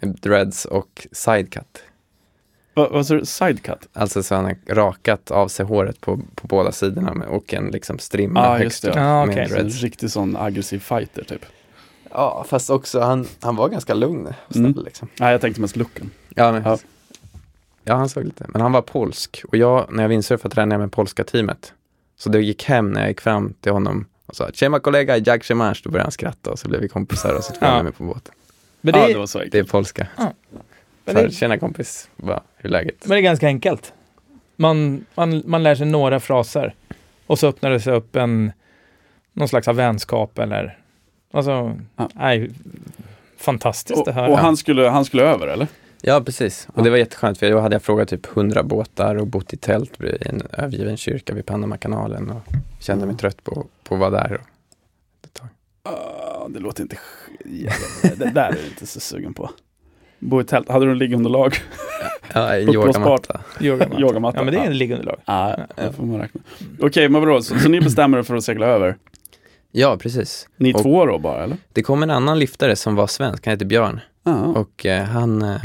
eh, 0.00 0.08
dreads 0.08 0.64
och 0.64 1.06
sidecut. 1.12 1.82
Vad, 2.74 2.90
vad 2.90 3.06
sa 3.06 3.14
du? 3.14 3.24
Sidecut? 3.26 3.88
Alltså 3.92 4.22
så 4.22 4.34
han 4.34 4.44
har 4.44 4.56
rakat 4.74 5.30
av 5.30 5.48
sig 5.48 5.66
håret 5.66 6.00
på, 6.00 6.20
på 6.34 6.46
båda 6.46 6.72
sidorna 6.72 7.14
med, 7.14 7.28
och 7.28 7.54
en 7.54 7.66
liksom 7.66 7.98
strimma 7.98 8.40
Ah, 8.40 8.58
högst 8.58 8.84
upp 8.84 8.94
Ah, 8.96 9.24
okej. 9.26 9.48
Så 9.48 9.56
En 9.56 9.68
riktig 9.70 10.10
sån 10.10 10.36
aggressiv 10.36 10.78
fighter 10.78 11.24
typ. 11.24 11.44
Ja, 12.10 12.44
fast 12.48 12.70
också 12.70 13.00
han, 13.00 13.26
han 13.40 13.56
var 13.56 13.68
ganska 13.68 13.94
lugn 13.94 14.26
och 14.26 14.54
snäll 14.54 14.64
Mm. 14.72 14.84
liksom. 14.84 15.08
Nej, 15.20 15.32
jag 15.32 15.40
tänkte 15.40 15.60
mest 15.60 15.76
looken. 15.76 16.10
Ja, 16.28 16.52
men, 16.52 16.62
Ja. 16.62 16.78
ja. 17.84 17.94
han 17.94 18.08
såg 18.08 18.24
lite. 18.24 18.44
Men 18.48 18.62
han 18.62 18.72
var 18.72 18.82
polsk 18.82 19.42
och 19.48 19.56
jag, 19.56 19.86
när 19.92 20.02
jag 20.04 20.08
windsurfade 20.08 20.54
tränade 20.54 20.74
jag 20.74 20.80
med 20.80 20.92
polska 20.92 21.24
teamet. 21.24 21.72
Så 22.20 22.28
det 22.28 22.40
gick 22.42 22.64
hem 22.64 22.90
när 22.92 23.00
jag 23.00 23.08
gick 23.08 23.20
fram 23.20 23.54
till 23.60 23.72
honom 23.72 24.06
och 24.26 24.36
sa 24.36 24.50
Tjema 24.52 24.80
kollega, 24.80 25.18
jag 25.18 25.44
Szymansz. 25.44 25.82
Då 25.82 25.90
började 25.90 26.04
han 26.06 26.12
skratta 26.12 26.50
och 26.50 26.58
så 26.58 26.68
blev 26.68 26.80
vi 26.80 26.88
kompisar 26.88 27.34
och 27.34 27.44
så 27.44 27.52
tog 27.52 27.62
Ja. 27.62 27.66
han 27.68 27.84
med 27.84 27.96
på 27.96 28.04
båten. 28.04 28.34
Men 28.80 28.94
Ja, 28.94 29.06
det, 29.06 29.12
det 29.12 29.18
var 29.18 29.26
så 29.26 29.38
Det 29.38 29.58
är 29.58 29.64
polska. 29.64 30.06
men 30.16 31.14
För, 31.14 31.24
det, 31.24 31.30
Tjena 31.30 31.58
kompis, 31.58 32.08
Va, 32.16 32.40
hur 32.56 32.66
är 32.70 32.72
läget? 32.72 32.96
men 33.00 33.10
det 33.10 33.16
är 33.16 33.22
ganska 33.22 33.46
enkelt. 33.46 33.92
Man, 34.56 35.04
man, 35.14 35.42
man 35.46 35.62
lär 35.62 35.74
sig 35.74 35.86
några 35.86 36.20
fraser 36.20 36.74
och 37.26 37.38
så 37.38 37.46
öppnar 37.48 37.70
det 37.70 37.80
sig 37.80 37.92
upp 37.92 38.16
en 38.16 38.52
någon 39.32 39.48
slags 39.48 39.68
av 39.68 39.76
vänskap 39.76 40.38
eller 40.38 40.78
alltså, 41.32 41.76
Ja. 41.96 42.08
nej, 42.14 42.50
fantastiskt 43.38 43.98
Och, 43.98 44.04
det 44.06 44.12
här. 44.12 44.30
och 44.30 44.38
han, 44.38 44.56
skulle, 44.56 44.88
han 44.88 45.04
skulle 45.04 45.22
över 45.22 45.46
eller? 45.46 45.68
Ja, 46.02 46.20
precis. 46.20 46.66
Och 46.72 46.78
Ja. 46.78 46.82
det 46.82 46.90
var 46.90 46.96
jätteskönt 46.96 47.38
för 47.38 47.50
då 47.50 47.58
hade 47.60 47.74
jag 47.74 47.82
frågat 47.82 48.08
typ 48.08 48.26
100 48.36 48.62
båtar 48.62 49.14
och 49.16 49.26
bott 49.26 49.52
i 49.52 49.56
tält 49.56 50.00
i 50.02 50.16
en 50.28 50.42
övergiven 50.52 50.96
kyrka 50.96 51.34
vid 51.34 51.46
Panamakanalen 51.46 52.30
och 52.30 52.42
kände 52.80 53.06
mig 53.06 53.16
trött 53.16 53.44
på, 53.44 53.66
på 53.84 53.94
att 53.94 54.00
vara 54.00 54.10
där. 54.10 54.32
Och 54.34 54.40
ett 55.24 55.32
tag. 55.34 55.48
Ah, 55.82 56.48
det 56.48 56.58
låter 56.58 56.82
inte... 56.82 56.98
Det 58.02 58.30
där 58.34 58.50
är 58.50 58.56
jag 58.56 58.66
inte 58.66 58.86
så 58.86 59.00
sugen 59.00 59.34
på. 59.34 59.50
Bo 60.18 60.40
i 60.40 60.44
tält. 60.44 60.68
Hade 60.68 60.84
du 60.86 60.90
en 60.92 60.98
liggunderlag? 60.98 61.54
Ja, 62.34 62.54
en 62.56 62.74
yogamatta. 62.74 63.40
Yogamatta. 63.60 64.00
Yogamatta. 64.00 64.38
Ja, 64.38 64.44
men 64.44 64.54
det 64.54 64.60
är 64.60 64.64
Ja. 64.64 64.70
en 64.70 64.78
liggunderlag. 64.78 65.20
Ah, 65.24 65.56
det 65.76 65.92
får 65.92 66.04
man 66.04 66.20
räkna. 66.20 66.40
Okej, 66.80 67.08
men 67.08 67.20
vadå? 67.20 67.42
Så, 67.42 67.58
så 67.58 67.68
ni 67.68 67.80
bestämmer 67.80 68.18
er 68.18 68.22
för 68.22 68.36
att 68.36 68.44
segla 68.44 68.66
över? 68.66 68.96
Ja, 69.72 69.96
precis. 70.00 70.48
Ni 70.56 70.74
Och- 70.74 70.82
två 70.82 71.06
då 71.06 71.18
bara, 71.18 71.44
eller? 71.44 71.56
Det 71.72 71.82
kom 71.82 72.02
en 72.02 72.10
annan 72.10 72.38
liftare 72.38 72.76
som 72.76 72.94
var 72.94 73.06
svensk, 73.06 73.46
han 73.46 73.52
heter 73.52 73.66
Björn. 73.66 74.00
Ah. 74.22 74.34
Och 74.42 74.86
eh, 74.86 75.04
han, 75.04 75.42
eh, 75.42 75.56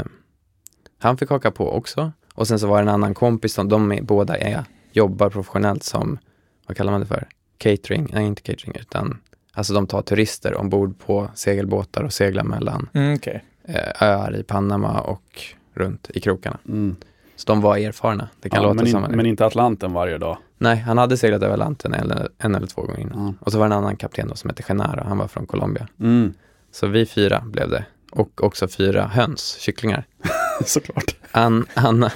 han 0.98 1.16
fick 1.16 1.30
haka 1.30 1.50
på 1.50 1.72
också. 1.72 2.12
Och 2.34 2.48
sen 2.48 2.58
så 2.58 2.66
var 2.66 2.76
det 2.76 2.82
en 2.82 2.88
annan 2.94 3.14
kompis, 3.14 3.54
som, 3.54 3.68
de 3.68 3.92
är, 3.92 4.02
båda 4.02 4.36
är, 4.36 4.64
jobbar 4.92 5.30
professionellt 5.30 5.82
som, 5.82 6.18
vad 6.66 6.76
kallar 6.76 6.92
man 6.92 7.00
det 7.00 7.06
för? 7.06 7.28
Catering, 7.58 8.08
nej 8.12 8.26
inte 8.26 8.42
catering 8.42 8.76
utan, 8.80 9.18
alltså 9.52 9.74
de 9.74 9.86
tar 9.86 10.02
turister 10.02 10.54
ombord 10.54 10.98
på 10.98 11.28
segelbåtar 11.34 12.02
och 12.02 12.12
seglar 12.12 12.44
mellan 12.44 12.88
Mm, 12.92 13.14
Okej. 13.14 13.44
eh, 13.64 14.02
öar 14.02 14.36
i 14.36 14.42
Panama 14.42 15.00
och 15.00 15.40
runt 15.74 16.10
i 16.14 16.20
krokarna. 16.20 16.58
Mm. 16.68 16.96
Så 17.36 17.46
de 17.46 17.60
var 17.60 17.76
erfarna. 17.76 18.28
Det 18.40 18.50
kan 18.50 18.62
Ja, 18.62 18.68
låta 18.68 18.74
men, 18.82 18.90
som 18.90 19.04
in, 19.04 19.10
en... 19.10 19.16
men 19.16 19.26
inte 19.26 19.46
Atlanten 19.46 19.92
varje 19.92 20.18
dag. 20.18 20.38
Nej, 20.58 20.76
han 20.76 20.98
hade 20.98 21.16
seglat 21.16 21.42
över 21.42 21.54
Atlanten 21.54 21.94
en, 21.94 22.10
eller- 22.10 22.28
en 22.38 22.54
eller 22.54 22.66
två 22.66 22.82
gånger 22.82 23.00
innan. 23.00 23.26
Ja. 23.26 23.34
Och 23.46 23.52
så 23.52 23.58
var 23.58 23.68
det 23.68 23.74
en 23.74 23.78
annan 23.78 23.96
kapten 23.96 24.28
då 24.28 24.34
som 24.34 24.50
hette 24.50 24.62
Genaro, 24.62 25.04
han 25.04 25.18
var 25.18 25.28
från 25.28 25.46
Colombia. 25.46 25.88
Mm. 26.00 26.34
Så 26.72 26.86
vi 26.86 27.06
fyra 27.06 27.42
blev 27.46 27.70
det. 27.70 27.84
Och 28.12 28.44
också 28.44 28.68
fyra 28.68 29.02
höns, 29.06 29.56
kycklingar. 29.60 30.04
Såklart. 30.64 31.16
An, 31.30 31.66
Anna, 31.74 32.12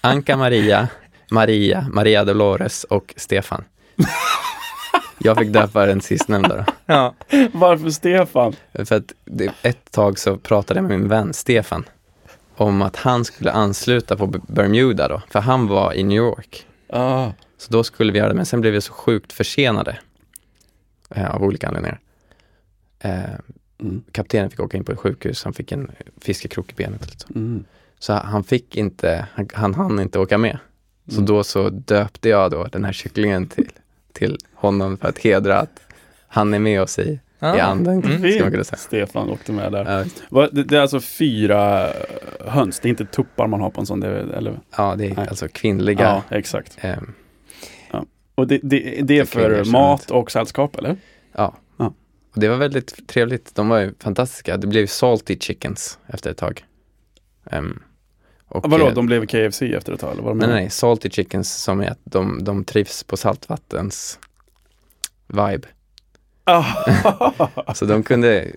Anka 0.00 0.36
Maria, 0.36 0.88
Maria, 1.30 1.86
Maria 1.92 2.24
Dolores 2.24 2.84
och 2.84 3.14
Stefan. 3.16 3.64
Jag 5.18 5.38
fick 5.38 5.48
döpa 5.48 5.86
den 5.86 6.00
sistnämnda 6.00 6.56
då. 6.56 6.64
Ja. 6.86 7.14
Varför 7.52 7.90
Stefan? 7.90 8.56
För 8.84 8.94
att 8.94 9.12
det, 9.24 9.52
ett 9.62 9.90
tag 9.92 10.18
så 10.18 10.36
pratade 10.36 10.78
jag 10.78 10.84
med 10.88 10.98
min 10.98 11.08
vän 11.08 11.32
Stefan 11.32 11.84
om 12.56 12.82
att 12.82 12.96
han 12.96 13.24
skulle 13.24 13.52
ansluta 13.52 14.16
på 14.16 14.26
Bermuda 14.26 15.08
då, 15.08 15.22
för 15.30 15.40
han 15.40 15.66
var 15.66 15.92
i 15.92 16.02
New 16.02 16.16
York. 16.16 16.66
Ah. 16.88 17.30
Så 17.58 17.72
då 17.72 17.84
skulle 17.84 18.12
vi 18.12 18.18
göra 18.18 18.28
det, 18.28 18.34
men 18.34 18.46
sen 18.46 18.60
blev 18.60 18.72
vi 18.72 18.80
så 18.80 18.92
sjukt 18.92 19.32
försenade 19.32 19.98
eh, 21.10 21.34
av 21.34 21.42
olika 21.42 21.68
anledningar. 21.68 22.00
Eh, 22.98 23.22
Mm. 23.84 24.02
kaptenen 24.12 24.50
fick 24.50 24.60
åka 24.60 24.76
in 24.76 24.84
på 24.84 24.92
ett 24.92 24.98
sjukhus, 24.98 25.44
han 25.44 25.52
fick 25.52 25.72
en 25.72 25.90
fiskekrok 26.20 26.70
i 26.72 26.74
benet. 26.74 27.14
Så. 27.20 27.28
Mm. 27.34 27.64
så 27.98 28.12
han 28.12 28.44
fick 28.44 28.76
inte, 28.76 29.26
han, 29.32 29.48
han 29.52 29.74
hann 29.74 30.00
inte 30.00 30.18
åka 30.18 30.38
med. 30.38 30.58
Så 31.08 31.14
Mm. 31.14 31.26
då 31.26 31.44
så 31.44 31.68
döpte 31.70 32.28
jag 32.28 32.50
då 32.50 32.64
den 32.64 32.84
här 32.84 32.92
kycklingen 32.92 33.46
till, 33.46 33.68
till 34.12 34.38
honom 34.54 34.96
för 34.98 35.08
att 35.08 35.18
hedra 35.18 35.58
att 35.58 35.80
han 36.28 36.54
är 36.54 36.58
med 36.58 36.82
oss 36.82 36.98
i, 36.98 37.20
Ah. 37.38 37.56
i 37.56 37.60
anden, 37.60 38.02
Mm. 38.04 38.64
Stefan 38.64 39.30
åkte 39.30 39.52
med 39.52 39.72
där. 39.72 40.06
Ja, 40.30 40.48
Det, 40.52 40.62
det 40.64 40.76
är 40.76 40.80
alltså 40.80 41.00
fyra 41.00 41.88
höns, 42.46 42.80
det 42.80 42.88
är 42.88 42.90
inte 42.90 43.04
tuppar 43.06 43.46
man 43.46 43.60
har 43.60 43.70
på 43.70 43.80
en 43.80 43.86
sån, 43.86 44.00
det 44.00 44.08
är, 44.08 44.12
eller? 44.12 44.60
Ja, 44.76 44.94
det 44.96 45.04
är 45.06 45.14
Nej. 45.16 45.26
alltså 45.28 45.48
kvinnliga. 45.48 46.02
Ja, 46.30 46.36
exakt. 46.36 46.78
Eh, 46.80 46.96
Och 48.34 48.46
det, 48.46 48.60
det, 48.62 49.00
det 49.02 49.18
är 49.18 49.24
För 49.24 49.64
mat 49.64 50.10
och 50.10 50.30
sällskap, 50.30 50.76
eller? 50.76 50.96
ja. 51.32 51.54
Och 52.34 52.40
det 52.40 52.48
var 52.48 52.56
väldigt 52.56 53.08
trevligt. 53.08 53.54
De 53.54 53.68
var 53.68 53.78
ju 53.78 53.94
fantastiska. 54.00 54.56
Det 54.56 54.66
blev 54.66 54.86
salty 54.86 55.38
chickens 55.40 55.98
efter 56.06 56.30
ett 56.30 56.36
tag. 56.36 56.64
Ehm, 57.50 57.82
och, 58.46 58.70
Vadå, 58.70 58.88
eh, 58.88 58.94
de 58.94 59.06
blev 59.06 59.26
KFC 59.26 59.62
efter 59.62 59.92
ett 59.92 60.00
tag, 60.00 60.12
eller 60.12 60.22
vad 60.22 60.36
Nej, 60.36 60.48
nej, 60.48 60.70
salty 60.70 61.10
chickens 61.10 61.62
som 61.62 61.80
är 61.80 61.90
att 61.90 62.00
de, 62.04 62.44
de 62.44 62.64
trivs 62.64 63.04
på 63.04 63.16
saltvattens 63.16 64.18
vibe. 65.26 65.68
Ah. 66.44 66.64
Så 67.74 67.84
de 67.84 68.02
kunde, 68.02 68.50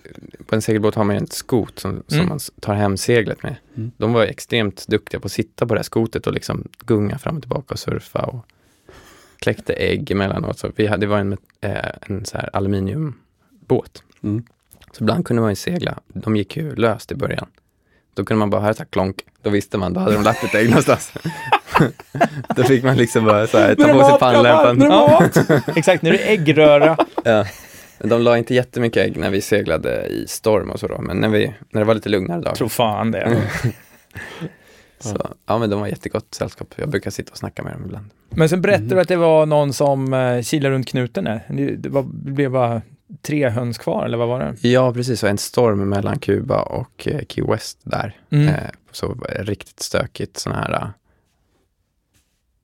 på 0.46 0.54
en 0.54 0.62
segelbåt 0.62 0.94
har 0.94 1.04
man 1.04 1.16
ju 1.16 1.20
en 1.20 1.26
skot 1.26 1.78
som, 1.78 2.02
som 2.06 2.16
Mm. 2.16 2.28
man 2.28 2.38
tar 2.60 2.74
hem 2.74 2.96
seglet 2.96 3.42
med. 3.42 3.56
Mm. 3.76 3.90
De 3.96 4.12
var 4.12 4.24
extremt 4.24 4.86
duktiga 4.88 5.20
på 5.20 5.26
att 5.26 5.32
sitta 5.32 5.66
på 5.66 5.74
det 5.74 5.78
här 5.78 5.84
skotet 5.84 6.26
och 6.26 6.32
liksom 6.32 6.68
gunga 6.78 7.18
fram 7.18 7.36
och 7.36 7.42
tillbaka 7.42 7.74
och 7.74 7.78
surfa 7.78 8.22
och 8.22 8.44
kläckte 9.38 9.72
ägg 9.72 10.10
emellanåt. 10.10 10.58
Så 10.58 10.70
vi 10.76 10.86
hade, 10.86 11.00
det 11.00 11.06
var 11.06 11.18
en, 11.18 11.32
eh, 11.60 11.90
en 12.02 12.24
så 12.24 12.38
här 12.38 12.50
aluminiumbåt. 13.68 14.02
Mm. 14.22 14.44
Så 14.92 15.04
ibland 15.04 15.26
kunde 15.26 15.42
man 15.42 15.50
ju 15.50 15.56
segla. 15.56 15.98
De 16.08 16.36
gick 16.36 16.56
ju 16.56 16.74
löst 16.76 17.12
i 17.12 17.14
början. 17.14 17.46
Då 18.14 18.24
kunde 18.24 18.38
man 18.38 18.50
bara 18.50 18.62
höra 18.62 18.74
så 18.74 18.78
här 18.78 18.88
klonk. 18.90 19.16
Då 19.42 19.50
visste 19.50 19.78
man, 19.78 19.92
då 19.92 20.00
hade 20.00 20.14
de 20.14 20.22
lagt 20.22 20.44
ett 20.44 20.54
ägg 20.54 20.68
någonstans. 20.68 21.12
då 22.56 22.64
fick 22.64 22.84
man 22.84 22.96
liksom 22.96 23.24
bara 23.24 23.46
så 23.46 23.58
här, 23.58 23.74
ta 23.74 23.88
på 23.92 24.04
sig 24.04 24.18
pannlampan. 24.18 24.80
Ja, 24.80 25.28
exakt, 25.76 26.02
nu 26.02 26.08
är 26.08 26.12
det 26.12 26.18
äggröra. 26.18 26.96
Ja. 27.24 27.46
Men 27.98 28.08
De 28.08 28.20
la 28.22 28.38
inte 28.38 28.54
jättemycket 28.54 29.06
ägg 29.06 29.16
när 29.16 29.30
vi 29.30 29.40
seglade 29.40 30.06
i 30.06 30.26
storm 30.28 30.70
och 30.70 30.80
så 30.80 30.86
då, 30.88 31.00
men 31.00 31.16
när, 31.16 31.28
vi, 31.28 31.54
när 31.70 31.80
det 31.80 31.84
var 31.84 31.94
lite 31.94 32.08
lugnare 32.08 32.40
dagar. 32.40 32.54
Tror 32.54 32.68
fan 32.68 33.10
det. 33.10 33.42
Så, 35.00 35.30
ja 35.46 35.58
men 35.58 35.70
de 35.70 35.80
var 35.80 35.86
jättegott 35.86 36.34
sällskap. 36.34 36.74
Jag 36.76 36.88
brukar 36.88 37.10
sitta 37.10 37.30
och 37.30 37.38
snacka 37.38 37.62
med 37.62 37.72
dem 37.72 37.82
ibland. 37.84 38.10
Men 38.30 38.48
sen 38.48 38.62
berättade 38.62 38.84
Mm. 38.84 38.96
du 38.96 39.00
att 39.00 39.08
det 39.08 39.16
var 39.16 39.46
någon 39.46 39.72
som 39.72 40.12
uh, 40.12 40.42
kilade 40.42 40.74
runt 40.74 40.88
knuten 40.88 41.24
det, 41.78 41.88
var, 41.88 42.02
det 42.12 42.30
blev 42.30 42.50
bara 42.50 42.82
tre 43.22 43.48
höns 43.48 43.78
kvar, 43.78 44.04
eller 44.04 44.18
vad 44.18 44.28
var 44.28 44.40
det? 44.40 44.68
Ja 44.68 44.92
precis, 44.92 45.22
och 45.22 45.28
en 45.28 45.38
storm 45.38 45.88
mellan 45.88 46.18
Kuba 46.18 46.62
och 46.62 47.08
eh, 47.08 47.20
Key 47.28 47.44
West 47.44 47.78
där. 47.82 48.16
Mm. 48.30 48.48
Eh, 48.48 48.54
så 48.92 49.14
riktigt 49.38 49.80
stökigt 49.80 50.36
sån 50.36 50.52
här. 50.52 50.72
eh, 50.72 50.88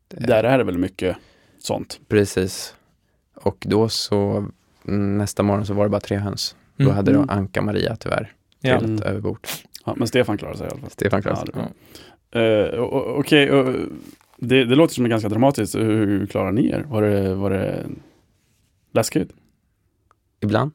Där 0.09 0.45
är 0.45 0.59
det 0.59 0.65
väl 0.65 0.79
mycket 0.79 1.17
sånt. 1.59 2.01
Precis. 2.09 2.75
Och 3.35 3.57
då 3.61 3.89
så 3.89 4.47
mm, 4.89 5.19
nästa 5.19 5.43
morgon 5.43 5.67
så 5.67 5.75
var 5.75 5.85
det 5.85 5.91
bara 5.91 6.01
tre 6.01 6.17
höns. 6.17 6.57
Då 6.77 6.85
Mm. 6.85 6.97
hade 6.97 7.13
då 7.13 7.19
Mm. 7.19 7.31
Anka 7.39 7.63
Maria 7.63 7.97
tyvärr 7.97 8.33
Ja. 8.61 8.79
trillat 8.81 9.01
Mm. 9.03 9.11
över 9.13 9.21
bord. 9.21 9.47
Ja, 9.87 9.95
men 9.97 10.09
Stefan 10.09 10.39
klarar 10.39 10.55
sig 10.55 10.67
i 10.67 10.71
alla 10.71 10.81
fall. 10.81 10.91
Stefan 10.91 11.23
klarade 11.23 11.53
Ja, 11.55 11.63
sig. 12.33 12.79
o- 12.81 12.85
o- 12.85 13.15
Okej, 13.21 13.51
och 13.53 13.75
det, 14.37 14.65
det 14.65 14.75
låter 14.75 14.95
som 14.95 15.09
ganska 15.09 15.29
dramatiskt. 15.29 15.75
Hur, 15.75 16.07
hur 16.07 16.27
klarar 16.27 16.53
ni 16.53 16.69
er? 16.69 16.85
Var 16.89 17.03
det, 17.03 17.35
var 17.35 17.51
det 17.51 17.85
läskigt? 18.93 19.31
Ibland. 20.45 20.71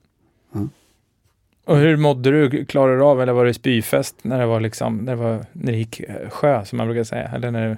Och 1.66 1.78
hur 1.78 1.98
mådde 1.98 2.32
du? 2.32 2.66
Klarade 2.66 2.98
du 2.98 3.04
av, 3.04 3.22
eller 3.22 3.34
var 3.34 3.46
det 3.46 3.54
spyfest 3.54 4.16
när 4.22 4.40
det 4.40 4.46
var 4.46 4.60
liksom, 4.60 4.98
när 4.98 5.16
det, 5.16 5.22
var, 5.22 5.46
när 5.54 5.72
det 5.72 5.78
gick 5.78 6.00
eh, 6.00 6.30
sjö, 6.30 6.66
som 6.66 6.78
man 6.78 6.88
brukar 6.88 7.04
säga? 7.04 7.28
Eller 7.28 7.52
när 7.52 7.68
det, 7.70 7.78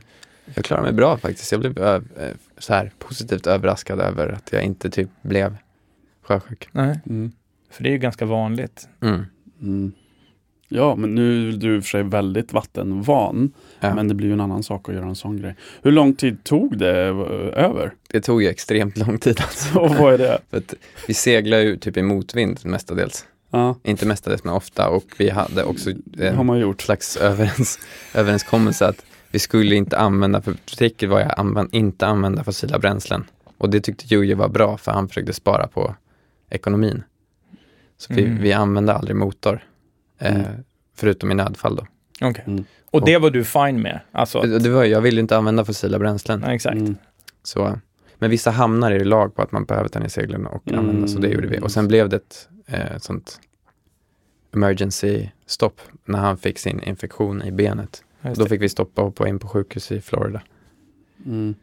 Jag 0.55 0.65
klarade 0.65 0.85
mig 0.87 0.93
bra 0.93 1.17
faktiskt. 1.17 1.51
Jag 1.51 1.61
blev 1.61 1.77
ö- 1.79 2.01
eh, 2.19 2.29
så 2.57 2.73
här 2.73 2.91
positivt 2.99 3.47
överraskad 3.47 3.99
över 3.99 4.27
att 4.29 4.49
jag 4.51 4.63
inte 4.63 4.89
typ 4.89 5.09
blev 5.21 5.57
sjösjuk. 6.21 6.69
nej, 6.71 6.99
Mm. 7.05 7.31
för 7.69 7.83
det 7.83 7.89
är 7.89 7.91
ju 7.91 7.97
ganska 7.97 8.25
vanligt. 8.25 8.87
Mm. 9.01 9.91
Ja, 10.73 10.95
men 10.95 11.15
nu 11.15 11.49
är 11.49 11.53
du 11.53 11.75
i 11.75 11.79
och 11.79 11.83
för 11.83 11.89
sig 11.89 12.03
väldigt 12.03 12.53
vattenvan. 12.53 13.51
Ja. 13.79 13.95
Men 13.95 14.07
det 14.07 14.13
blir 14.13 14.27
ju 14.27 14.33
en 14.33 14.41
annan 14.41 14.63
sak 14.63 14.89
att 14.89 14.95
göra 14.95 15.05
en 15.05 15.15
sån 15.15 15.37
grej. 15.41 15.55
Hur 15.81 15.91
lång 15.91 16.13
tid 16.13 16.43
tog 16.43 16.77
det 16.77 17.07
eh, 17.07 17.63
över? 17.65 17.93
Det 18.09 18.21
tog 18.21 18.43
ju 18.43 18.49
extremt 18.49 18.97
lång 18.97 19.17
tid 19.17 19.41
alltså. 19.41 19.79
Och 19.79 19.95
vad 19.95 20.13
är 20.13 20.17
det? 20.17 20.39
För 20.49 20.61
vi 21.07 21.13
seglar 21.13 21.57
ju 21.57 21.77
typ 21.77 21.97
i 21.97 22.01
motvind 22.01 22.59
mestadels. 22.65 23.25
Ja, 23.51 23.75
Inte 23.83 24.05
mestadels 24.05 24.43
men 24.43 24.53
ofta 24.53 24.89
och 24.89 25.03
vi 25.17 25.29
hade 25.29 25.63
också 25.63 25.89
det 26.05 26.29
har 26.29 26.39
en 26.39 26.45
man 26.45 26.59
gjort. 26.59 26.81
slags 26.81 27.17
överens, 27.17 27.79
överenskommelse 28.15 28.87
att 28.87 29.05
vi 29.31 29.39
skulle 29.39 29.75
inte 29.75 29.97
använda, 29.97 30.41
för 30.41 30.53
tricket 30.53 31.09
var 31.09 31.19
att 31.21 31.39
använd, 31.39 31.69
inte 31.71 32.07
använda 32.07 32.43
fossila 32.43 32.79
bränslen. 32.79 33.23
Och 33.57 33.69
det 33.69 33.79
tyckte 33.81 34.05
Jujje 34.07 34.35
var 34.35 34.49
bra 34.49 34.77
för 34.77 34.91
han 34.91 35.07
försökte 35.07 35.33
spara 35.33 35.67
på 35.67 35.95
ekonomin. 36.49 37.03
Så 37.97 38.13
vi, 38.13 38.25
Mm. 38.25 38.41
vi 38.41 38.53
använde 38.53 38.93
aldrig 38.93 39.15
motor. 39.15 39.63
Eh, 40.21 40.35
Mm. 40.35 40.45
Förutom 40.95 41.31
i 41.31 41.35
nödfall 41.35 41.75
då. 41.75 41.87
Okej. 42.27 42.43
Mm. 42.47 42.65
Och 42.91 43.05
det 43.05 43.17
var 43.17 43.29
du 43.31 43.43
fine 43.43 43.81
med? 43.81 43.99
Alltså, 44.11 44.41
Det, 44.41 44.59
det 44.59 44.69
var, 44.69 44.83
jag 44.83 45.01
ville 45.01 45.21
inte 45.21 45.37
använda 45.37 45.65
fossila 45.65 45.99
bränslen. 45.99 46.43
ja, 46.45 46.53
exakt. 46.53 46.75
Mm. 46.77 46.95
Så, 47.43 47.79
men 48.19 48.29
vissa 48.29 48.51
hamnar 48.51 48.91
är 48.91 49.05
lag 49.05 49.35
på 49.35 49.41
att 49.41 49.51
man 49.51 49.65
behöver 49.65 49.89
ta 49.89 49.99
ner 49.99 50.07
seglen 50.07 50.45
och 50.45 50.67
Mm. 50.67 50.79
använda, 50.79 51.07
så 51.07 51.19
det 51.19 51.27
gjorde 51.29 51.47
vi. 51.47 51.59
Och 51.59 51.71
sen 51.71 51.87
blev 51.87 52.09
det 52.09 52.15
ett 52.15 52.49
eh, 52.67 52.97
sånt 52.97 53.39
emergency 54.53 55.27
stopp 55.45 55.81
när 56.05 56.19
han 56.19 56.37
fick 56.37 56.59
sin 56.59 56.83
infektion 56.83 57.41
i 57.43 57.51
benet. 57.51 58.03
Då 58.35 58.45
fick 58.45 58.61
vi 58.61 58.69
stoppa 58.69 59.01
och 59.01 59.07
hoppa 59.07 59.27
in 59.27 59.39
på 59.39 59.47
sjukhus 59.47 59.91
i 59.91 60.01
Florida. 60.01 60.41
Mm. 61.25 61.55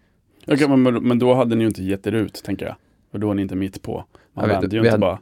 Okej, 0.47 0.69
men, 0.69 0.83
men 1.09 1.19
då 1.19 1.35
hade 1.35 1.57
ni 1.57 1.63
ju 1.65 1.69
inte 1.69 1.83
gett 1.83 2.07
er 2.07 2.13
ut, 2.13 2.43
tänker 2.45 2.67
jag. 2.67 2.75
För 3.11 3.19
då 3.19 3.31
är 3.31 3.35
ni 3.35 3.43
inte 3.43 3.55
mitt 3.55 3.83
på. 3.83 4.05
Man 4.33 4.51
Jag 4.51 4.61
vet, 4.61 4.65
ju 4.65 4.69
vi 4.69 4.77
inte 4.79 4.91
hade- 4.91 5.01
bara. 5.01 5.19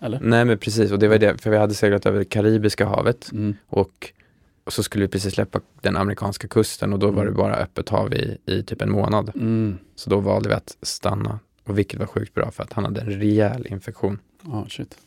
Eller? 0.00 0.20
Nej 0.22 0.44
men 0.44 0.58
precis, 0.58 0.92
och 0.92 0.98
det 0.98 1.08
var 1.08 1.18
det, 1.18 1.42
för 1.42 1.50
vi 1.50 1.56
hade 1.56 1.74
seglat 1.74 2.06
över 2.06 2.18
det 2.18 2.24
Karibiska 2.24 2.86
havet 2.86 3.32
Mm. 3.32 3.54
och, 3.66 4.12
och 4.64 4.72
så 4.72 4.82
skulle 4.82 5.04
vi 5.04 5.08
precis 5.08 5.34
släppa 5.34 5.60
den 5.80 5.96
amerikanska 5.96 6.48
kusten 6.48 6.92
och 6.92 6.98
då 6.98 7.06
var 7.10 7.22
det 7.24 7.28
Mm. 7.30 7.36
bara 7.40 7.54
öppet 7.56 7.88
hav 7.88 8.14
i, 8.14 8.38
i 8.46 8.62
typ 8.62 8.82
en 8.82 8.90
månad. 8.90 9.30
Mm. 9.34 9.78
Så 9.94 10.10
då 10.10 10.20
valde 10.20 10.48
vi 10.48 10.54
att 10.54 10.76
stanna, 10.82 11.38
och 11.64 11.78
vilket 11.78 12.00
var 12.00 12.06
sjukt 12.06 12.34
bra 12.34 12.50
för 12.50 12.62
att 12.62 12.72
han 12.72 12.84
hade 12.84 13.00
en 13.00 13.10
rejäl 13.10 13.66
infektion. 13.66 14.18
Ja, 14.42 14.66
shit. 14.68 14.98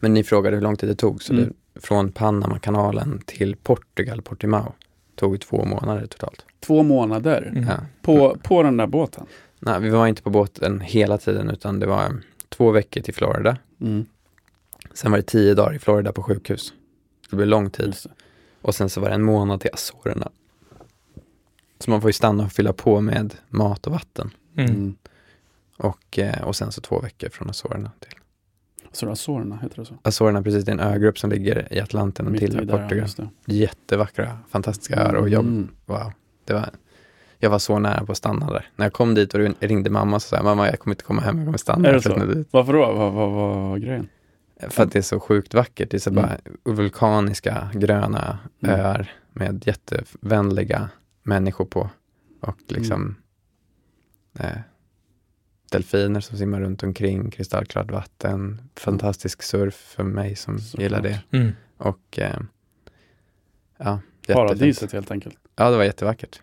Men 0.00 0.14
ni 0.14 0.24
frågade 0.24 0.56
hur 0.56 0.62
lång 0.62 0.76
tid 0.76 0.88
det 0.88 0.94
tog, 0.94 1.22
så 1.22 1.32
Mm. 1.32 1.44
det, 1.74 1.80
från 1.80 2.12
Panamakanalen 2.12 3.20
till 3.26 3.56
Portugal, 3.56 4.22
Portimao, 4.22 4.72
tog 5.14 5.40
två 5.40 5.64
månader 5.64 6.06
totalt. 6.06 6.44
Två 6.66 6.82
månader 6.82 7.48
Mm. 7.52 7.64
Ja. 7.68 7.76
på, 8.02 8.36
på 8.42 8.62
den 8.62 8.76
där 8.76 8.86
båten. 8.86 9.26
Nej, 9.60 9.80
vi 9.80 9.88
var 9.90 10.06
inte 10.06 10.22
på 10.22 10.30
båten 10.30 10.80
hela 10.80 11.18
tiden 11.18 11.50
utan 11.50 11.80
det 11.80 11.86
var 11.86 12.12
två 12.48 12.70
veckor 12.70 13.00
till 13.00 13.14
Florida. 13.14 13.56
Mm. 13.80 14.06
Sen 14.94 15.10
var 15.10 15.18
det 15.18 15.22
tio 15.26 15.54
dagar 15.54 15.74
i 15.74 15.78
Florida 15.78 16.12
på 16.12 16.22
sjukhus. 16.22 16.72
Det 17.30 17.36
blev 17.36 17.48
lång 17.48 17.70
tid. 17.70 17.96
Och 18.62 18.74
sen 18.74 18.90
så 18.90 19.00
var 19.00 19.08
det 19.08 19.14
en 19.14 19.22
månad 19.22 19.60
till 19.60 19.70
Azorerna. 19.72 20.30
Så 21.78 21.90
man 21.90 22.00
får 22.00 22.08
ju 22.08 22.12
stanna 22.12 22.44
och 22.44 22.52
fylla 22.52 22.72
på 22.72 23.00
med 23.00 23.34
mat 23.48 23.86
och 23.86 23.92
vatten. 23.92 24.30
Mm. 24.56 24.70
Mm. 24.70 24.96
Och, 25.76 26.18
eh, 26.18 26.42
och 26.42 26.56
sen 26.56 26.72
så 26.72 26.80
två 26.80 27.00
veckor 27.00 27.28
från 27.28 27.50
Azorerna 27.50 27.90
till. 28.00 28.18
Så 28.92 29.10
Azorerna, 29.10 29.58
heter 29.62 29.76
det 29.76 29.84
så? 29.84 29.94
Azorerna 30.02 30.42
precis, 30.42 30.64
det 30.64 30.70
är 30.70 30.74
en 30.74 30.80
ögrupp 30.80 31.18
som 31.18 31.30
ligger 31.30 31.72
i 31.72 31.80
Atlanten 31.80 32.26
och 32.26 32.32
Mitt 32.32 32.52
där, 32.52 32.66
ja, 32.68 32.78
Portugal. 32.78 33.08
det. 33.16 33.54
Jättevackra, 33.54 34.38
fantastiska 34.48 34.96
öar 34.96 35.14
och 35.14 35.28
jobb. 35.28 35.46
Mm. 35.46 35.68
Wow. 35.86 36.12
Det 36.44 36.52
var, 36.52 36.70
jag 37.38 37.50
var 37.50 37.58
så 37.58 37.78
nära 37.78 38.04
på 38.04 38.12
att 38.12 38.18
stanna 38.18 38.50
där. 38.50 38.70
När 38.76 38.86
jag 38.86 38.92
kom 38.92 39.14
dit 39.14 39.34
och 39.34 39.40
ringde 39.60 39.90
mamma 39.90 40.20
så 40.20 40.28
sa 40.28 40.36
jag, 40.36 40.44
mamma 40.44 40.66
jag 40.66 40.78
kommer 40.78 40.94
inte 40.94 41.04
komma 41.04 41.20
hem, 41.20 41.36
jag 41.38 41.46
kommer 41.46 41.58
stanna. 41.58 41.88
Är 41.88 41.92
det 41.92 42.02
så? 42.02 42.24
dit." 42.24 42.48
Varför 42.50 42.72
då? 42.72 42.92
Vad 42.92 43.12
var 43.12 43.78
grejen? 43.78 44.08
För 44.70 44.82
att 44.82 44.92
det 44.92 44.98
är 44.98 45.02
så 45.02 45.20
sjukt 45.20 45.54
vackert. 45.54 45.90
Det 45.90 45.96
är 45.96 45.98
så 45.98 46.10
Mm. 46.10 46.22
bara 46.22 46.38
vulkaniska 46.74 47.70
gröna 47.74 48.38
Mm. 48.62 48.80
öar 48.80 49.12
med 49.32 49.62
jättevänliga 49.66 50.88
människor 51.22 51.64
på. 51.64 51.90
Och 52.40 52.56
liksom 52.66 53.16
eh, 54.38 54.58
delfiner 55.70 56.20
som 56.20 56.38
simmar 56.38 56.60
runt 56.60 56.82
omkring, 56.82 57.30
kristallklart 57.30 57.90
vatten, 57.90 58.62
fantastisk 58.74 59.42
surf 59.42 59.74
för 59.74 60.02
mig 60.02 60.36
som 60.36 60.58
Såklart. 60.58 60.82
gillar 60.82 61.00
det. 61.02 61.22
Mm. 61.30 61.52
Och 61.76 62.18
eh, 62.18 62.38
ja. 63.76 64.00
Paradiset 64.26 64.92
helt 64.92 65.10
enkelt. 65.10 65.36
Ja, 65.56 65.70
det 65.70 65.76
var 65.76 65.84
jättevackert. 65.84 66.42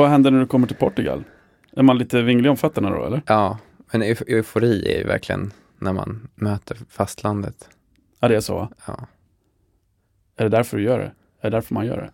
Vad 0.00 0.10
händer 0.10 0.30
när 0.30 0.40
du 0.40 0.46
kommer 0.46 0.66
till 0.66 0.76
Portugal? 0.76 1.24
Är 1.72 1.82
man 1.82 1.98
lite 1.98 2.22
vinglig 2.22 2.50
om 2.50 2.56
fötterna 2.56 2.90
då 2.90 3.04
eller? 3.06 3.22
Ja, 3.26 3.58
men 3.92 4.02
euf- 4.02 4.24
eufori 4.28 4.92
är 4.94 4.98
ju 4.98 5.04
verkligen 5.06 5.52
när 5.78 5.92
man 5.92 6.28
möter 6.34 6.76
fastlandet. 6.88 7.68
Ja 8.20 8.28
det 8.28 8.36
är 8.36 8.40
så. 8.40 8.68
Ja. 8.86 9.06
Är 10.36 10.44
det 10.44 10.48
därför 10.50 10.76
du 10.76 10.82
gör 10.82 10.98
det? 10.98 11.12
Är 11.40 11.50
det 11.50 11.56
därför 11.56 11.74
man 11.74 11.86
gör 11.86 11.96
det? 11.96 12.10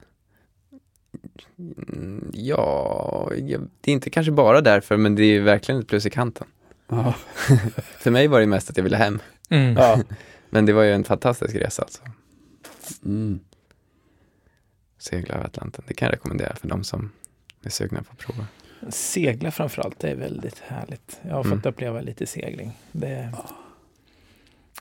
Mm, 1.59 2.31
Ja, 2.35 3.31
det 3.81 3.91
är 3.91 3.93
inte 3.93 4.11
kanske 4.11 4.33
bara 4.33 4.61
därför, 4.61 4.97
men 4.97 5.15
det 5.15 5.23
är 5.25 5.41
verkligen 5.41 5.81
ett 5.81 5.89
plus 5.89 6.07
i 6.07 6.11
kanten. 6.11 6.47
Ja. 6.89 7.15
För 7.99 8.11
mig 8.11 8.29
var 8.29 8.41
det 8.41 8.47
mest 8.47 8.71
att 8.71 8.77
jag 8.77 8.85
ville 8.85 8.97
hem, 8.97 9.19
Mm. 9.51 9.73
ja. 9.77 10.01
men 10.51 10.67
det 10.67 10.73
var 10.73 10.83
ju 10.83 10.93
en 10.93 11.05
fantastisk 11.05 11.55
resa 11.55 11.83
alltså. 11.83 12.03
Mm. 13.05 13.41
Segla 14.99 15.35
över 15.35 15.45
Atlanten, 15.45 15.85
det 15.89 15.95
kan 15.95 16.07
jag 16.07 16.13
rekommendera 16.13 16.55
för 16.57 16.69
de 16.69 16.85
som 16.85 17.11
är 17.67 17.71
sugna 17.71 18.03
på 18.03 18.13
att 18.13 18.19
prova. 18.19 18.47
Segla 18.89 19.51
framförallt, 19.51 19.99
det 20.01 20.11
är 20.11 20.17
väldigt 20.17 20.59
härligt. 20.59 21.21
Jag 21.23 21.35
har 21.35 21.45
Mm. 21.45 21.59
fått 21.59 21.67
uppleva 21.67 22.01
lite 22.01 22.27
segling. 22.27 22.73
Det, 22.93 23.29
ja, 23.33 23.49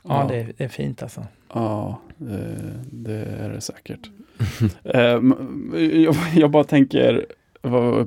Ja. 0.04 0.26
Det, 0.30 0.36
är, 0.38 0.54
det 0.58 0.64
är 0.64 0.68
fint 0.68 1.04
alltså. 1.04 1.26
Ja, 1.54 2.00
det, 2.18 2.56
det 2.92 3.16
är 3.26 3.50
det 3.50 3.62
säkert. 3.62 4.10
Ehm, 4.84 5.72
jag, 6.04 6.16
jag 6.36 6.52
bara 6.52 6.64
tänker, 6.64 7.26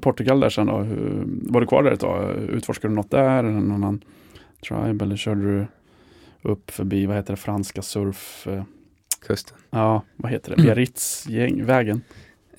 Portugal 0.01 0.41
där 0.41 0.51
sen 0.51 0.67
då? 0.67 0.79
Hur, 0.79 1.23
var 1.27 1.61
du 1.61 1.67
kvar 1.67 1.83
där 1.83 1.91
ett 1.93 2.01
tag? 2.01 2.37
Utforskade 2.37 2.93
du 2.93 2.97
något 2.97 3.11
där? 3.11 3.39
Eller 3.39 3.51
någon 3.51 3.73
annan 3.73 4.05
tribe? 4.69 5.05
Eller 5.05 5.17
körde 5.17 5.41
du 5.43 5.67
upp 6.43 6.71
förbi, 6.71 7.07
vad 7.07 7.17
heter 7.17 7.33
det, 7.33 7.37
franska 7.37 7.83
surf... 7.83 8.47
eh, 8.47 8.63
Kusten. 9.27 9.57
Ja, 9.71 10.03
vad 10.17 10.33
heter 10.33 10.57
det? 10.57 10.63
Biarritz-gäng, 10.63 11.65
vägen? 11.65 12.03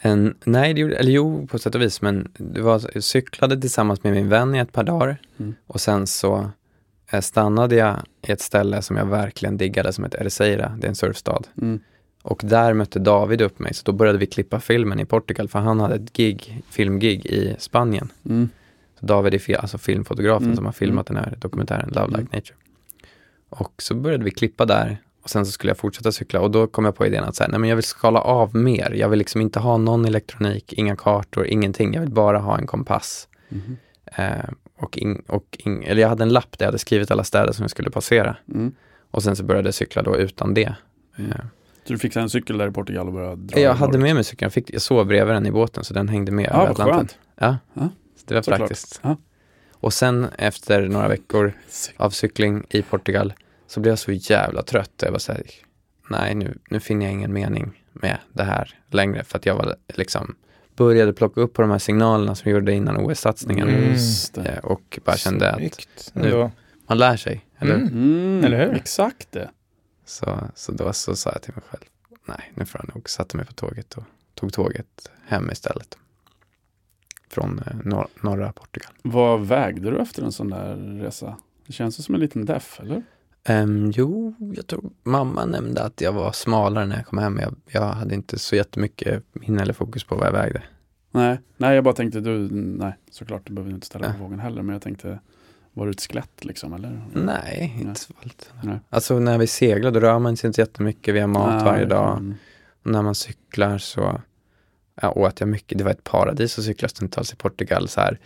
En, 0.01 0.35
nej, 0.45 0.73
det 0.73 0.81
gjorde, 0.81 0.95
eller 0.95 1.11
jo, 1.11 1.47
på 1.47 1.59
sätt 1.59 1.75
och 1.75 1.81
vis, 1.81 2.01
men 2.01 2.31
det 2.37 2.61
var, 2.61 2.81
jag 2.93 3.03
cyklade 3.03 3.61
tillsammans 3.61 4.03
med 4.03 4.13
min 4.13 4.29
vän 4.29 4.55
i 4.55 4.59
ett 4.59 4.71
par 4.71 4.83
dagar 4.83 5.17
Mm. 5.37 5.55
och 5.67 5.81
sen 5.81 6.07
så 6.07 6.51
eh, 7.11 7.21
stannade 7.21 7.75
jag 7.75 7.95
i 8.27 8.31
ett 8.31 8.41
ställe 8.41 8.81
som 8.81 8.97
jag 8.97 9.05
verkligen 9.05 9.57
diggade 9.57 9.93
som 9.93 10.03
heter 10.03 10.25
Erceira, 10.25 10.77
det 10.79 10.87
är 10.87 10.89
en 10.89 10.95
surfstad. 10.95 11.41
Mm. 11.61 11.79
Och 12.21 12.41
där 12.45 12.73
mötte 12.73 12.99
David 12.99 13.41
upp 13.41 13.59
mig, 13.59 13.73
så 13.73 13.81
då 13.85 13.91
började 13.91 14.17
vi 14.19 14.25
klippa 14.25 14.59
filmen 14.59 14.99
i 14.99 15.05
Portugal, 15.05 15.47
för 15.47 15.59
han 15.59 15.79
hade 15.79 15.95
ett 15.95 16.13
gig, 16.13 16.61
filmgig 16.69 17.25
i 17.25 17.55
Spanien. 17.59 18.11
Mm. 18.25 18.49
Så 18.99 19.05
David 19.05 19.33
är 19.33 19.55
alltså 19.55 19.77
filmfotografen 19.77 20.43
Mm, 20.43 20.55
som 20.55 20.65
har 20.65 20.71
filmat 20.71 21.07
den 21.07 21.17
här 21.17 21.35
dokumentären 21.39 21.89
Love 21.89 22.07
Mm. 22.07 22.19
Like 22.21 22.35
Nature. 22.37 22.55
Och 23.49 23.73
så 23.81 23.95
började 23.95 24.23
vi 24.23 24.31
klippa 24.31 24.65
där 24.65 24.97
sen 25.29 25.45
så 25.45 25.51
skulle 25.51 25.69
jag 25.71 25.77
fortsätta 25.77 26.11
cykla 26.11 26.41
och 26.41 26.51
då 26.51 26.67
kom 26.67 26.85
jag 26.85 26.95
på 26.95 27.05
idén 27.05 27.23
att 27.23 27.35
säga, 27.35 27.47
nej 27.47 27.59
men 27.59 27.69
jag 27.69 27.75
vill 27.75 27.83
skala 27.85 28.21
av 28.21 28.55
mer. 28.55 28.91
Jag 28.95 29.09
vill 29.09 29.19
liksom 29.19 29.41
inte 29.41 29.59
ha 29.59 29.77
någon 29.77 30.05
elektronik, 30.05 30.73
inga 30.73 30.95
kartor, 30.95 31.45
ingenting. 31.47 31.93
Jag 31.93 32.01
vill 32.01 32.11
bara 32.11 32.39
ha 32.39 32.57
en 32.57 32.67
kompass. 32.67 33.27
Mhm. 33.49 33.77
Eh, 34.05 34.49
och 34.77 34.97
in, 34.97 35.15
och 35.27 35.45
in, 35.59 35.83
eller 35.83 36.01
jag 36.01 36.09
hade 36.09 36.23
en 36.23 36.29
lapp 36.33 36.57
där 36.57 36.65
jag 36.65 36.67
hade 36.67 36.79
skrivit 36.79 37.11
alla 37.11 37.23
städer 37.23 37.51
som 37.53 37.63
jag 37.63 37.71
skulle 37.71 37.89
passera. 37.91 38.35
Mm. 38.53 38.71
Och 39.11 39.23
sen 39.23 39.35
så 39.35 39.43
började 39.43 39.67
jag 39.67 39.73
cykla 39.75 40.01
då 40.01 40.17
utan 40.17 40.53
det. 40.53 40.73
Mm. 41.17 41.31
Eh, 41.31 41.37
Så 41.83 41.93
du 41.93 41.99
fixade 41.99 42.23
en 42.23 42.29
cykel 42.29 42.57
där 42.57 42.67
i 42.67 42.71
Portugal 42.71 43.07
och 43.07 43.13
började 43.13 43.35
dra 43.35 43.59
jag 43.59 43.73
hade 43.73 43.97
med 43.97 44.15
mig 44.15 44.23
cykeln, 44.23 44.45
jag, 44.45 44.53
fick, 44.53 44.73
jag 44.73 44.81
sov 44.81 45.05
bredvid 45.05 45.35
den 45.35 45.45
i 45.45 45.51
båten 45.51 45.83
så 45.83 45.93
den 45.93 46.09
hängde 46.09 46.31
med 46.31 46.45
Ja, 46.45 46.61
över 46.61 46.71
Atlanten. 46.71 46.97
skönt. 46.97 47.17
Ja, 47.39 47.57
så 48.15 48.23
det 48.25 48.35
var 48.35 48.41
praktiskt. 48.41 48.99
Ja. 49.03 49.17
Och 49.73 49.93
sen 49.93 50.27
efter 50.37 50.87
några 50.87 51.07
veckor 51.07 51.53
av 51.97 52.09
cykling 52.09 52.63
i 52.69 52.81
Portugal 52.81 53.33
så 53.69 53.79
blev 53.79 53.91
jag 53.91 53.99
så 53.99 54.11
jävla 54.11 54.61
trött. 54.63 54.91
Jag 55.03 55.11
var 55.11 55.19
så 55.19 55.31
här, 55.31 55.43
nej 56.09 56.35
nu, 56.35 56.57
nu 56.69 56.79
finner 56.79 57.05
jag 57.05 57.13
ingen 57.13 57.33
mening 57.33 57.83
med 57.93 58.17
det 58.33 58.43
här 58.43 58.79
längre 58.91 59.23
för 59.23 59.37
att 59.37 59.45
jag 59.45 59.55
var 59.55 59.75
liksom 59.87 60.35
började 60.75 61.13
plocka 61.13 61.41
upp 61.41 61.53
på 61.53 61.61
de 61.61 61.71
här 61.71 61.79
signalerna 61.79 62.35
som 62.35 62.45
vi 62.45 62.51
gjorde 62.51 62.73
innan 62.73 62.97
OS-satsningen 62.97 63.69
Mm. 63.69 63.91
Just 63.91 64.33
det. 64.33 64.41
Eh, 64.49 64.57
och 64.65 64.99
bara 65.05 65.17
kände 65.17 65.51
att 65.51 65.57
Snyggt. 65.57 66.11
nu- 66.13 66.23
Ändå. 66.25 66.51
man 66.87 66.97
lär 66.97 67.17
sig, 67.17 67.45
eller 67.57 67.75
Mm. 67.75 67.87
Mm, 67.87 68.45
Eller 68.45 68.65
hur? 68.67 68.75
Exakt 68.75 69.31
det. 69.31 69.49
så, 70.05 70.39
så 70.55 70.71
då 70.71 70.93
så 70.93 71.15
sa 71.15 71.31
jag 71.31 71.41
till 71.41 71.53
mig 71.53 71.63
själv, 71.69 71.83
nej 72.25 72.51
nu 72.55 72.65
får 72.65 72.81
jag 72.85 72.95
nog, 72.95 73.09
satte 73.09 73.37
mig 73.37 73.45
på 73.45 73.53
tåget 73.53 73.93
och 73.97 74.03
tog 74.35 74.53
tåget 74.53 75.11
hem 75.27 75.51
istället. 75.51 75.97
Från 77.29 77.59
eh, 77.59 77.75
nor- 77.83 78.07
norra 78.23 78.51
Portugal. 78.51 78.91
Vad 79.01 79.47
vägde 79.47 79.91
du 79.91 79.99
efter 80.01 80.23
en 80.23 80.31
sån 80.31 80.49
där 80.49 80.75
resa? 80.75 81.37
Det 81.67 81.73
känns 81.73 81.99
ju 81.99 82.03
som 82.03 82.15
en 82.15 82.21
liten 82.21 82.45
deff, 82.45 82.79
eller? 82.79 83.03
Ehm, 83.43 83.91
jo, 83.95 84.33
jag 84.55 84.67
tror 84.67 84.89
mamma 85.03 85.45
nämnde 85.45 85.83
att 85.83 86.01
jag 86.01 86.13
var 86.13 86.31
smalare 86.31 86.85
när 86.85 86.95
jag 86.95 87.05
kom 87.05 87.17
hem. 87.17 87.39
Jag, 87.41 87.55
jag 87.67 87.81
hade 87.81 88.15
inte 88.15 88.39
så 88.39 88.55
jättemycket 88.55 89.23
minne 89.33 89.61
eller 89.61 89.73
fokus 89.73 90.03
på 90.03 90.15
vad 90.15 90.27
jag 90.27 90.31
vägde. 90.31 90.63
Nej, 91.11 91.39
nej 91.57 91.75
jag 91.75 91.83
bara 91.83 91.93
tänkte 91.93 92.19
du, 92.19 92.49
nej 92.51 92.93
såklart 93.11 93.41
du 93.45 93.53
behöver 93.53 93.73
inte 93.73 93.87
ställa 93.87 94.07
Nej. 94.07 94.13
på 94.13 94.19
frågan 94.19 94.39
heller, 94.39 94.61
men 94.61 94.73
jag 94.73 94.81
tänkte, 94.81 95.19
var 95.73 95.85
du 95.85 95.91
ett 95.91 96.01
skelett 96.01 96.45
liksom 96.45 96.73
eller? 96.73 96.89
Nej, 97.13 97.25
Nej. 97.25 97.77
inte 97.81 97.99
så 97.99 98.13
farligt. 98.13 98.51
Nej. 98.63 98.79
Alltså 98.89 99.19
när 99.19 99.37
vi 99.37 99.47
seglar 99.47 99.91
då 99.91 99.99
rör 99.99 100.19
man 100.19 100.37
sig 100.37 100.47
inte 100.47 100.61
jättemycket. 100.61 101.15
Vi 101.15 101.19
har 101.19 101.27
mat 101.27 101.55
Nej, 101.55 101.63
varje 101.65 101.85
dag. 101.85 102.17
mm. 102.17 102.35
När 102.83 103.01
man 103.01 103.15
cyklar 103.15 103.77
så 103.77 104.21
ja, 105.01 105.11
åt 105.11 105.39
jag 105.39 105.49
mycket. 105.49 105.77
Det 105.77 105.83
var 105.83 105.91
ett 105.91 106.03
paradis 106.03 106.59
att 106.59 106.65
cykla 106.65 106.87
stundtals 106.87 107.33
i 107.33 107.35
Portugal. 107.35 107.87
Så 107.87 108.01
här. 108.01 108.19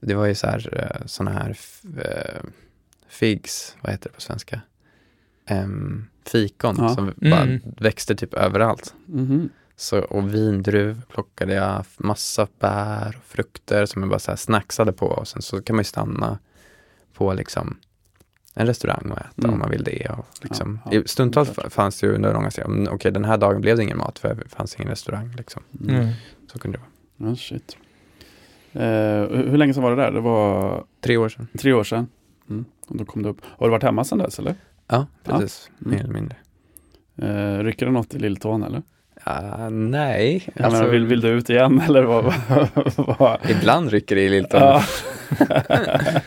Det 0.00 0.14
var 0.14 0.26
ju 0.26 0.34
så 0.34 0.46
här, 0.46 1.02
sådana 1.06 1.38
här 1.38 1.50
f- 1.50 1.82
eh, 1.98 2.42
figs, 3.16 3.76
vad 3.80 3.92
heter 3.92 4.08
det 4.10 4.14
på 4.14 4.20
svenska? 4.20 4.60
Um, 5.50 6.06
fikon 6.26 6.76
Ja. 6.78 6.88
som 6.94 7.12
bara 7.16 7.42
Mm. 7.42 7.60
växte 7.78 8.14
typ 8.14 8.34
överallt. 8.34 8.94
Mhm. 9.06 9.48
Så, 9.76 10.00
och 10.00 10.34
vindruv 10.34 11.02
plockade 11.08 11.54
jag, 11.54 11.84
massa 11.96 12.46
bär 12.60 13.16
och 13.18 13.24
frukter 13.24 13.86
som 13.86 14.02
jag 14.02 14.08
bara 14.10 14.18
så 14.18 14.30
här 14.30 14.36
snacksade 14.36 14.92
på. 14.92 15.06
Och 15.06 15.28
sen 15.28 15.42
så 15.42 15.62
kan 15.62 15.76
man 15.76 15.80
ju 15.80 15.84
stanna 15.84 16.38
på 17.14 17.32
liksom 17.34 17.76
en 18.54 18.66
restaurang 18.66 19.10
och 19.10 19.18
äta 19.18 19.28
Mm. 19.38 19.52
om 19.52 19.58
man 19.58 19.70
vill 19.70 19.84
det. 19.84 20.08
Och 20.18 20.26
liksom. 20.42 20.78
Ja, 20.84 20.90
ja, 20.94 21.00
I 21.00 21.08
Stundtals 21.08 21.50
fanns 21.70 22.00
det 22.00 22.06
ju 22.06 22.14
under 22.14 22.32
långa 22.34 22.50
mm, 22.64 22.88
okej 22.94 23.12
den 23.12 23.24
här 23.24 23.38
dagen 23.38 23.60
blev 23.60 23.76
det 23.76 23.82
ingen 23.82 23.98
mat 23.98 24.18
för 24.18 24.34
det 24.34 24.48
fanns 24.48 24.74
ingen 24.76 24.88
restaurang. 24.88 25.34
Liksom. 25.36 25.62
Mm. 25.80 25.96
Mm. 25.96 26.12
Så 26.52 26.58
kunde 26.58 26.78
det 26.78 26.82
vara. 26.82 27.30
Ja, 27.30 27.36
shit. 27.36 27.76
Eh, 28.72 28.82
hur 29.36 29.46
hur 29.50 29.56
länge 29.56 29.74
sedan 29.74 29.82
var 29.82 29.90
det 29.96 30.02
där? 30.02 30.12
Det 30.12 30.20
var 30.20 30.84
Tre 31.00 31.16
år 31.16 31.28
sedan. 31.28 31.48
tre 31.58 31.72
år 31.72 31.84
sedan. 31.84 32.06
Mm. 32.50 32.64
Och 32.88 32.96
då 32.96 33.04
kom 33.04 33.22
du 33.22 33.28
upp. 33.28 33.40
Har 33.58 33.66
du 33.66 33.70
varit 33.70 33.82
hemma 33.82 34.04
sedan 34.04 34.18
dess 34.18 34.38
eller? 34.38 34.54
Ja, 34.88 35.06
Ja. 35.24 35.38
precis. 35.38 35.70
Mm. 35.80 35.90
Mer 35.94 36.00
eller 36.04 36.12
mindre. 36.14 36.36
Eh, 37.18 37.64
rycker 37.64 37.86
det 37.86 37.92
något 37.92 38.14
i 38.14 38.18
lilltån 38.18 38.62
eller? 38.62 38.82
Ja, 39.24 39.68
nej, 39.70 40.48
Jag 40.54 40.64
alltså, 40.64 40.78
menar, 40.80 40.92
vill, 40.92 41.06
vill 41.06 41.20
du 41.20 41.28
ut 41.28 41.50
igen 41.50 41.80
eller 41.86 42.02
vad? 42.02 42.34
vad- 43.18 43.50
ibland 43.50 43.90
rycker 43.90 44.16
det 44.16 44.22
i 44.22 44.28
lilltån. 44.28 44.60
Ja. 44.60 44.82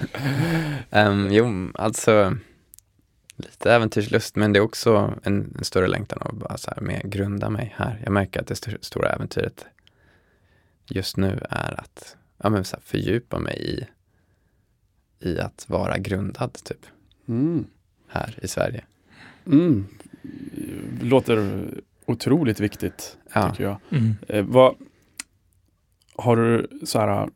Ehm, 0.89 1.28
jo, 1.32 1.72
alltså 1.74 2.36
lite 3.36 3.74
äventyrslust, 3.74 4.36
men 4.36 4.53
det 4.53 4.60
är 4.60 4.62
också 4.62 5.14
en, 5.24 5.55
en 5.57 5.64
större 5.64 5.88
längtan 5.88 6.20
att 6.22 6.34
bara 6.34 6.57
så 6.57 6.72
här 6.76 6.82
mer 6.82 7.01
grunda 7.03 7.49
mig 7.49 7.74
här. 7.78 8.01
Jag 8.03 8.12
märker 8.12 8.39
att 8.41 8.47
det 8.47 8.53
st- 8.53 8.78
stora 8.82 9.10
äventyret 9.10 9.66
just 10.89 11.18
nu 11.18 11.39
är 11.49 11.80
att 11.80 12.16
ja, 12.43 12.49
men 12.49 12.64
så 12.64 12.76
här, 12.76 12.84
fördjupa 12.86 13.39
mig 13.39 13.55
i, 13.70 13.86
i 15.20 15.39
att 15.39 15.65
vara 15.70 15.97
grundad 15.97 16.53
typ 16.53 16.86
Mm. 17.28 17.65
här 18.07 18.39
i 18.41 18.47
Sverige. 18.47 18.84
Mm. 19.45 19.86
Låter 21.01 21.65
otroligt 22.05 22.59
viktigt, 22.59 23.17
Ja. 23.34 23.49
tycker 23.51 23.63
jag. 23.63 23.78
Mm. 23.89 24.13
Eh, 24.28 24.45
vad, 24.45 24.76
har 26.15 26.36
du 26.38 26.67
så 26.86 26.99
här, 26.99 27.30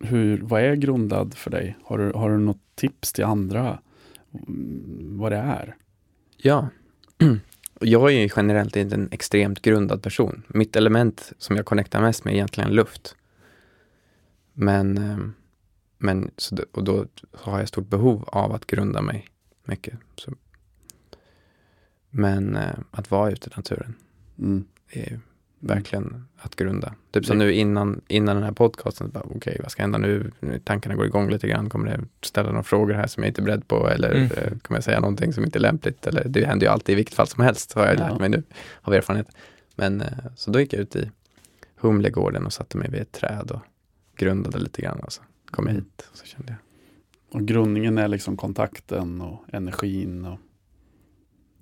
hur, 0.00 0.38
vad 0.42 0.62
är 0.62 0.74
grundad 0.74 1.34
för 1.34 1.50
dig? 1.50 1.76
Har 1.84 1.98
du, 1.98 2.12
har 2.12 2.30
du 2.30 2.38
något 2.38 2.60
tips 2.74 3.12
till 3.12 3.24
andra 3.24 3.78
mm, 4.32 5.18
vad 5.18 5.32
det 5.32 5.38
är? 5.38 5.76
Ja. 6.36 6.68
Jag 7.80 8.12
är 8.12 8.20
ju 8.20 8.28
generellt 8.36 8.76
inte 8.76 8.94
en 8.94 9.08
extremt 9.12 9.62
grundad 9.62 10.02
person. 10.02 10.42
Mitt 10.48 10.76
element 10.76 11.32
som 11.38 11.56
jag 11.56 11.66
connectar 11.66 12.00
mest 12.00 12.24
med 12.24 12.32
är 12.32 12.36
egentligen 12.36 12.70
luft. 12.70 13.16
Men, 14.52 14.98
ehm, 14.98 15.34
men 15.98 16.30
så 16.36 16.54
då, 16.54 16.62
och 16.72 16.84
då 16.84 17.06
har 17.32 17.58
jag 17.58 17.68
stort 17.68 17.88
behov 17.88 18.24
av 18.26 18.52
att 18.52 18.66
grunda 18.66 19.02
mig 19.02 19.28
mycket. 19.64 19.94
Så. 20.16 20.32
Men 22.10 22.56
eh, 22.56 22.78
att 22.90 23.10
vara 23.10 23.30
ute 23.30 23.50
i 23.50 23.52
naturen 23.56 23.94
Mm. 24.38 24.64
är 24.90 25.10
ju 25.10 25.18
verkligen 25.60 26.24
att 26.36 26.56
grunda. 26.56 26.94
Typ 27.10 27.26
som 27.26 27.38
nu 27.38 27.52
innan, 27.52 28.00
innan 28.08 28.36
den 28.36 28.44
här 28.44 28.52
podcasten, 28.52 29.12
okej 29.14 29.58
vad 29.62 29.70
ska 29.72 29.82
hända 29.82 29.98
nu? 29.98 30.30
Tankarna 30.64 30.94
går 30.94 31.06
igång 31.06 31.30
lite 31.30 31.48
grann, 31.48 31.70
kommer 31.70 31.86
det 31.90 32.00
ställa 32.22 32.48
några 32.50 32.62
frågor 32.62 32.94
här 32.94 33.06
som 33.06 33.22
jag 33.22 33.30
inte 33.30 33.40
är 33.40 33.44
beredd 33.44 33.68
på 33.68 33.88
eller 33.90 34.10
Mm. 34.10 34.22
eh, 34.24 34.58
kommer 34.58 34.76
jag 34.78 34.84
säga 34.84 35.00
någonting 35.00 35.32
som 35.32 35.44
inte 35.44 35.58
är 35.58 35.60
lämpligt? 35.60 36.06
Eller 36.06 36.28
det 36.28 36.44
händer 36.46 36.66
ju 36.66 36.72
alltid 36.72 36.92
i 36.92 36.96
vilket 36.96 37.14
fall 37.14 37.26
som 37.26 37.44
helst, 37.44 37.72
har 37.72 37.86
jag 37.86 37.94
Ja. 37.98 38.08
lärt 38.08 38.20
mig 38.20 38.28
nu 38.28 38.42
av 38.82 38.94
erfarenhet. 38.94 39.28
Men 39.76 40.00
eh, 40.00 40.08
så 40.36 40.50
då 40.50 40.60
gick 40.60 40.72
jag 40.72 40.80
ut 40.80 40.96
i 40.96 41.10
Humlegården 41.76 42.46
och 42.46 42.52
satte 42.52 42.76
mig 42.78 42.90
vid 42.90 43.00
ett 43.00 43.12
träd 43.12 43.50
och 43.50 43.60
grundade 44.16 44.58
lite 44.58 44.82
grann 44.82 45.00
och 45.00 45.12
så 45.12 45.22
kom 45.50 45.66
jag 45.66 45.72
Mm. 45.74 45.84
hit 45.84 46.08
och 46.10 46.16
så 46.16 46.26
kände 46.26 46.52
jag. 46.52 46.58
Och 47.40 47.48
grundningen 47.48 47.98
är 47.98 48.08
liksom 48.08 48.36
kontakten 48.36 49.20
och 49.20 49.44
energin. 49.52 50.24
Och, 50.24 50.38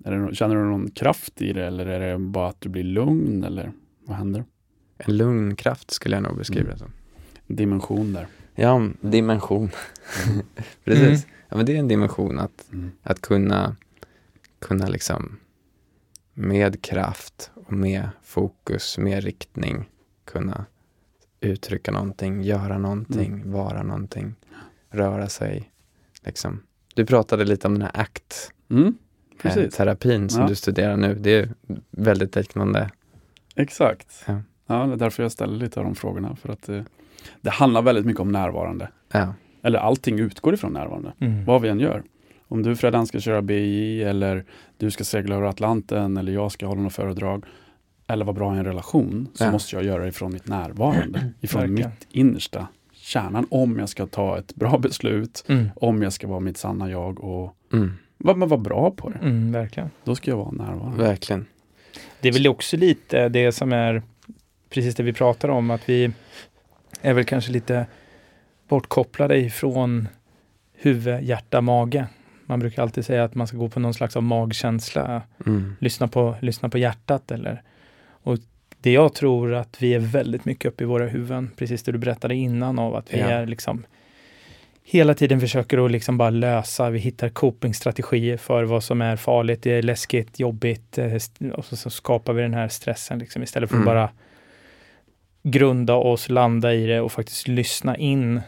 är 0.05 0.11
det, 0.11 0.35
känner 0.35 0.55
du 0.55 0.63
någon 0.63 0.91
kraft 0.91 1.41
i 1.41 1.53
det 1.53 1.65
eller 1.65 1.85
är 1.85 2.11
det 2.11 2.17
bara 2.19 2.49
att 2.49 2.61
du 2.61 2.69
blir 2.69 2.83
lugn 2.83 3.43
eller 3.43 3.71
vad 4.05 4.17
händer? 4.17 4.45
En 4.97 5.17
lugn 5.17 5.55
kraft 5.55 5.91
skulle 5.91 6.15
jag 6.15 6.23
nog 6.23 6.37
beskriva 6.37 6.61
Mm. 6.61 6.73
det 6.73 6.77
som. 6.79 6.91
Dimension 7.55 8.13
där. 8.13 8.27
Ja, 8.55 8.89
dimension. 9.01 9.69
Mm. 10.29 10.45
Precis. 10.83 11.27
Ja, 11.49 11.57
men 11.57 11.65
det 11.65 11.75
är 11.75 11.79
en 11.79 11.87
dimension 11.87 12.39
att 12.39 12.65
Mm. 12.73 12.91
Att 13.03 13.21
kunna, 13.21 13.75
kunna 14.59 14.87
liksom 14.87 15.37
med 16.33 16.81
kraft 16.81 17.51
och 17.53 17.73
med 17.73 18.09
fokus, 18.23 18.97
med 18.97 19.23
riktning 19.23 19.89
kunna 20.25 20.65
uttrycka 21.41 21.91
någonting, 21.91 22.41
göra 22.43 22.77
någonting, 22.77 23.33
Mm. 23.33 23.51
vara 23.51 23.83
någonting, 23.83 24.35
röra 24.89 25.29
sig. 25.29 25.71
Liksom. 26.25 26.59
Du 26.95 27.05
pratade 27.05 27.43
lite 27.45 27.67
om 27.67 27.73
den 27.73 27.81
här 27.81 28.01
ACT, 28.01 28.51
Mm. 28.69 28.97
eh, 29.43 29.69
terapin 29.69 30.29
som 30.29 30.41
Ja. 30.41 30.47
du 30.47 30.55
studerar 30.55 30.97
nu. 30.97 31.15
Det 31.15 31.31
är 31.39 31.49
väldigt 31.91 32.35
liknande. 32.35 32.89
exakt. 33.55 34.23
Ja. 34.27 34.41
Ja, 34.67 34.75
det 34.85 34.93
är 34.93 34.97
därför 34.97 35.23
jag 35.23 35.31
ställer 35.31 35.57
lite 35.57 35.79
av 35.79 35.85
de 35.85 35.95
frågorna. 35.95 36.35
För 36.35 36.49
att 36.49 36.61
det, 36.61 36.85
det 37.41 37.49
handlar 37.49 37.81
väldigt 37.81 38.05
mycket 38.05 38.19
om 38.21 38.31
närvarande. 38.31 38.89
Ja, 39.11 39.33
Eller 39.63 39.79
allting 39.79 40.19
utgår 40.19 40.53
ifrån 40.53 40.73
närvarande. 40.73 41.13
Mm. 41.19 41.45
Vad 41.45 41.61
vi 41.61 41.69
än 41.69 41.79
gör. 41.79 42.03
Om 42.47 42.63
du 42.63 42.75
Fredan 42.75 43.07
ska 43.07 43.19
köra 43.19 43.41
BI 43.41 44.03
eller 44.03 44.45
du 44.77 44.91
ska 44.91 45.03
segla 45.03 45.35
över 45.35 45.47
Atlanten 45.47 46.17
eller 46.17 46.31
jag 46.31 46.51
ska 46.51 46.65
hålla 46.65 46.81
något 46.81 46.93
föredrag 46.93 47.45
eller 48.07 48.25
vara 48.25 48.33
bra 48.33 48.55
i 48.55 48.57
en 48.57 48.65
relation 48.65 49.27
så 49.33 49.43
Ja. 49.43 49.51
måste 49.51 49.75
jag 49.75 49.85
göra 49.85 50.03
det 50.03 50.09
ifrån 50.09 50.33
mitt 50.33 50.47
närvarande. 50.47 51.29
Ifrån 51.41 51.61
Verkligen. 51.61 51.89
mitt 51.91 52.07
innersta. 52.09 52.67
Kärnan 52.93 53.47
om 53.49 53.79
jag 53.79 53.89
ska 53.89 54.05
ta 54.07 54.37
ett 54.37 54.55
bra 54.55 54.77
beslut, 54.77 55.45
Mm. 55.47 55.69
om 55.75 56.01
jag 56.01 56.13
ska 56.13 56.27
vara 56.27 56.39
mitt 56.39 56.57
sanna 56.57 56.89
jag 56.89 57.23
och 57.23 57.55
mm, 57.73 57.93
vara 58.17 58.45
vara 58.45 58.59
bra 58.59 58.91
på 58.91 59.09
det. 59.09 59.17
Mm, 59.19 59.51
verkligen. 59.51 59.89
Då 60.03 60.15
ska 60.15 60.31
jag 60.31 60.37
vara 60.37 60.51
närvarande. 60.51 61.03
verkligen. 61.03 61.45
Det 62.21 62.27
är 62.27 62.33
väl 62.33 62.47
också 62.47 62.77
lite 62.77 63.29
det 63.29 63.51
som 63.51 63.73
är 63.73 64.01
precis 64.69 64.95
det 64.95 65.03
vi 65.03 65.13
pratar 65.13 65.49
om, 65.49 65.71
att 65.71 65.89
vi 65.89 66.11
är 67.01 67.13
väl 67.13 67.23
kanske 67.25 67.51
lite 67.51 67.85
bortkopplade 68.67 69.37
ifrån 69.37 70.07
huvud, 70.73 71.23
hjärta, 71.23 71.61
mage. 71.61 72.07
Man 72.45 72.59
brukar 72.59 72.81
alltid 72.81 73.05
säga 73.05 73.23
att 73.23 73.35
man 73.35 73.47
ska 73.47 73.57
gå 73.57 73.69
på 73.69 73.79
någon 73.79 73.93
slags 73.93 74.15
av 74.15 74.23
magkänsla, 74.23 75.21
Mm, 75.45 75.75
lyssna 75.79 76.07
på, 76.07 76.35
lyssna 76.41 76.69
på 76.69 76.77
hjärtat 76.77 77.31
eller 77.31 77.61
och 78.27 78.37
det 78.81 78.91
jag 78.91 79.13
tror 79.13 79.53
att 79.53 79.77
vi 79.81 79.93
är 79.93 79.99
väldigt 79.99 80.45
mycket 80.45 80.65
uppe 80.65 80.83
i 80.83 80.87
våra 80.87 81.07
huvuden, 81.07 81.51
precis 81.55 81.83
det 81.83 81.91
du 81.91 81.97
berättade 81.97 82.35
innan 82.35 82.79
av 82.79 82.95
att 82.95 83.13
vi 83.13 83.19
Ja. 83.19 83.25
är 83.27 83.45
liksom 83.45 83.85
hela 84.83 85.13
tiden 85.13 85.39
försöker 85.39 85.85
att 85.85 85.91
liksom 85.91 86.17
bara 86.17 86.29
lösa, 86.29 86.89
vi 86.89 86.99
hittar 86.99 87.29
copingstrategier 87.29 88.37
för 88.37 88.63
vad 88.63 88.83
som 88.83 89.01
är 89.01 89.15
farligt, 89.15 89.61
det 89.63 89.71
är 89.71 89.81
läskigt, 89.81 90.39
jobbigt 90.39 90.97
eh, 90.97 91.13
och 91.53 91.65
så, 91.65 91.75
så 91.75 91.89
skapar 91.89 92.33
vi 92.33 92.41
den 92.41 92.53
här 92.53 92.67
stressen 92.67 93.19
liksom 93.19 93.43
istället 93.43 93.69
för 93.69 93.75
Mm. 93.77 93.87
att 93.87 93.93
bara 93.93 94.09
grunda 95.43 95.93
oss, 95.95 96.29
landa 96.29 96.73
i 96.73 96.85
det 96.85 97.01
och 97.01 97.11
faktiskt 97.11 97.47
lyssna 97.47 97.97
in. 97.97 98.41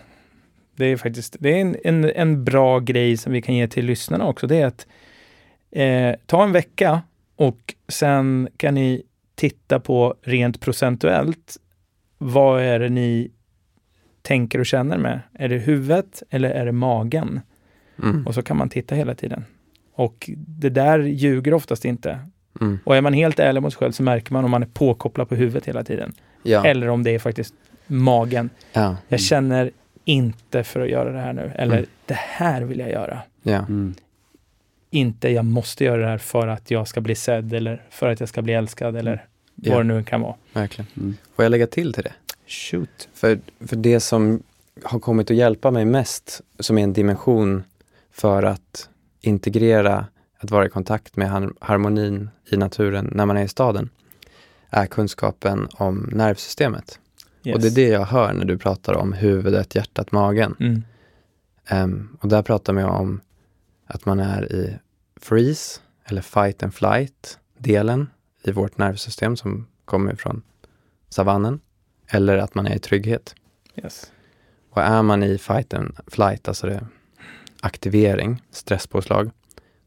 Det 0.76 0.86
är 0.86 0.98
faktiskt 0.98 1.36
det 1.40 1.50
är 1.50 1.62
en, 1.62 1.76
en, 1.84 2.06
en 2.16 2.44
bra 2.44 2.80
grej 2.80 3.18
som 3.18 3.34
vi 3.34 3.42
kan 3.42 3.56
ge 3.56 3.68
till 3.68 3.86
lyssnarna 3.86 4.28
också. 4.28 4.48
Det 4.48 4.58
är 4.62 4.66
att 4.66 4.88
eh, 5.72 6.16
ta 6.26 6.44
en 6.44 6.52
vecka 6.52 7.02
och 7.36 7.74
sen 7.88 8.50
kan 8.58 8.74
ni 8.74 9.04
titta 9.40 9.80
på 9.80 10.16
rent 10.22 10.60
procentuellt. 10.60 11.58
Vad 12.18 12.62
är 12.62 12.80
det 12.80 12.90
ni 12.90 13.32
tänker 14.22 14.60
och 14.60 14.66
känner 14.66 14.98
med? 14.98 15.20
Är 15.34 15.50
det 15.50 15.58
huvudet 15.58 16.24
eller 16.30 16.50
är 16.50 16.66
det 16.66 16.72
magen? 16.72 17.42
mm, 18.04 18.28
Och 18.28 18.36
så 18.36 18.42
kan 18.42 18.58
man 18.58 18.70
titta 18.70 18.96
hela 18.96 19.16
tiden. 19.16 19.46
Och 19.94 20.30
det 20.38 20.70
där 20.70 21.00
ljuger 21.00 21.54
oftast 21.54 21.86
inte. 21.86 22.20
mm. 22.62 22.80
Och 22.84 22.96
är 22.96 23.02
man 23.02 23.14
helt 23.14 23.40
ärlig 23.40 23.62
mot 23.62 23.74
sig 23.74 23.80
själv 23.80 23.92
så 23.92 24.04
märker 24.04 24.34
man 24.34 24.46
om 24.46 24.52
man 24.52 24.64
är 24.64 24.68
påkopplad 24.68 25.30
på 25.30 25.36
huvudet 25.36 25.66
hela 25.66 25.84
tiden. 25.84 26.14
Ja, 26.44 26.66
Eller 26.66 26.88
om 26.90 27.04
det 27.04 27.12
är 27.16 27.20
faktiskt 27.20 27.54
magen. 27.88 28.50
ja, 28.74 28.82
Mm. 28.86 28.96
Jag 29.08 29.20
känner 29.20 29.72
inte 30.06 30.64
för 30.64 30.80
att 30.82 30.90
göra 30.90 31.12
det 31.12 31.20
här 31.20 31.34
nu. 31.34 31.52
Eller 31.56 31.78
Mm. 31.78 31.90
det 32.06 32.18
här 32.18 32.62
vill 32.62 32.80
jag 32.80 32.90
göra. 32.92 33.20
ja. 33.44 33.58
Mm. 33.58 33.94
Inte 34.92 35.30
jag 35.30 35.46
måste 35.46 35.84
göra 35.84 36.02
det 36.02 36.08
här 36.08 36.18
för 36.18 36.48
att 36.48 36.72
jag 36.72 36.88
ska 36.88 37.02
bli 37.02 37.16
sedd 37.16 37.54
eller 37.54 37.82
för 37.90 38.10
att 38.10 38.20
jag 38.20 38.30
ska 38.30 38.42
bli 38.42 38.54
älskad 38.54 38.96
eller 38.96 39.26
Ja. 39.62 39.76
vad 39.76 39.86
det 39.86 39.94
nu 39.94 40.04
kan 40.04 40.22
vara. 40.22 40.36
verkligen. 40.54 40.92
Mm. 40.98 41.16
Får 41.36 41.46
jag 41.46 41.50
lägga 41.50 41.68
till 41.68 41.94
till 41.94 42.04
det? 42.04 42.14
Shoot. 42.48 43.10
För, 43.14 43.40
för 43.60 43.76
det 43.76 44.00
som 44.00 44.44
har 44.84 45.00
kommit 45.00 45.32
att 45.32 45.38
hjälpa 45.38 45.72
mig 45.72 45.86
mest, 45.86 46.42
som 46.60 46.78
är 46.78 46.84
en 46.84 46.94
dimension 46.94 47.64
för 48.12 48.44
att 48.44 48.90
integrera, 49.22 50.06
att 50.38 50.52
vara 50.52 50.66
i 50.66 50.70
kontakt 50.70 51.16
med 51.18 51.30
har- 51.32 51.54
harmonin 51.60 52.30
i 52.52 52.58
naturen 52.58 53.10
när 53.16 53.26
man 53.26 53.38
är 53.38 53.44
i 53.44 53.48
staden, 53.48 53.90
är 54.70 54.86
kunskapen 54.86 55.68
om 55.74 56.10
nervsystemet. 56.14 57.00
Yes. 57.44 57.56
Och 57.56 57.62
det 57.62 57.68
är 57.68 57.72
det 57.76 57.88
jag 57.88 58.06
hör 58.06 58.34
när 58.34 58.46
du 58.46 58.58
pratar 58.58 58.94
om 58.94 59.14
huvudet, 59.14 59.76
hjärtat, 59.76 60.12
magen. 60.12 60.56
Mm. 60.60 60.84
Ehm, 61.68 62.18
och 62.22 62.30
där 62.30 62.42
pratar 62.42 62.74
man 62.74 62.84
om 62.86 63.22
att 63.86 64.06
man 64.06 64.20
är 64.20 64.52
i 64.54 64.78
freeze, 65.22 65.80
eller 66.06 66.22
fight 66.22 66.64
and 66.64 66.74
flight 66.74 67.40
delen 67.58 68.08
i 68.44 68.52
vårt 68.52 68.78
nervsystem 68.78 69.38
som 69.38 69.68
kommer 69.86 70.16
från 70.16 70.42
savannen. 71.10 71.60
Eller 72.08 72.38
att 72.38 72.56
man 72.56 72.68
är 72.68 72.76
i 72.76 72.80
trygghet. 72.80 73.36
Yes. 73.76 74.12
Och 74.70 74.82
är 74.82 75.02
man 75.04 75.24
i 75.24 75.38
fight 75.38 75.74
and 75.74 75.96
flight, 76.08 76.48
alltså 76.48 76.68
det 76.68 76.88
aktivering, 77.62 78.42
stresspåslag, 78.52 79.30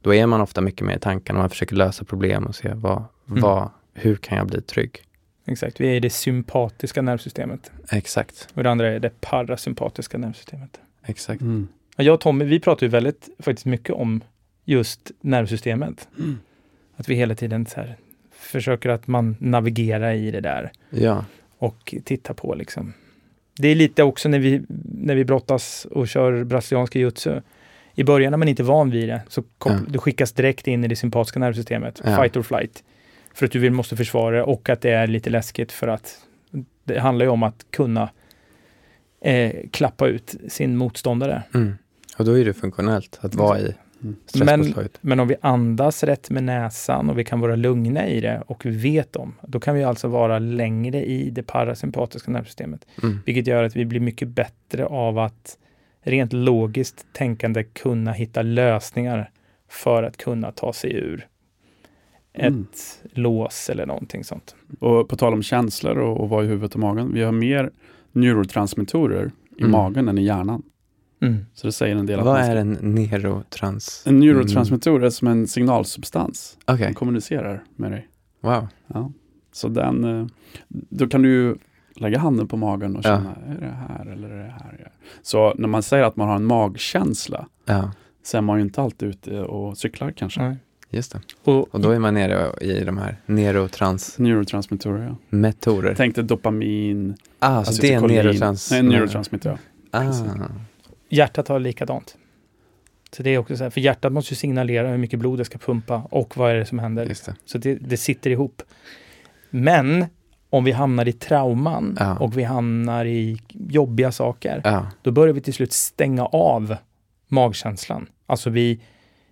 då 0.00 0.14
är 0.14 0.26
man 0.26 0.40
ofta 0.40 0.61
mycket 0.61 0.86
mer 0.86 0.96
i 0.96 1.00
tankarna. 1.00 1.38
Man 1.38 1.50
försöker 1.50 1.76
lösa 1.76 2.05
problem 2.05 2.46
och 2.46 2.55
se 2.55 2.72
vad, 2.74 3.05
Mm. 3.28 3.40
vad, 3.42 3.70
hur 3.94 4.16
kan 4.16 4.38
jag 4.38 4.46
bli 4.46 4.62
trygg? 4.62 5.03
Exakt, 5.44 5.80
vi 5.80 5.86
är 5.88 5.94
i 5.94 6.00
det 6.00 6.11
sympatiska 6.11 7.03
nervsystemet. 7.03 7.70
Exakt, 7.90 8.48
Och 8.55 8.62
det 8.62 8.70
andra 8.70 8.88
är 8.88 9.00
det 9.00 9.20
parasympatiska 9.20 10.18
nervsystemet. 10.18 10.80
exakt. 11.05 11.40
Mm. 11.40 11.68
Jag 11.96 12.14
och 12.14 12.20
Tommy, 12.20 12.44
vi 12.44 12.61
pratar 12.61 12.86
ju 12.86 12.90
väldigt 12.90 13.28
faktiskt 13.38 13.66
mycket 13.66 13.90
om 13.94 14.20
just 14.64 15.11
nervsystemet. 15.20 16.09
Mm. 16.18 16.38
Att 16.96 17.09
vi 17.09 17.14
hela 17.14 17.34
tiden 17.34 17.66
så 17.66 17.80
här, 17.80 17.96
försöker 18.43 18.88
att 18.88 19.07
man 19.07 19.36
navigerar 19.38 20.12
i 20.12 20.30
det 20.30 20.40
där 20.40 20.72
Ja, 20.90 21.24
och 21.59 21.95
tittar 22.05 22.34
på 22.34 22.55
liksom. 22.55 22.93
Det 23.57 23.68
är 23.68 23.74
lite 23.74 24.03
också 24.03 24.28
när 24.28 24.38
vi, 24.38 24.62
när 24.84 25.14
vi 25.14 25.24
brottas 25.24 25.86
och 25.90 26.09
kör 26.09 26.45
brasilianska 26.45 26.99
jutsu. 26.99 27.40
I 27.95 28.05
början 28.05 28.30
när 28.30 28.38
man 28.38 28.49
inte 28.49 28.62
är 28.62 28.64
van 28.64 28.90
vid 28.90 29.09
det, 29.09 29.22
så 29.28 29.43
Ja. 29.64 29.78
du 29.88 29.99
skickas 29.99 30.32
direkt 30.32 30.66
in 30.68 30.84
i 30.84 30.88
det 30.88 30.97
sympatiska 30.97 31.38
nervsystemet, 31.40 32.01
Ja. 32.05 32.16
fight 32.16 32.36
or 32.36 32.43
flight. 32.43 32.84
För 33.34 33.47
att 33.47 33.53
du 33.53 33.59
vill, 33.59 33.72
måste 33.72 33.97
försvara 33.97 34.36
det 34.36 34.43
och 34.43 34.68
att 34.68 34.80
det 34.80 34.90
är 34.90 35.07
lite 35.07 35.30
läskigt 35.30 35.72
för 35.72 35.88
att 35.88 36.18
det 36.84 36.99
handlar 36.99 37.24
ju 37.26 37.30
om 37.30 37.43
att 37.43 37.66
kunna 37.70 38.09
eh, 39.20 39.53
klappa 39.70 40.07
ut 40.09 40.34
sin 40.49 40.76
motståndare. 40.76 41.43
mm. 41.55 41.74
och 42.18 42.24
då 42.24 42.38
är 42.38 42.45
det 42.45 42.55
funktionellt 42.55 43.18
att 43.22 43.34
vara 43.34 43.61
i 43.61 43.74
Mm. 44.03 44.16
Stresspåslaget. 44.26 44.98
Men 45.00 45.20
om 45.20 45.28
vi 45.28 45.36
andas 45.40 46.05
rätt 46.05 46.30
med 46.30 46.44
näsan 46.44 47.11
och 47.11 47.18
vi 47.18 47.24
kan 47.24 47.40
vara 47.40 47.57
lugna 47.57 48.09
i 48.09 48.20
det 48.20 48.42
och 48.46 48.66
vi 48.66 48.70
vet 48.70 49.16
om, 49.16 49.34
då 49.42 49.61
kan 49.61 49.74
vi 49.74 49.84
alltså 49.84 50.09
vara 50.09 50.38
längre 50.38 51.05
i 51.05 51.30
det 51.30 51.42
parasympatiska 51.42 52.30
nervsystemet. 52.30 52.86
Mm. 53.03 53.18
Vilket 53.26 53.46
gör 53.46 53.64
att 53.64 53.76
vi 53.76 53.84
blir 53.84 54.00
mycket 54.00 54.28
bättre 54.28 54.86
av 54.86 55.18
att 55.18 55.59
rent 56.03 56.32
logiskt 56.32 57.07
tänkande 57.12 57.64
kunna 57.64 58.12
hitta 58.12 58.42
lösningar 58.42 59.30
för 59.68 60.03
att 60.03 60.16
kunna 60.16 60.53
ta 60.53 60.72
sig 60.72 60.92
ur 60.94 61.26
ett 62.34 62.46
Mm. 62.46 62.66
lås 63.12 63.70
eller 63.70 63.86
någonting 63.86 64.24
sånt. 64.24 64.55
Och 64.80 65.09
på 65.09 65.16
tal 65.16 65.32
om 65.32 65.42
känslor 65.42 65.98
och, 65.98 66.20
och 66.20 66.28
vara 66.28 66.44
i 66.44 66.46
huvudet 66.46 66.74
och 66.74 66.80
magen. 66.80 67.12
Vi 67.14 67.22
har 67.22 67.32
mer 67.32 67.70
neurotransmittorer 68.12 69.30
i 69.59 69.61
Mm. 69.61 69.70
magen 69.72 70.09
än 70.09 70.18
i 70.18 70.22
hjärnan. 70.24 70.62
Mm. 71.22 71.46
Så 71.54 71.66
det 71.66 71.72
säger 71.72 71.96
en 71.96 72.06
del. 72.06 72.20
Vad 72.20 72.40
är 72.40 72.56
en 72.56 72.72
neurotrans? 72.80 74.02
En 74.06 74.18
neurotransmitter 74.20 75.00
är 75.00 75.10
som 75.10 75.28
en 75.28 75.46
signalsubstans. 75.48 76.58
Okej, 76.64 76.84
Den 76.84 76.94
kommunicerar 76.94 77.62
med 77.76 77.92
dig. 77.92 78.08
wow. 78.40 78.68
Ja. 78.86 79.12
Så 79.52 79.68
den, 79.68 80.04
eh, 80.20 80.26
då 80.68 81.06
kan 81.08 81.22
du 81.22 81.28
ju 81.28 81.56
lägga 81.96 82.18
handen 82.18 82.48
på 82.48 82.56
magen 82.56 82.96
och 82.96 83.02
Ja. 83.04 83.16
känna, 83.16 83.34
är 83.46 83.60
det 83.60 83.76
här 83.88 84.06
eller 84.12 84.28
är 84.30 84.38
det 84.44 84.54
här? 84.62 84.90
Så 85.22 85.54
när 85.58 85.68
man 85.68 85.82
säger 85.82 86.04
att 86.04 86.16
man 86.16 86.28
har 86.28 86.36
en 86.36 86.44
magkänsla 86.44 87.46
Ja, 87.64 87.92
så 88.22 88.36
är 88.36 88.40
man 88.40 88.58
ju 88.58 88.62
inte 88.64 88.82
alltid 88.82 89.08
ute 89.08 89.40
och 89.40 89.78
cyklar 89.78 90.10
kanske. 90.10 90.42
Nej. 90.42 90.56
just 90.90 91.12
det. 91.12 91.20
Och, 91.44 91.74
Och 91.74 91.80
då 91.80 91.90
är 91.90 91.98
man 91.98 92.14
nere 92.14 92.50
i 92.60 92.84
de 92.84 92.98
här 92.98 93.16
neurotransmittorer. 93.26 94.28
Neurotransmittorer, 94.30 95.88
ja. 95.88 95.94
Tänk 95.96 96.14
dig 96.14 96.24
dopamin, 96.24 97.14
Ah, 97.38 97.64
så 97.64 97.82
det 97.82 97.92
är 97.94 98.00
neurotrans... 98.00 98.70
Nej, 98.70 98.82
neurotransmitter, 98.82 99.50
ja. 99.50 99.98
Ah, 100.00 100.12
hjärtat 101.16 101.48
har 101.48 101.58
likadant. 101.60 102.16
Så 103.16 103.22
det 103.22 103.30
är 103.30 103.38
också 103.38 103.56
så 103.56 103.62
här, 103.62 103.70
för 103.70 103.80
hjärtat 103.80 104.12
måste 104.12 104.32
ju 104.32 104.36
signalera 104.36 104.88
hur 104.88 104.98
mycket 104.98 105.18
blod 105.18 105.38
det 105.38 105.44
ska 105.44 105.58
pumpa 105.58 106.02
och 106.10 106.36
vad 106.36 106.50
är 106.50 106.54
det 106.54 106.66
som 106.66 106.78
händer. 106.78 107.06
det. 107.06 107.34
Så 107.44 107.58
det, 107.58 107.74
det 107.74 107.96
sitter 107.96 108.30
ihop. 108.30 108.62
Men 109.50 110.06
om 110.50 110.64
vi 110.64 110.72
hamnar 110.72 111.08
i 111.08 111.12
trauman 111.12 111.96
Ja. 112.00 112.18
och 112.18 112.38
vi 112.38 112.42
hamnar 112.42 113.04
i 113.04 113.40
jobbiga 113.50 114.12
saker, 114.12 114.60
Ja, 114.64 114.86
då 115.02 115.10
börjar 115.10 115.34
vi 115.34 115.40
till 115.40 115.54
slut 115.54 115.72
stänga 115.72 116.24
av 116.26 116.76
magkänslan. 117.28 118.06
Alltså 118.26 118.50
vi, 118.50 118.80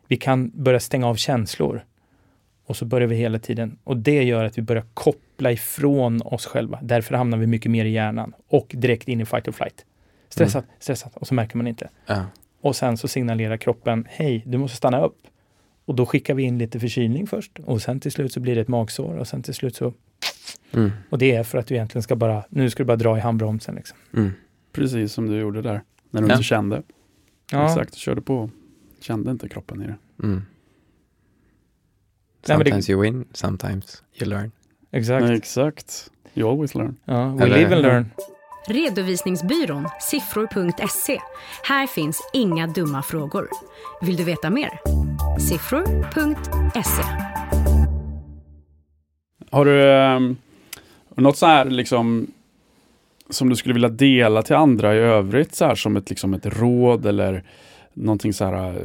vi 0.09 0.17
kan 0.17 0.51
börja 0.55 0.81
stänga 0.81 1.07
av 1.09 1.15
känslor. 1.15 1.85
Och 2.67 2.77
så 2.77 2.85
börjar 2.85 3.09
vi 3.09 3.17
hela 3.17 3.39
tiden, 3.39 3.79
och 3.85 3.97
det 3.97 4.23
gör 4.23 4.45
att 4.45 4.59
vi 4.59 4.63
börjar 4.63 4.85
koppla 4.95 5.53
ifrån 5.53 6.23
oss 6.25 6.47
själva. 6.47 6.79
Därför 6.83 7.15
hamnar 7.15 7.39
vi 7.39 7.47
mycket 7.47 7.71
mer 7.71 7.85
i 7.85 7.91
hjärnan 7.91 8.33
och 8.49 8.71
direkt 8.75 9.09
in 9.09 9.21
i 9.21 9.25
fight 9.25 9.49
or 9.49 9.53
flight. 9.53 9.85
Stressat, 10.31 10.65
stressat, 10.79 11.17
och 11.17 11.27
så 11.27 11.35
märker 11.35 11.57
man 11.57 11.67
inte. 11.67 11.91
ja. 12.07 12.25
Och 12.63 12.77
sen 12.77 12.97
så 12.97 13.09
signalerar 13.09 13.57
kroppen, 13.57 14.07
hej, 14.11 14.43
du 14.47 14.59
måste 14.59 14.77
stanna 14.77 15.05
upp. 15.05 15.19
Och 15.85 15.95
då 15.95 16.07
skickar 16.07 16.35
vi 16.35 16.43
in 16.43 16.59
lite 16.59 16.81
förkylning 16.81 17.27
först 17.27 17.59
och 17.59 17.83
sen 17.83 18.01
till 18.01 18.13
slut 18.13 18.33
så 18.33 18.41
blir 18.41 18.55
det 18.55 18.61
ett 18.61 18.69
magsår 18.69 19.15
och 19.17 19.29
sen 19.29 19.43
till 19.43 19.55
slut 19.55 19.77
så... 19.77 19.93
Mm. 20.73 20.91
Och 21.11 21.19
det 21.19 21.35
är 21.35 21.43
för 21.45 21.59
att 21.59 21.67
du 21.67 21.75
egentligen 21.75 22.03
ska 22.03 22.17
bara, 22.17 22.45
nu 22.49 22.71
ska 22.71 22.83
du 22.83 22.87
bara 22.87 22.97
dra 22.97 23.17
i 23.17 23.21
handbromsen 23.21 23.75
liksom. 23.75 23.99
Mm. 24.15 24.31
Precis 24.73 25.13
som 25.13 25.27
du 25.27 25.39
gjorde 25.39 25.63
där. 25.63 25.83
När 26.11 26.21
du 26.23 26.29
Ja. 26.29 26.33
inte 26.35 26.45
kände. 26.45 26.83
Ja, 27.53 27.67
Exakt, 27.67 27.95
körde 27.95 28.21
på. 28.23 28.51
Kände 29.01 29.31
inte 29.31 29.49
kroppen 29.49 29.83
i 29.83 29.87
det. 29.87 29.97
Mm. 30.23 30.43
Nej, 32.49 32.59
men 32.59 32.59
det- 32.59 32.65
Sometimes 32.71 32.91
you 32.91 33.03
win, 33.03 33.25
sometimes 33.33 34.03
you 34.21 34.31
learn. 34.31 34.53
exakt. 34.91 35.25
Nej, 35.27 35.37
exakt. 35.37 36.11
You 36.35 36.51
always 36.51 36.75
learn. 36.75 36.97
Ja, 37.05 37.35
we 37.35 37.45
Eller- 37.45 37.59
live 37.59 37.75
and 37.75 37.83
learn. 37.83 38.11
Redovisningsbyrån 38.67 39.89
Siffror.se. 40.01 41.21
Här 41.65 41.87
finns 41.87 42.31
inga 42.33 42.67
dumma 42.67 43.03
frågor. 43.03 43.49
Vill 44.03 44.17
du 44.17 44.25
veta 44.25 44.51
mer? 44.51 44.71
Siffror.se. 45.41 47.03
Har 49.51 49.65
du 49.65 49.83
um, 50.17 50.37
något 51.15 51.37
så 51.37 51.47
här 51.47 51.65
liksom 51.65 52.27
som 53.31 53.49
du 53.49 53.57
skulle 53.57 53.73
vilja 53.75 53.89
dela 53.89 54.43
till 54.43 54.57
andra 54.57 54.95
i 54.95 54.99
övrigt 54.99 55.55
så 55.55 55.65
här 55.65 55.75
som 55.75 55.97
ett, 55.97 56.11
liksom 56.11 56.35
ett 56.35 56.47
råd 56.47 57.07
eller 57.07 57.45
någonting 57.95 58.33
så 58.33 58.45
här 58.45 58.69
eh, 58.69 58.83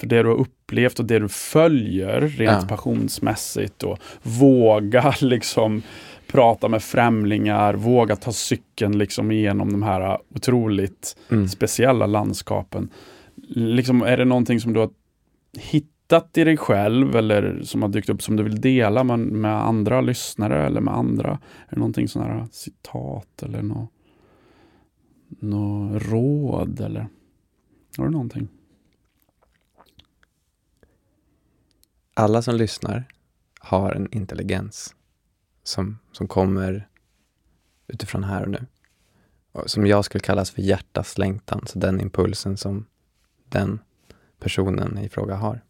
för 0.00 0.06
det 0.06 0.22
du 0.22 0.28
har 0.28 0.36
upplevt 0.36 0.98
och 0.98 1.04
det 1.04 1.18
du 1.18 1.28
följer 1.28 2.20
rent 2.20 2.62
Ja. 2.62 2.68
passionsmässigt 2.68 3.82
och 3.82 3.98
våga 4.22 5.14
liksom 5.20 5.82
prata 6.26 6.68
med 6.68 6.82
främlingar, 6.82 7.74
våga 7.74 8.16
ta 8.16 8.32
cykeln 8.32 8.98
liksom 8.98 9.30
igenom 9.30 9.72
de 9.72 9.82
här 9.82 10.18
otroligt 10.34 11.16
Mm. 11.28 11.48
speciella 11.48 12.06
landskapen. 12.06 12.90
Liksom, 13.48 14.02
är 14.02 14.16
det 14.16 14.24
någonting 14.24 14.60
som 14.60 14.72
du 14.72 14.80
har 14.80 14.90
hittat 15.58 16.38
i 16.38 16.44
dig 16.44 16.56
själv 16.56 17.16
eller 17.16 17.60
som 17.62 17.82
har 17.82 17.88
dykt 17.88 18.08
upp 18.08 18.22
som 18.22 18.36
du 18.36 18.42
vill 18.42 18.60
dela 18.60 19.04
med, 19.04 19.18
med 19.18 19.62
andra 19.62 20.00
lyssnare 20.00 20.66
eller 20.66 20.80
med 20.80 20.94
andra? 20.94 21.30
Är 21.68 21.70
det 21.74 21.76
någonting 21.76 22.08
sån 22.08 22.22
här 22.22 22.46
citat 22.50 23.42
eller 23.42 23.62
något 23.62 23.90
nå 25.28 25.98
råd 25.98 26.80
eller 26.80 27.08
har 27.98 28.04
du 28.04 28.10
någonting? 28.10 28.48
Alla 32.14 32.42
som 32.42 32.54
lyssnar 32.56 33.04
har 33.60 33.92
en 33.92 34.08
intelligens 34.12 34.95
som, 35.68 35.98
som 36.12 36.28
kommer 36.28 36.88
utifrån 37.86 38.24
här 38.24 38.42
och 38.42 38.48
nu. 38.48 38.66
Som 39.66 39.86
jag 39.86 40.04
skulle 40.04 40.22
kallas 40.22 40.50
för 40.50 40.62
hjärtas 40.62 41.18
längtan, 41.18 41.66
så 41.66 41.78
den 41.78 42.00
impulsen 42.00 42.56
som 42.56 42.86
den 43.48 43.80
personen 44.38 44.98
i 44.98 45.08
fråga 45.08 45.34
har. 45.34 45.64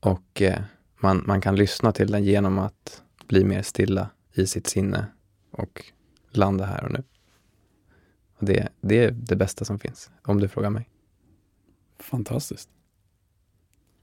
Och 0.00 0.42
eh, 0.42 0.62
man, 1.00 1.22
man 1.26 1.40
kan 1.40 1.56
lyssna 1.56 1.92
till 1.92 2.10
den 2.10 2.24
genom 2.24 2.58
att 2.58 3.02
bli 3.26 3.44
mer 3.44 3.62
stilla 3.62 4.10
i 4.32 4.46
sitt 4.46 4.66
sinne 4.66 5.06
och 5.50 5.84
landa 6.30 6.64
här 6.64 6.84
och 6.84 6.92
nu. 6.92 7.04
Och 8.34 8.44
det, 8.44 8.68
det 8.80 9.04
är 9.04 9.10
det 9.10 9.36
bästa 9.36 9.64
som 9.64 9.78
finns, 9.78 10.10
om 10.22 10.40
du 10.40 10.48
frågar 10.48 10.70
mig. 10.70 10.88
Fantastiskt. 11.98 12.68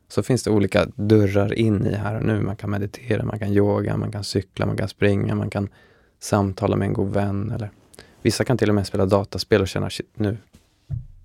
Så 0.08 0.24
finns 0.24 0.43
det 0.43 0.49
olika 0.51 0.88
dörrar 0.95 1.53
in 1.53 1.86
i 1.86 1.93
här 1.95 2.16
och 2.16 2.24
nu. 2.26 2.41
Man 2.41 2.56
kan 2.56 2.70
meditera, 2.70 3.24
man 3.26 3.39
kan 3.39 3.49
yoga, 3.53 3.97
man 3.97 4.12
kan 4.12 4.24
cykla, 4.24 4.66
man 4.66 4.78
kan 4.78 4.88
springa, 4.89 5.36
man 5.36 5.49
kan 5.49 5.70
samtala 6.20 6.76
med 6.76 6.86
en 6.88 6.93
god 6.93 7.14
vän. 7.14 7.51
Eller 7.51 7.70
vissa 8.22 8.43
kan 8.43 8.58
till 8.58 8.70
och 8.70 8.76
med 8.76 8.88
spela 8.88 9.06
dataspel 9.06 9.62
och 9.62 9.68
känna, 9.68 9.89
shit, 9.89 10.10
nu 10.14 10.38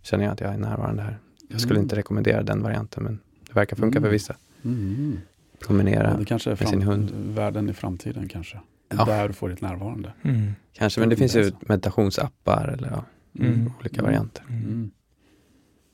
känner 0.03 0.25
jag 0.25 0.33
att 0.33 0.41
jag 0.41 0.55
är 0.55 0.59
närvarande 0.59 1.03
här. 1.03 1.19
Jag 1.49 1.61
skulle 1.61 1.75
Mm. 1.79 1.85
inte 1.85 1.97
rekommendera 1.97 2.43
den 2.43 2.63
varianten, 2.63 3.05
men 3.05 3.19
det 3.49 3.55
verkar 3.55 3.77
funka 3.77 3.99
Mm. 3.99 4.07
för 4.09 4.13
vissa. 4.13 4.37
Mm. 4.65 5.19
Promenera, 5.67 6.11
Ja, 6.11 6.17
det 6.19 6.25
kanske 6.25 6.51
är 6.51 6.57
med 6.61 6.69
sin 6.69 6.83
hund. 6.83 7.11
världen 7.15 7.69
i 7.71 7.73
framtiden 7.73 8.29
kanske. 8.29 8.61
Ja. 8.89 9.05
Där 9.05 9.29
du 9.29 9.35
får 9.35 9.49
ditt 9.49 9.61
närvarande. 9.61 10.13
Mm. 10.23 10.53
kanske, 10.73 11.01
men 11.01 11.09
det 11.09 11.17
finns 11.17 11.37
ju 11.37 11.41
Alltså. 11.41 11.57
meditationsappar 11.61 12.69
eller 12.69 12.89
ja, 12.91 13.05
Mm. 13.45 13.73
olika 13.81 14.03
varianter. 14.03 14.45
Mm. 14.49 14.63
Mm. 14.63 14.91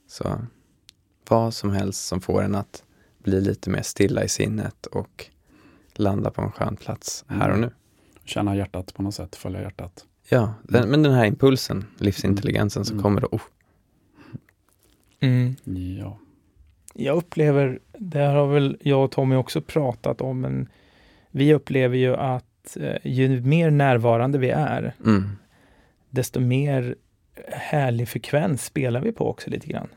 Så 0.09 0.39
vad 1.29 1.55
som 1.55 1.71
helst 1.71 2.07
som 2.07 2.21
får 2.21 2.43
en 2.43 2.55
att 2.55 2.83
bli 3.19 3.41
lite 3.41 3.71
mer 3.71 3.83
stilla 3.83 4.25
i 4.25 4.29
sinnet 4.29 4.87
och 4.87 5.27
landa 5.95 6.31
på 6.31 6.43
en 6.43 6.51
skön 6.53 6.77
plats 6.77 7.25
här 7.29 7.51
och 7.51 7.59
nu. 7.59 7.71
Känna 8.25 8.57
hjärtat 8.57 8.95
på 8.95 9.03
något 9.03 9.15
sätt, 9.15 9.37
följa 9.37 9.61
hjärtat. 9.63 10.05
Ja, 10.29 10.55
den, 10.63 10.89
men 10.89 11.03
den 11.03 11.13
här 11.13 11.25
impulsen, 11.27 11.85
livsintelligensen 11.99 12.85
som 12.85 12.95
Mm. 12.95 13.03
kommer 13.03 13.21
då. 13.21 13.27
Oh, 13.27 13.41
Mm. 15.21 15.55
Ja. 15.99 16.19
Jag 16.95 17.17
upplever, 17.17 17.79
det 17.99 18.19
här 18.19 18.35
har 18.35 18.47
väl 18.47 18.77
jag 18.81 19.05
och 19.05 19.11
Tommy 19.11 19.37
också 19.37 19.61
pratat 19.61 20.21
om, 20.21 20.41
men 20.41 20.69
vi 21.31 21.55
upplever 21.55 21.97
ju 21.97 22.17
att 22.17 22.77
eh, 22.77 22.97
ju 23.05 23.41
mer 23.41 23.71
närvarande 23.71 24.39
vi 24.39 24.51
är, 24.51 24.95
mm, 25.05 25.31
desto 26.11 26.41
mer 26.41 26.95
härlig 27.49 28.09
frekvens 28.09 28.65
spelar 28.65 29.01
vi 29.01 29.13
på 29.13 29.29
också 29.31 29.51
lite 29.51 29.67
grann. 29.67 29.89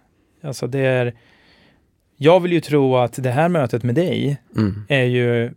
Alltså 0.42 0.68
det 0.68 0.80
är, 0.80 1.14
jag 2.18 2.40
vill 2.40 2.52
ju 2.54 2.62
tro 2.62 2.96
att 2.98 3.24
det 3.24 3.32
här 3.32 3.50
mötet 3.50 3.84
med 3.84 3.96
dig 3.96 4.38
mm, 4.58 4.86
är 4.88 5.04
ju, 5.04 5.52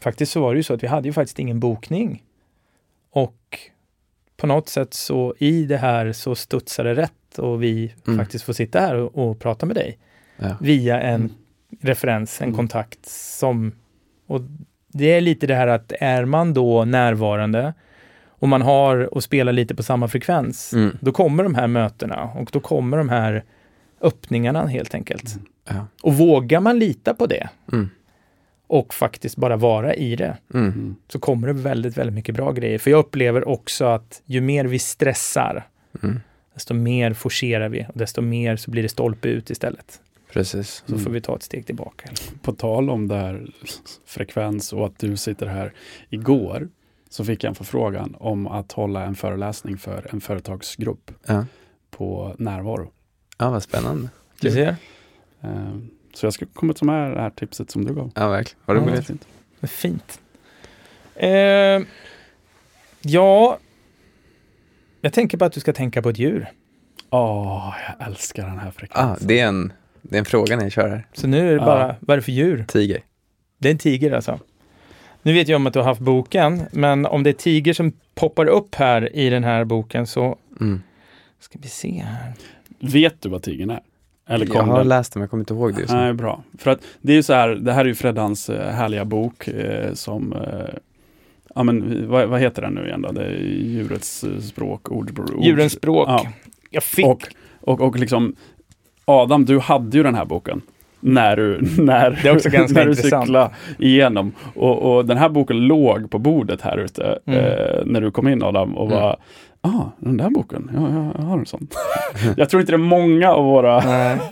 faktiskt 0.00 0.32
så 0.32 0.40
var 0.40 0.54
det 0.54 0.56
ju 0.56 0.62
så 0.62 0.74
att 0.74 0.82
vi 0.82 0.86
hade 0.86 1.08
ju 1.08 1.12
faktiskt 1.12 1.38
ingen 1.38 1.60
bokning. 1.60 2.22
Och 3.10 3.58
på 4.36 4.46
något 4.46 4.68
sätt 4.68 4.94
så 4.94 5.34
i 5.38 5.64
det 5.64 5.76
här 5.76 6.12
så 6.12 6.34
studsar 6.34 6.84
det 6.84 6.94
rätt 6.94 7.38
och 7.38 7.62
vi 7.62 7.94
Mm. 8.06 8.18
faktiskt 8.18 8.44
får 8.44 8.52
sitta 8.52 8.80
här 8.80 8.94
och, 8.94 9.28
och 9.30 9.38
prata 9.38 9.66
med 9.66 9.76
dig 9.76 9.98
ja. 10.36 10.56
via 10.60 11.00
en 11.00 11.14
Mm. 11.20 11.32
referens, 11.80 12.40
en 12.40 12.44
Mm. 12.48 12.56
kontakt 12.56 13.06
som... 13.06 13.72
Och 14.26 14.40
det 14.88 15.12
är 15.12 15.20
lite 15.20 15.46
det 15.46 15.54
här 15.54 15.66
att 15.66 15.92
är 16.00 16.24
man 16.24 16.54
då 16.54 16.84
närvarande 16.84 17.74
och 18.28 18.48
man 18.48 18.62
har 18.62 19.14
och 19.14 19.24
spelar 19.24 19.52
lite 19.52 19.74
på 19.74 19.82
samma 19.82 20.08
frekvens, 20.08 20.72
Mm, 20.72 20.98
då 21.00 21.12
kommer 21.12 21.42
de 21.42 21.54
här 21.54 21.66
mötena 21.66 22.22
och 22.24 22.48
då 22.52 22.60
kommer 22.60 22.96
de 22.96 23.08
här 23.08 23.44
öppningarna 24.00 24.66
helt 24.66 24.94
enkelt. 24.94 25.34
Mm. 25.34 25.46
ja. 25.78 25.86
Och 26.02 26.14
vågar 26.14 26.60
man 26.60 26.78
lita 26.78 27.14
på 27.14 27.26
det 27.26 27.48
Mm, 27.72 27.88
och 28.66 28.94
faktiskt 28.94 29.36
bara 29.36 29.56
vara 29.56 29.94
i 29.94 30.16
det, 30.16 30.36
mm, 30.54 30.66
Mm. 30.72 30.96
så 31.08 31.18
kommer 31.18 31.46
det 31.46 31.52
väldigt, 31.52 31.96
väldigt 31.98 32.14
mycket 32.14 32.34
bra 32.34 32.52
grejer. 32.52 32.78
För 32.78 32.90
jag 32.90 32.98
upplever 32.98 33.48
också 33.48 33.84
att 33.84 34.22
ju 34.24 34.40
mer 34.40 34.64
vi 34.64 34.78
stressar, 34.78 35.68
mm. 36.02 36.20
desto 36.54 36.74
mer 36.74 37.12
forcerar 37.12 37.68
vi 37.68 37.86
och 37.88 37.98
desto 37.98 38.22
mer 38.22 38.56
så 38.56 38.70
blir 38.70 38.82
det 38.82 38.88
stolpe 38.88 39.28
ut 39.28 39.50
istället. 39.50 40.00
Precis. 40.32 40.82
Så 40.86 40.92
Mm. 40.92 41.04
får 41.04 41.10
vi 41.10 41.20
ta 41.20 41.36
ett 41.36 41.42
steg 41.42 41.66
tillbaka. 41.66 42.10
På 42.42 42.52
tal 42.52 42.90
om 42.90 43.08
det 43.08 43.14
här 43.16 43.46
frekvens 44.06 44.72
och 44.72 44.86
att 44.86 44.98
du 44.98 45.16
sitter 45.16 45.46
här. 45.46 45.72
Igår 46.10 46.68
så 47.10 47.24
fick 47.24 47.44
jag 47.44 47.48
en 47.48 47.54
förfrågan 47.54 48.14
om 48.18 48.46
att 48.46 48.72
hålla 48.72 49.04
en 49.04 49.14
föreläsning 49.14 49.78
för 49.78 50.06
en 50.12 50.20
företagsgrupp 50.20 51.10
Ja. 51.26 51.44
på 51.90 52.34
närvaro. 52.38 52.90
Ja, 53.38 53.50
vad 53.50 53.62
spännande. 53.62 54.08
Du 54.40 54.50
ser? 54.50 54.76
Eh, 55.42 55.76
Så 56.14 56.26
jag 56.26 56.32
ska 56.32 56.46
komma 56.54 56.72
ta 56.72 56.84
med 56.84 57.10
det 57.10 57.20
här 57.20 57.30
tipset 57.30 57.70
som 57.70 57.84
du 57.84 57.94
gav. 57.94 58.10
Ja, 58.14 58.28
verkligen. 58.28 58.60
Vad 58.64 58.76
Ja. 58.76 58.80
roligt. 58.80 59.06
Fint. 59.06 59.26
Fint. 59.62 60.20
Eh, 61.14 61.28
ja, 63.00 63.58
jag 65.00 65.12
tänker 65.12 65.38
på 65.38 65.44
att 65.44 65.52
du 65.52 65.60
ska 65.60 65.72
tänka 65.72 66.02
på 66.02 66.08
ett 66.08 66.18
djur. 66.18 66.48
Åh, 67.10 67.74
jag 67.98 68.06
älskar 68.08 68.46
den 68.46 68.58
här 68.58 68.68
Ah, 68.68 68.72
frekvensen. 68.72 69.28
det, 69.28 69.40
är 69.40 69.46
en, 69.48 69.72
det 70.02 70.16
är 70.16 70.18
en 70.18 70.24
fråga 70.24 70.56
när 70.56 70.62
jag 70.62 70.72
kör 70.72 70.88
här. 70.88 71.06
Så 71.12 71.26
nu 71.26 71.38
är 71.40 71.44
det 71.52 71.52
Ja. 71.52 71.64
bara, 71.64 71.96
vad 72.00 72.14
är 72.14 72.16
det 72.16 72.22
för 72.22 72.32
djur? 72.32 72.64
Tiger. 72.68 73.00
Det 73.58 73.68
är 73.68 73.72
en 73.72 73.78
tiger 73.78 74.12
alltså. 74.12 74.40
Nu 75.22 75.32
vet 75.32 75.48
jag 75.48 75.56
om 75.56 75.66
att 75.66 75.72
du 75.72 75.78
har 75.78 75.86
haft 75.86 76.00
boken, 76.00 76.62
men 76.72 77.06
om 77.06 77.22
det 77.22 77.30
är 77.30 77.34
tiger 77.34 77.72
som 77.72 77.92
poppar 78.14 78.46
upp 78.46 78.74
här 78.74 79.16
i 79.16 79.30
den 79.30 79.44
här 79.44 79.64
boken 79.64 80.06
så 80.06 80.38
Mm. 80.60 80.82
ska 81.40 81.58
vi 81.62 81.68
se 81.68 81.90
här. 82.06 82.32
Vet 82.92 83.22
du 83.22 83.28
vad 83.28 83.42
tigern 83.42 83.70
är? 83.70 83.80
Eller 84.28 84.46
Jag 84.46 84.54
kom 84.56 84.68
har 84.68 84.78
den? 84.78 84.88
läst 84.88 85.12
den, 85.12 85.20
men 85.20 85.22
jag 85.24 85.30
kommer 85.30 85.40
inte 85.40 85.54
ihåg 85.54 85.74
det 85.74 85.80
just. 85.80 85.92
Nej, 85.92 86.12
bra. 86.12 86.42
För 86.58 86.70
att 86.70 86.80
det 87.00 87.12
är 87.12 87.16
ju 87.16 87.22
så 87.22 87.32
här, 87.32 87.48
det 87.48 87.72
här 87.72 87.80
är 87.80 87.88
ju 87.88 87.94
Freddans 87.94 88.48
eh, 88.50 88.70
härliga 88.72 89.04
bok 89.04 89.48
eh, 89.48 89.92
som 89.92 90.32
eh, 90.32 90.74
Ja 91.54 91.62
men 91.62 92.04
vad, 92.08 92.28
vad 92.28 92.40
heter 92.40 92.62
den 92.62 92.72
nu 92.74 92.86
igen 92.86 93.02
då? 93.02 93.12
Det 93.12 93.24
är 93.24 93.30
djurets 93.62 94.24
eh, 94.24 94.38
språk, 94.40 94.90
ord, 94.92 95.18
ord. 95.18 95.44
Djurens 95.44 95.72
språk. 95.72 96.08
Ja. 96.08 96.26
Jag 96.70 96.82
fick. 96.82 97.06
Och, 97.06 97.28
och, 97.60 97.80
och 97.80 97.96
liksom 97.98 98.36
Adam, 99.04 99.44
du 99.44 99.58
hade 99.58 99.96
ju 99.96 100.02
den 100.02 100.14
här 100.14 100.24
boken 100.24 100.60
när 101.00 101.36
du, 101.36 101.60
när, 101.78 102.18
Det 102.22 102.28
är 102.28 102.36
också 102.36 102.48
ganska 102.50 102.78
när 102.78 102.86
du 102.86 102.94
cyklade 102.96 103.50
igenom. 103.78 104.32
Och, 104.54 104.96
och 104.96 105.06
den 105.06 105.16
här 105.16 105.28
boken 105.28 105.56
låg 105.66 106.10
på 106.10 106.18
bordet 106.18 106.60
här 106.60 106.78
ute 106.78 107.18
Mm. 107.26 107.40
eh, 107.40 107.82
när 107.86 108.00
du 108.00 108.10
kom 108.10 108.28
in 108.28 108.42
Adam 108.42 108.76
och 108.76 108.92
Mm. 108.92 109.16
Ah, 109.66 109.92
den 109.98 110.16
där 110.16 110.30
boken, 110.30 110.70
ja, 110.74 110.90
ja, 110.90 111.12
jag 111.18 111.24
har 111.24 111.38
en 111.38 111.46
sån. 111.46 111.68
jag 112.36 112.50
tror 112.50 112.60
inte 112.60 112.72
det 112.72 112.76
är 112.76 112.78
många 112.78 113.30
av 113.32 113.44
våra. 113.44 113.80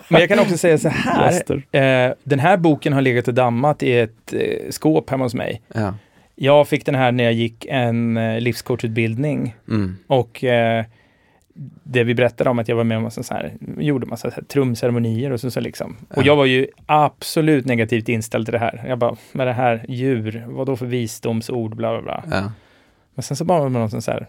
Men 0.08 0.20
jag 0.20 0.28
kan 0.28 0.38
också 0.38 0.58
säga 0.58 0.78
så 0.78 0.88
här. 0.88 1.64
Eh, 1.72 2.12
den 2.24 2.38
här 2.38 2.56
boken 2.56 2.92
har 2.92 3.02
legat 3.02 3.28
och 3.28 3.34
dammat 3.34 3.82
i 3.82 3.98
ett 3.98 4.32
eh, 4.32 4.70
skåp 4.70 5.10
hemma 5.10 5.24
hos 5.24 5.34
mig. 5.34 5.62
Ja. 5.74 5.94
Jag 6.36 6.68
fick 6.68 6.86
den 6.86 6.94
här 6.94 7.12
när 7.12 7.24
jag 7.24 7.32
gick 7.32 7.66
en 7.68 8.16
eh, 8.16 8.40
livscoachutbildning 8.40 9.54
Mm. 9.68 9.96
och 10.06 10.44
eh, 10.44 10.84
det 11.82 12.04
vi 12.04 12.14
berättade 12.14 12.50
om 12.50 12.58
att 12.58 12.68
jag 12.68 12.76
var 12.76 12.84
med 12.84 12.96
om 12.96 13.02
massa 13.02 13.22
så 13.22 13.34
här, 13.34 13.52
gjorde 13.78 14.06
massa 14.06 14.30
så 14.30 14.34
här 14.34 14.42
trumceremonier 14.44 15.30
och 15.30 15.40
så, 15.40 15.50
så 15.50 15.60
liksom. 15.60 15.96
Och 16.10 16.16
Ja. 16.22 16.26
jag 16.26 16.36
var 16.36 16.44
ju 16.44 16.66
absolut 16.86 17.64
negativt 17.66 18.08
inställd 18.08 18.46
till 18.46 18.52
det 18.52 18.58
här. 18.58 18.84
Jag 18.88 18.98
bara, 18.98 19.16
med 19.32 19.46
det 19.46 19.52
här 19.52 19.84
djur, 19.88 20.44
vad 20.48 20.66
då 20.66 20.76
för 20.76 20.86
visdomsord, 20.86 21.76
bla 21.76 21.92
bla 21.92 22.02
bla. 22.02 22.24
Ja. 22.38 22.52
Men 23.14 23.22
sen 23.22 23.36
så 23.36 23.44
bara 23.44 23.60
var 23.60 23.68
man 23.68 23.80
någon 23.80 24.02
så 24.02 24.10
här, 24.10 24.26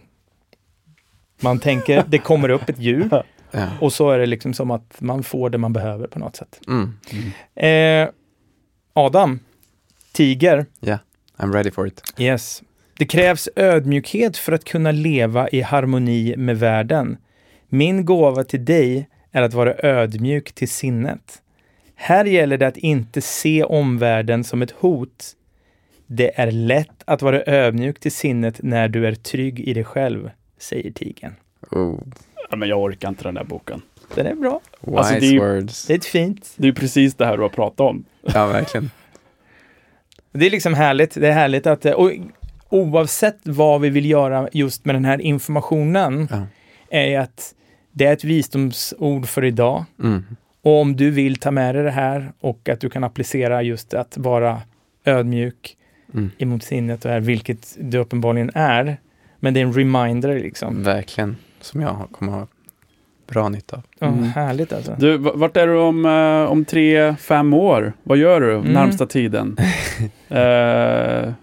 man 1.41 1.59
tänker, 1.59 2.03
det 2.07 2.17
kommer 2.17 2.49
upp 2.49 2.69
ett 2.69 2.79
djur 2.79 3.09
Ja. 3.51 3.67
och 3.81 3.93
så 3.93 4.11
är 4.11 4.19
det 4.19 4.25
liksom 4.25 4.53
som 4.53 4.71
att 4.71 5.01
man 5.01 5.23
får 5.23 5.49
det 5.49 5.57
man 5.57 5.73
behöver 5.73 6.07
på 6.07 6.19
något 6.19 6.36
sätt. 6.36 6.59
Mm. 6.67 6.93
Eh, 7.55 8.09
Adam, 8.93 9.39
tiger, 10.11 10.65
I'm 11.38 11.53
ready 11.53 11.71
for 11.71 11.88
it. 11.88 12.01
Yes. 12.17 12.63
Det 12.97 13.05
krävs 13.05 13.49
ödmjukhet 13.55 14.38
för 14.38 14.51
att 14.51 14.63
kunna 14.63 14.91
leva 14.91 15.49
i 15.49 15.61
harmoni 15.61 16.36
med 16.38 16.59
världen. 16.59 17.17
Min 17.69 18.05
gåva 18.05 18.43
till 18.43 18.65
dig 18.65 19.09
är 19.31 19.41
att 19.41 19.53
vara 19.53 19.73
ödmjuk 19.77 20.51
till 20.53 20.69
sinnet. 20.69 21.41
Här 21.95 22.25
gäller 22.25 22.57
det 22.57 22.67
att 22.67 22.77
inte 22.77 23.21
se 23.21 23.63
omvärlden 23.63 24.43
som 24.43 24.61
ett 24.61 24.71
hot. 24.71 25.31
Det 26.07 26.39
är 26.39 26.51
lätt 26.51 27.03
att 27.05 27.21
vara 27.21 27.43
ödmjuk 27.45 27.99
till 27.99 28.11
sinnet 28.11 28.59
när 28.63 28.88
du 28.88 29.07
är 29.07 29.15
trygg 29.15 29.59
i 29.59 29.73
dig 29.73 29.83
själv, 29.83 30.29
säger 30.66 30.91
tigern. 30.91 31.34
Oh. 31.72 31.99
Ja, 32.49 32.55
men 32.55 32.70
jag 32.70 32.82
orkar 32.82 33.09
inte 33.09 33.24
den 33.24 33.34
där 33.36 33.43
boken. 33.43 33.82
Den 34.16 34.26
är 34.26 34.36
bra. 34.36 34.61
Wise 34.82 34.97
Alltså, 34.97 35.13
det 35.20 35.26
är 35.26 35.32
ju- 35.32 35.39
words. 35.39 35.86
Det 35.88 35.93
är 35.93 35.97
ett 35.97 36.05
fint. 36.05 36.53
Det 36.57 36.68
är 36.68 36.72
precis 36.72 37.16
det 37.16 37.26
här 37.26 37.38
du 37.38 37.41
har 37.43 37.49
pratat 37.49 37.80
om. 37.80 38.05
Ja, 38.22 38.47
verkligen. 38.47 38.91
Det 40.32 40.45
är 40.45 40.49
liksom 40.49 40.74
härligt. 40.74 41.13
Det 41.13 41.28
är 41.28 41.32
härligt 41.32 41.68
att, 41.68 41.86
och 41.86 42.11
oavsett 42.70 43.39
vad 43.43 43.82
vi 43.82 43.89
vill 43.89 44.05
göra 44.05 44.49
just 44.51 44.86
med 44.86 44.95
den 44.95 45.05
här 45.05 45.22
informationen, 45.22 46.28
Ja. 46.32 46.41
är 46.89 47.20
att 47.20 47.55
det 47.91 48.05
är 48.05 48.13
ett 48.13 48.24
visdomsord 48.24 49.26
för 49.28 49.43
idag. 49.45 49.86
Mm. 50.03 50.24
Och 50.61 50.82
om 50.82 50.95
du 50.95 51.11
vill 51.11 51.36
ta 51.36 51.51
med 51.51 51.76
dig 51.76 51.84
det 51.84 51.91
här 51.91 52.32
och 52.39 52.70
att 52.70 52.80
du 52.80 52.89
kan 52.89 53.03
applicera 53.03 53.61
just 53.61 53.93
att 53.93 54.18
vara 54.18 54.61
ödmjuk 55.05 55.78
Mm. 56.13 56.32
emot 56.38 56.63
sinnet 56.63 57.05
och 57.05 57.11
är, 57.11 57.20
vilket 57.20 57.78
du 57.80 57.97
uppenbarligen 57.97 58.51
är. 58.53 58.97
Men 59.46 59.54
det 59.54 59.60
är 59.60 59.66
en 59.66 59.74
reminder 59.74 60.39
liksom. 60.39 60.84
Verkligen. 60.84 61.38
Som 61.62 61.82
jag 61.82 62.08
kommer 62.12 62.32
ha 62.32 62.48
bra 63.28 63.50
nytta 63.50 63.76
av. 63.76 63.84
Ja, 64.00 64.08
Mm. 64.08 64.24
Härligt 64.24 64.74
alltså. 64.74 64.96
Du, 65.00 65.18
vart 65.18 65.58
är 65.58 65.68
du 65.68 65.78
om, 65.78 66.06
eh, 66.06 66.52
om 66.52 66.66
tre, 66.66 67.16
fem 67.16 67.54
år? 67.54 67.93
Vad 68.04 68.18
gör 68.18 68.41
du 68.41 68.54
Mm. 68.56 68.74
närmsta 68.74 69.06
tiden? 69.06 69.58
eh, 70.30 71.34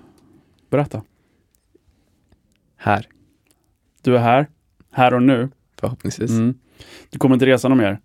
berätta. 0.71 1.03
Här, 2.77 3.07
Du 4.03 4.17
är 4.17 4.21
här, 4.21 4.47
här 4.91 5.15
och 5.15 5.23
nu. 5.23 5.49
förhoppningsvis. 5.81 6.31
Mm. 6.31 6.55
Du 7.11 7.19
kommer 7.19 7.35
inte 7.35 7.47
resa 7.47 7.69
någon 7.69 7.79
mer? 7.79 8.01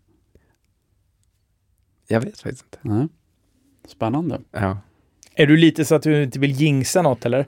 Jag 2.07 2.21
vet 2.21 2.39
faktiskt 2.39 2.63
inte. 2.65 2.77
Nej. 2.81 3.07
Spännande. 3.87 4.41
Ja. 4.51 4.77
Är 5.35 5.47
du 5.47 5.57
lite 5.57 5.85
så 5.85 5.95
att 5.95 6.03
du 6.03 6.23
inte 6.23 6.39
vill 6.39 6.51
jinxa 6.51 7.01
något 7.01 7.25
eller? 7.25 7.47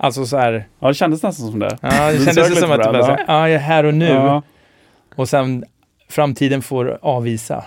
Alltså 0.00 0.26
så 0.26 0.36
här, 0.36 0.68
Ja, 0.78 0.88
det 0.88 0.94
kändes 0.94 1.22
nästan 1.22 1.50
som 1.50 1.58
det. 1.58 1.78
ja, 1.82 2.12
det 2.12 2.18
kändes 2.18 2.34
det 2.48 2.56
som 2.56 2.70
att 2.72 2.78
du 2.78 2.84
bara, 2.84 2.98
ja. 2.98 3.04
här, 3.06 3.24
ja, 3.28 3.48
jag 3.48 3.54
är 3.54 3.58
här 3.58 3.84
och 3.84 3.94
nu. 3.94 4.06
Ja. 4.08 4.42
Och 5.14 5.28
sen 5.28 5.64
framtiden 6.08 6.62
får 6.62 6.98
avvisa. 7.02 7.64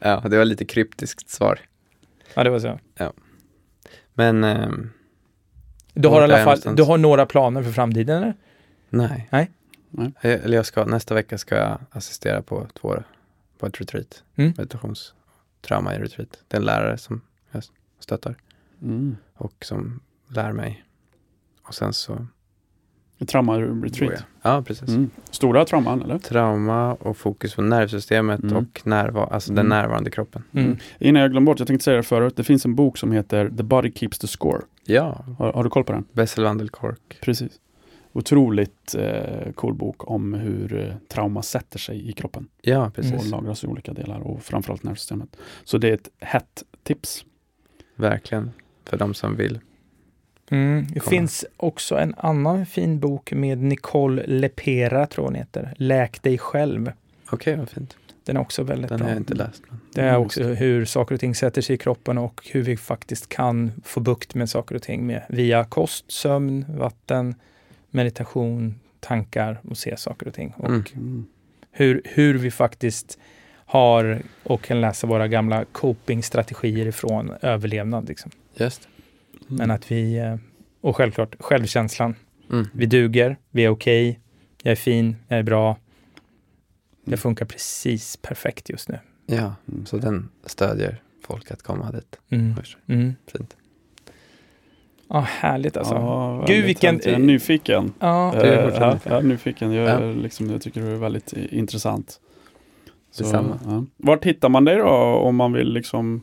ja, 0.00 0.20
det 0.30 0.38
var 0.38 0.44
lite 0.44 0.64
kryptiskt 0.64 1.30
svar. 1.30 1.58
Ja, 2.34 2.44
det 2.44 2.50
var 2.50 2.58
så. 2.58 2.78
Men 4.14 4.44
ehm, 4.44 4.90
Du 5.94 6.08
har 6.08 6.20
i 6.20 6.24
alla 6.24 6.44
fall, 6.44 6.76
du 6.76 6.82
har 6.82 6.98
några 6.98 7.26
planer 7.26 7.62
för 7.62 7.70
framtiden 7.72 8.16
eller? 8.22 8.34
nej. 8.88 9.28
Nej. 9.32 9.50
Nej. 9.90 10.12
Jag, 10.20 10.32
eller 10.32 10.56
jag 10.56 10.66
ska, 10.66 10.84
nästa 10.84 11.14
vecka 11.14 11.38
ska 11.38 11.56
jag 11.56 11.78
assistera 11.90 12.42
på 12.42 12.66
två, 12.80 12.94
på 13.58 13.66
ett 13.66 13.80
retreat. 13.80 14.22
Mm. 14.36 14.52
Meditations 14.56 15.14
trauma 15.60 15.94
i 15.94 15.98
retreat. 15.98 16.28
Det 16.48 16.56
är 16.56 16.60
en 16.60 16.66
lärare 16.66 16.98
som 16.98 17.20
jag 17.50 17.62
stöttar 17.98 18.34
Mm. 18.82 19.16
och 19.34 19.52
som 19.64 20.00
lär 20.28 20.52
mig. 20.52 20.84
Och 21.62 21.74
sen 21.74 21.92
så 21.92 22.26
Trauma 23.26 23.58
retreat. 23.60 24.24
Ja, 24.42 24.62
precis. 24.66 24.88
Mm. 24.88 25.10
Stora 25.30 25.64
trauman, 25.64 26.02
eller? 26.02 26.18
Trauma 26.18 26.94
och 26.94 27.16
fokus 27.16 27.54
på 27.54 27.62
nervsystemet 27.62 28.42
Mm. 28.42 28.56
och 28.56 28.86
närva 28.86 29.24
alltså 29.26 29.52
den 29.52 29.66
Mm. 29.66 29.78
närvarande 29.78 30.10
kroppen. 30.10 30.42
Mm. 30.52 30.76
Innan 30.98 31.22
jag 31.22 31.30
glömmer 31.30 31.46
bort, 31.46 31.58
jag 31.58 31.68
tänkte 31.68 31.84
säga 31.84 31.96
det 31.96 32.02
förut. 32.02 32.36
Det 32.36 32.44
finns 32.44 32.64
en 32.64 32.74
bok 32.74 32.98
som 32.98 33.12
heter 33.12 33.50
The 33.56 33.62
Body 33.62 33.92
Keeps 33.92 34.18
the 34.18 34.26
Score. 34.26 34.62
Ja, 34.84 35.24
Har, 35.38 35.52
har 35.52 35.64
du 35.64 35.70
koll 35.70 35.84
på 35.84 35.92
den? 35.92 36.04
Bessel 36.12 36.44
van 36.44 36.58
der 36.58 36.66
Kolk. 36.66 37.18
Precis. 37.20 37.52
Otroligt 38.12 38.94
eh, 38.94 39.52
cool 39.54 39.74
bok 39.74 40.10
om 40.10 40.34
hur 40.34 40.80
eh, 40.88 40.94
trauma 41.08 41.42
sätter 41.42 41.78
sig 41.78 42.08
i 42.08 42.12
kroppen 42.12 42.48
Ja, 42.62 42.86
och 42.86 42.94
precis. 42.94 43.30
lagras 43.30 43.64
i 43.64 43.66
olika 43.66 43.92
delar 43.92 44.20
och 44.20 44.42
framförallt 44.42 44.82
nervsystemet. 44.82 45.36
Så 45.64 45.78
det 45.78 45.88
är 45.88 45.94
ett 45.94 46.08
hett 46.20 46.62
tips. 46.82 47.24
Verkligen. 47.96 48.50
För 48.84 48.96
de 48.96 49.14
som 49.14 49.36
vill. 49.36 49.60
Mm. 50.52 50.86
Det 50.94 51.00
finns 51.00 51.44
också 51.56 51.98
en 51.98 52.14
annan 52.18 52.66
fin 52.66 53.00
bok 53.00 53.32
med 53.32 53.58
Nicole 53.58 54.22
Lepera, 54.26 55.06
tror 55.06 55.24
hon 55.24 55.34
heter. 55.34 55.74
Läk 55.76 56.22
dig 56.22 56.38
själv. 56.38 56.92
Okej, 57.30 57.56
vad 57.56 57.68
fint. 57.68 57.96
Den 58.24 58.36
är 58.36 58.40
också 58.40 58.62
väldigt 58.62 58.88
Den 58.88 58.98
bra. 58.98 59.06
har 59.06 59.12
jag 59.12 59.20
inte 59.20 59.34
läst. 59.34 59.62
Men. 59.68 59.80
Det 59.94 60.00
är 60.00 60.08
Mm, 60.08 60.22
också 60.22 60.42
hur 60.42 60.84
saker 60.84 61.14
och 61.14 61.20
ting 61.20 61.34
sätter 61.34 61.62
sig 61.62 61.74
i 61.74 61.78
kroppen 61.78 62.18
och 62.18 62.48
hur 62.52 62.62
vi 62.62 62.76
faktiskt 62.76 63.28
kan 63.28 63.72
få 63.84 64.00
bukt 64.00 64.34
med 64.34 64.50
saker 64.50 64.74
och 64.74 64.82
ting 64.82 65.06
med, 65.06 65.22
via 65.28 65.64
kost, 65.64 66.12
sömn, 66.12 66.64
vatten, 66.68 67.34
meditation, 67.90 68.74
tankar 69.00 69.60
och 69.70 69.76
se 69.78 69.96
saker 69.96 70.28
och 70.28 70.34
ting. 70.34 70.54
Och. 70.56 70.70
Mm. 70.70 71.26
hur, 71.70 72.02
hur 72.04 72.34
vi 72.38 72.50
faktiskt 72.50 73.18
har 73.54 74.22
och 74.42 74.62
kan 74.62 74.80
läsa 74.80 75.06
våra 75.06 75.28
gamla 75.28 75.64
copingstrategier 75.72 76.86
ifrån 76.86 77.32
överlevnad. 77.42 78.08
Liksom. 78.08 78.30
Just 78.54 78.88
Men 79.58 79.70
att 79.70 79.90
vi, 79.92 80.18
eh, 80.18 80.36
och 80.80 80.96
självklart 80.96 81.36
självkänslan. 81.40 82.14
mm. 82.52 82.66
Vi 82.72 82.86
duger, 82.86 83.36
vi 83.50 83.64
är 83.64 83.68
okej, 83.68 84.20
jag 84.62 84.72
är 84.72 84.76
fin, 84.76 85.16
jag 85.28 85.38
är 85.38 85.42
bra. 85.42 85.76
Det 87.04 87.08
Mm. 87.10 87.18
funkar 87.18 87.46
precis 87.46 88.16
perfekt 88.16 88.70
just 88.70 88.88
nu. 88.88 88.98
Ja, 89.26 89.54
Mm. 89.68 89.86
så 89.86 89.96
den 89.98 90.28
stödjer 90.46 91.02
folk 91.26 91.50
att 91.50 91.62
komma 91.62 91.90
dit. 91.92 92.16
Mm. 92.30 92.54
Mm. 92.86 93.12
Fint. 93.32 93.56
Ja, 95.08 95.20
härligt 95.20 95.76
alltså. 95.76 95.94
Ja, 95.94 96.44
Gud, 96.48 96.64
vilken-. 96.64 97.00
Jag 97.04 97.14
är 97.14 97.18
nyfiken. 97.18 97.92
Ja, 97.98 98.32
Du 98.34 98.40
är 98.40 98.82
Eh, 98.92 98.98
ja, 99.04 99.20
nyfiken. 99.20 99.72
Jag, 99.72 99.88
Ja. 99.88 99.92
är 99.92 100.14
liksom, 100.14 100.50
jag 100.50 100.62
tycker 100.62 100.80
det 100.82 100.90
är 100.90 100.96
väldigt 100.96 101.32
intressant. 101.32 102.20
Så, 103.10 103.22
Detsamma. 103.22 103.58
ja. 103.66 103.84
Vart 103.96 104.24
hittar 104.24 104.48
man 104.48 104.64
dig 104.64 104.76
då 104.76 104.86
om 104.88 105.36
man 105.36 105.52
vill 105.52 105.72
liksom 105.72 106.20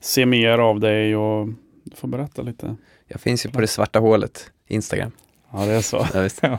se 0.00 0.26
mer 0.26 0.58
av 0.58 0.80
dig 0.80 1.16
och 1.16 1.48
du 1.90 1.96
får 1.96 2.08
berätta 2.08 2.42
lite. 2.42 2.76
Jag 3.06 3.20
finns 3.20 3.46
ju 3.46 3.50
på 3.50 3.60
det 3.60 3.66
svarta 3.66 3.98
hålet, 3.98 4.50
Instagram. 4.66 5.10
Ja, 5.52 5.58
det 5.66 5.72
är 5.72 5.80
så. 5.80 6.06
Ja. 6.42 6.58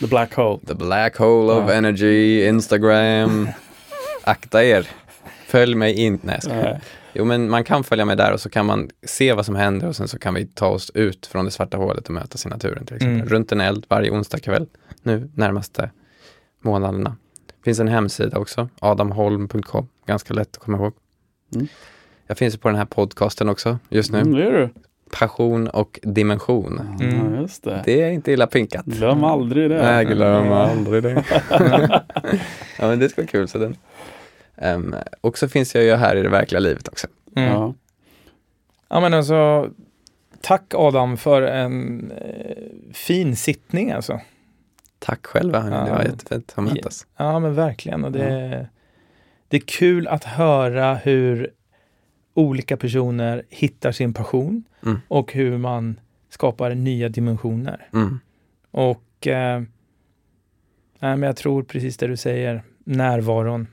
The 0.00 0.06
Black 0.06 0.34
Hole. 0.34 0.58
The 0.66 0.74
black 0.74 1.16
hole 1.16 1.52
of 1.52 1.68
Ja. 1.70 1.74
energy, 1.74 2.44
Instagram. 2.48 3.48
Akta 4.24 4.64
er. 4.64 4.88
Följ 5.46 5.74
mig 5.74 5.94
in. 5.94 6.18
Nej, 6.22 6.38
jag. 6.42 6.52
Nej. 6.56 6.80
Jo, 7.14 7.24
men 7.24 7.50
man 7.50 7.64
kan 7.64 7.84
följa 7.84 8.04
med 8.04 8.16
där 8.18 8.32
och 8.32 8.40
så 8.40 8.50
kan 8.50 8.66
man 8.66 8.90
se 9.06 9.32
vad 9.32 9.46
som 9.46 9.56
händer 9.56 9.88
och 9.88 9.96
sen 9.96 10.08
så 10.08 10.18
kan 10.18 10.34
vi 10.34 10.46
ta 10.46 10.66
oss 10.66 10.90
ut 10.94 11.26
från 11.26 11.44
det 11.44 11.50
svarta 11.50 11.76
hålet 11.76 12.08
och 12.08 12.14
mötas 12.14 12.46
i 12.46 12.48
naturen 12.48 12.86
till 12.86 12.96
exempel. 12.96 13.16
Mm. 13.20 13.28
Runt 13.28 13.52
en 13.52 13.60
eld 13.60 13.86
varje 13.88 14.10
onsdag 14.10 14.38
kväll 14.38 14.66
nu 15.02 15.30
närmaste 15.34 15.90
månaderna. 16.60 17.16
finns 17.64 17.80
en 17.80 17.88
hemsida 17.88 18.38
också, 18.38 18.68
adamholm.com. 18.80 19.88
Ganska 20.06 20.34
lätt 20.34 20.56
att 20.56 20.62
komma 20.62 20.76
ihåg. 20.78 20.92
Mm. 21.54 21.68
Jag 22.32 22.38
finns 22.38 22.56
på 22.56 22.68
den 22.68 22.76
här 22.78 22.84
podcasten 22.84 23.48
också 23.48 23.78
just 23.88 24.12
nu. 24.12 24.18
Mm, 24.18 24.32
det 24.32 24.46
är 24.46 24.52
du. 24.52 24.68
Passion 25.10 25.68
och 25.68 26.00
dimension. 26.02 26.78
Mm. 27.00 27.34
Ja, 27.34 27.40
just 27.40 27.64
det. 27.64 27.82
Det 27.84 28.02
är 28.02 28.10
inte 28.10 28.32
illa 28.32 28.46
pinkat. 28.46 28.84
Glöm 28.86 29.24
aldrig 29.24 29.70
det. 29.70 29.82
Nej, 29.82 30.04
glöm 30.04 30.52
aldrig 30.52 31.02
det. 31.02 31.24
ja, 32.78 32.88
men 32.88 32.98
det 32.98 33.08
ska 33.08 33.22
vara 33.22 33.28
kul. 33.28 33.48
Så 33.48 33.58
den. 33.58 33.76
Um, 34.56 34.94
och 35.20 35.38
så 35.38 35.48
finns 35.48 35.74
jag 35.74 35.84
ju 35.84 35.94
här 35.94 36.16
i 36.16 36.22
det 36.22 36.28
verkliga 36.28 36.60
livet 36.60 36.88
också. 36.88 37.06
Mm. 37.36 37.48
Ja. 37.52 37.74
Ja 38.88 39.00
men 39.00 39.14
alltså, 39.14 39.70
tack 40.40 40.74
Adam 40.74 41.16
för 41.16 41.42
en 41.42 42.10
eh, 42.10 42.56
fin 42.92 43.36
sittning 43.36 43.90
alltså. 43.90 44.20
Tack 44.98 45.26
själva, 45.26 45.60
hörni. 45.60 45.76
det 45.76 45.88
Ja. 45.88 45.94
var 45.94 46.02
jättefint 46.04 46.52
att 46.56 46.64
mötas. 46.64 47.06
Ja 47.16 47.38
men 47.38 47.54
verkligen. 47.54 48.04
Och 48.04 48.12
det, 48.12 48.68
det 49.48 49.56
är 49.56 49.62
kul 49.66 50.08
att 50.08 50.24
höra 50.24 50.94
hur 50.94 51.50
olika 52.34 52.76
personer 52.76 53.42
hittar 53.48 53.92
sin 53.92 54.14
passion 54.14 54.64
Mm. 54.86 54.98
och 55.08 55.32
hur 55.32 55.58
man 55.58 56.00
skapar 56.28 56.74
nya 56.74 57.08
dimensioner. 57.08 57.88
Mm. 57.94 58.18
Och 58.70 59.26
eh, 59.26 59.60
nej, 60.98 61.16
men 61.16 61.22
jag 61.22 61.36
tror 61.36 61.62
precis 61.62 61.96
det 61.96 62.06
du 62.06 62.16
säger, 62.16 62.62
närvaron. 62.84 63.66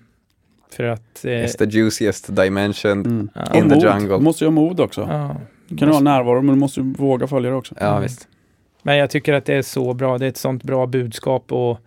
För 0.71 0.83
att... 0.83 1.25
Eh, 1.25 1.29
It's 1.29 1.57
the 1.57 1.65
juiciest 1.65 2.35
dimension. 2.35 2.91
Mm. 3.05 3.29
ja, 3.35 3.41
Och 3.49 3.55
In 3.55 3.69
the 3.69 3.75
mod. 3.75 3.83
jungle. 3.83 4.17
Du 4.17 4.23
måste 4.23 4.43
ju 4.43 4.47
ha 4.47 4.51
mod 4.51 4.79
också. 4.79 5.01
ja, 5.01 5.35
Du 5.67 5.77
kan 5.77 5.87
ju 5.87 5.93
ha 5.93 6.01
närvaro 6.01 6.41
men 6.41 6.55
du 6.55 6.59
måste 6.59 6.79
ju 6.79 6.93
våga 6.93 7.27
följa 7.27 7.49
det 7.49 7.55
också. 7.55 7.75
Ja, 7.79 7.87
Mm. 7.89 8.01
visst. 8.03 8.27
Men 8.83 8.97
jag 8.97 9.09
tycker 9.09 9.33
att 9.33 9.45
det 9.45 9.53
är 9.53 9.61
så 9.61 9.93
bra. 9.93 10.17
Det 10.17 10.25
är 10.25 10.29
ett 10.29 10.37
sånt 10.37 10.63
bra 10.63 10.87
budskap 10.87 11.51
och 11.51 11.79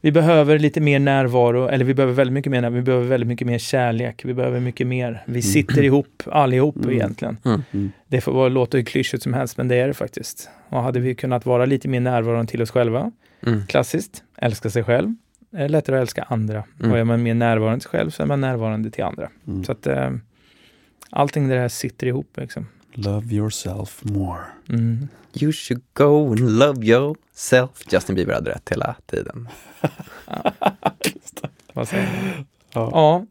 vi 0.00 0.12
behöver 0.12 0.58
lite 0.58 0.80
mer 0.80 0.98
närvaro, 0.98 1.68
eller 1.68 1.84
vi 1.84 1.94
behöver 1.94 2.12
väldigt 2.14 2.32
mycket 2.34 2.50
mer, 2.50 2.70
vi 2.70 2.82
behöver 2.82 3.06
väldigt 3.06 3.26
mycket 3.28 3.46
mer 3.46 3.58
kärlek. 3.58 4.24
Vi 4.24 4.34
behöver 4.34 4.60
mycket 4.60 4.86
mer. 4.86 5.22
Vi 5.26 5.42
sitter 5.42 5.82
ihop 5.82 6.22
allihop 6.26 6.76
Mm. 6.76 6.90
egentligen. 6.90 7.36
Mm. 7.44 7.92
Det 8.08 8.20
får 8.20 8.32
vara, 8.32 8.48
låta 8.48 8.76
hur 8.76 8.84
klyschigt 8.84 9.22
som 9.22 9.34
helst, 9.34 9.56
men 9.58 9.68
det 9.68 9.76
är 9.76 9.86
det 9.88 9.94
faktiskt. 9.94 10.50
Och 10.68 10.82
hade 10.82 11.00
vi 11.00 11.14
kunnat 11.14 11.46
vara 11.46 11.64
lite 11.66 11.88
mer 11.88 12.00
närvarande 12.00 12.50
till 12.50 12.62
oss 12.62 12.70
själva, 12.70 13.10
Mm. 13.46 13.66
klassiskt, 13.66 14.22
älska 14.38 14.70
sig 14.70 14.84
själv, 14.84 15.14
är 15.52 15.68
lättare 15.68 15.96
att 15.96 16.00
älska 16.02 16.22
andra. 16.22 16.64
Mm. 16.80 16.92
Och 16.92 16.98
är 16.98 17.04
man 17.04 17.22
mer 17.22 17.34
närvarande 17.34 17.80
till 17.80 17.90
sig 17.90 17.98
själv 17.98 18.10
så 18.10 18.22
är 18.22 18.26
man 18.26 18.40
närvarande 18.40 18.90
till 18.90 19.04
andra. 19.04 19.28
Mm. 19.46 19.64
Så 19.64 19.72
att 19.72 19.86
eh, 19.86 20.10
allting 21.10 21.48
det 21.48 21.58
här 21.58 21.68
sitter 21.68 22.06
ihop 22.06 22.30
liksom. 22.36 22.66
Love 22.98 23.34
yourself 23.34 24.04
more. 24.04 24.38
Mm. 24.68 25.08
You 25.34 25.52
should 25.52 25.82
go 25.94 26.28
and 26.30 26.40
love 26.58 26.84
yourself. 26.84 27.70
Justin 27.92 28.16
Bieber 28.16 28.34
hade 28.34 28.50
rätt 28.50 28.68
hela 28.70 28.94
tiden. 29.06 29.48
Vad 31.72 31.88
säger 31.88 32.02
du? 32.06 32.44
Ja. 32.74 32.90
Ja. 32.92 33.26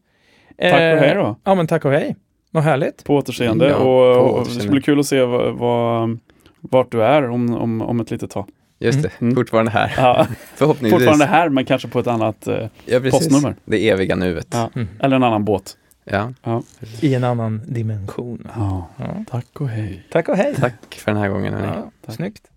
Tack 0.57 0.74
och 0.74 0.80
Eh, 0.80 0.97
hej 0.99 1.16
då. 1.16 1.36
Ja, 1.43 1.55
men 1.55 1.68
tack 1.68 1.86
och 1.86 1.91
hej. 1.91 2.16
Vad 2.51 2.63
härligt. 2.63 3.03
På 3.03 3.16
återseende. 3.16 3.68
Ja, 3.70 3.76
och, 3.76 3.82
på 3.84 3.89
och 3.91 4.16
det 4.16 4.41
återseende. 4.41 4.61
ska 4.63 4.72
bli 4.72 4.82
kul 4.82 4.99
att 4.99 5.05
se 5.05 5.24
vad, 5.24 5.53
vad, 5.57 6.20
vart 6.61 6.91
du 6.91 7.03
är 7.03 7.30
om, 7.30 7.53
om, 7.55 7.82
om 7.82 7.99
ett 7.99 8.11
litet 8.11 8.30
tag. 8.32 8.45
Just 8.80 9.03
det, 9.03 9.11
Mm. 9.22 9.36
fortfarande 9.36 9.72
här. 9.72 9.93
Ja, 9.97 10.28
Förhoppningsvis. 10.55 10.91
fortfarande 10.93 11.26
här 11.26 11.49
men 11.49 11.66
kanske 11.66 11.88
på 11.88 11.99
ett 11.99 12.07
annat, 12.07 12.47
eh, 12.47 12.68
ja, 12.86 12.99
postnummer. 12.99 13.55
Det 13.66 13.89
eviga 13.89 14.16
nuet. 14.16 14.47
Ja. 14.51 14.70
Mm. 14.76 14.88
eller 14.99 15.16
en 15.16 15.24
annan 15.24 15.45
båt. 15.45 15.78
Ja. 16.05 16.33
I 17.01 17.13
en 17.15 17.23
annan 17.23 17.61
dimension. 17.67 18.47
Ja. 18.55 18.87
Ja. 18.97 19.23
Tack 19.29 19.61
och 19.61 19.69
hej. 19.69 20.07
Tack 20.11 20.29
och 20.29 20.35
hej. 20.37 20.55
Tack 20.55 20.95
för 20.95 21.11
den 21.11 21.21
här 21.21 21.29
gången. 21.29 21.53
hörni. 21.53 21.67
Ja, 21.67 21.91
Tack. 22.05 22.15
snyggt. 22.15 22.47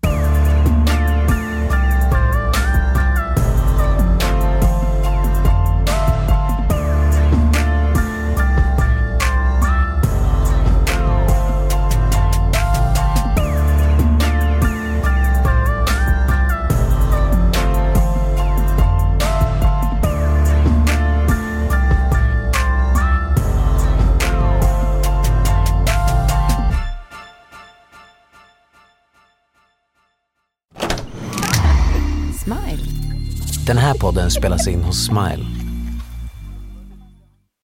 Den 33.69 33.77
här 33.77 33.93
podden 33.93 34.31
spelas 34.31 34.67
in 34.67 34.83
hos 34.83 35.05
Smile. 35.05 35.68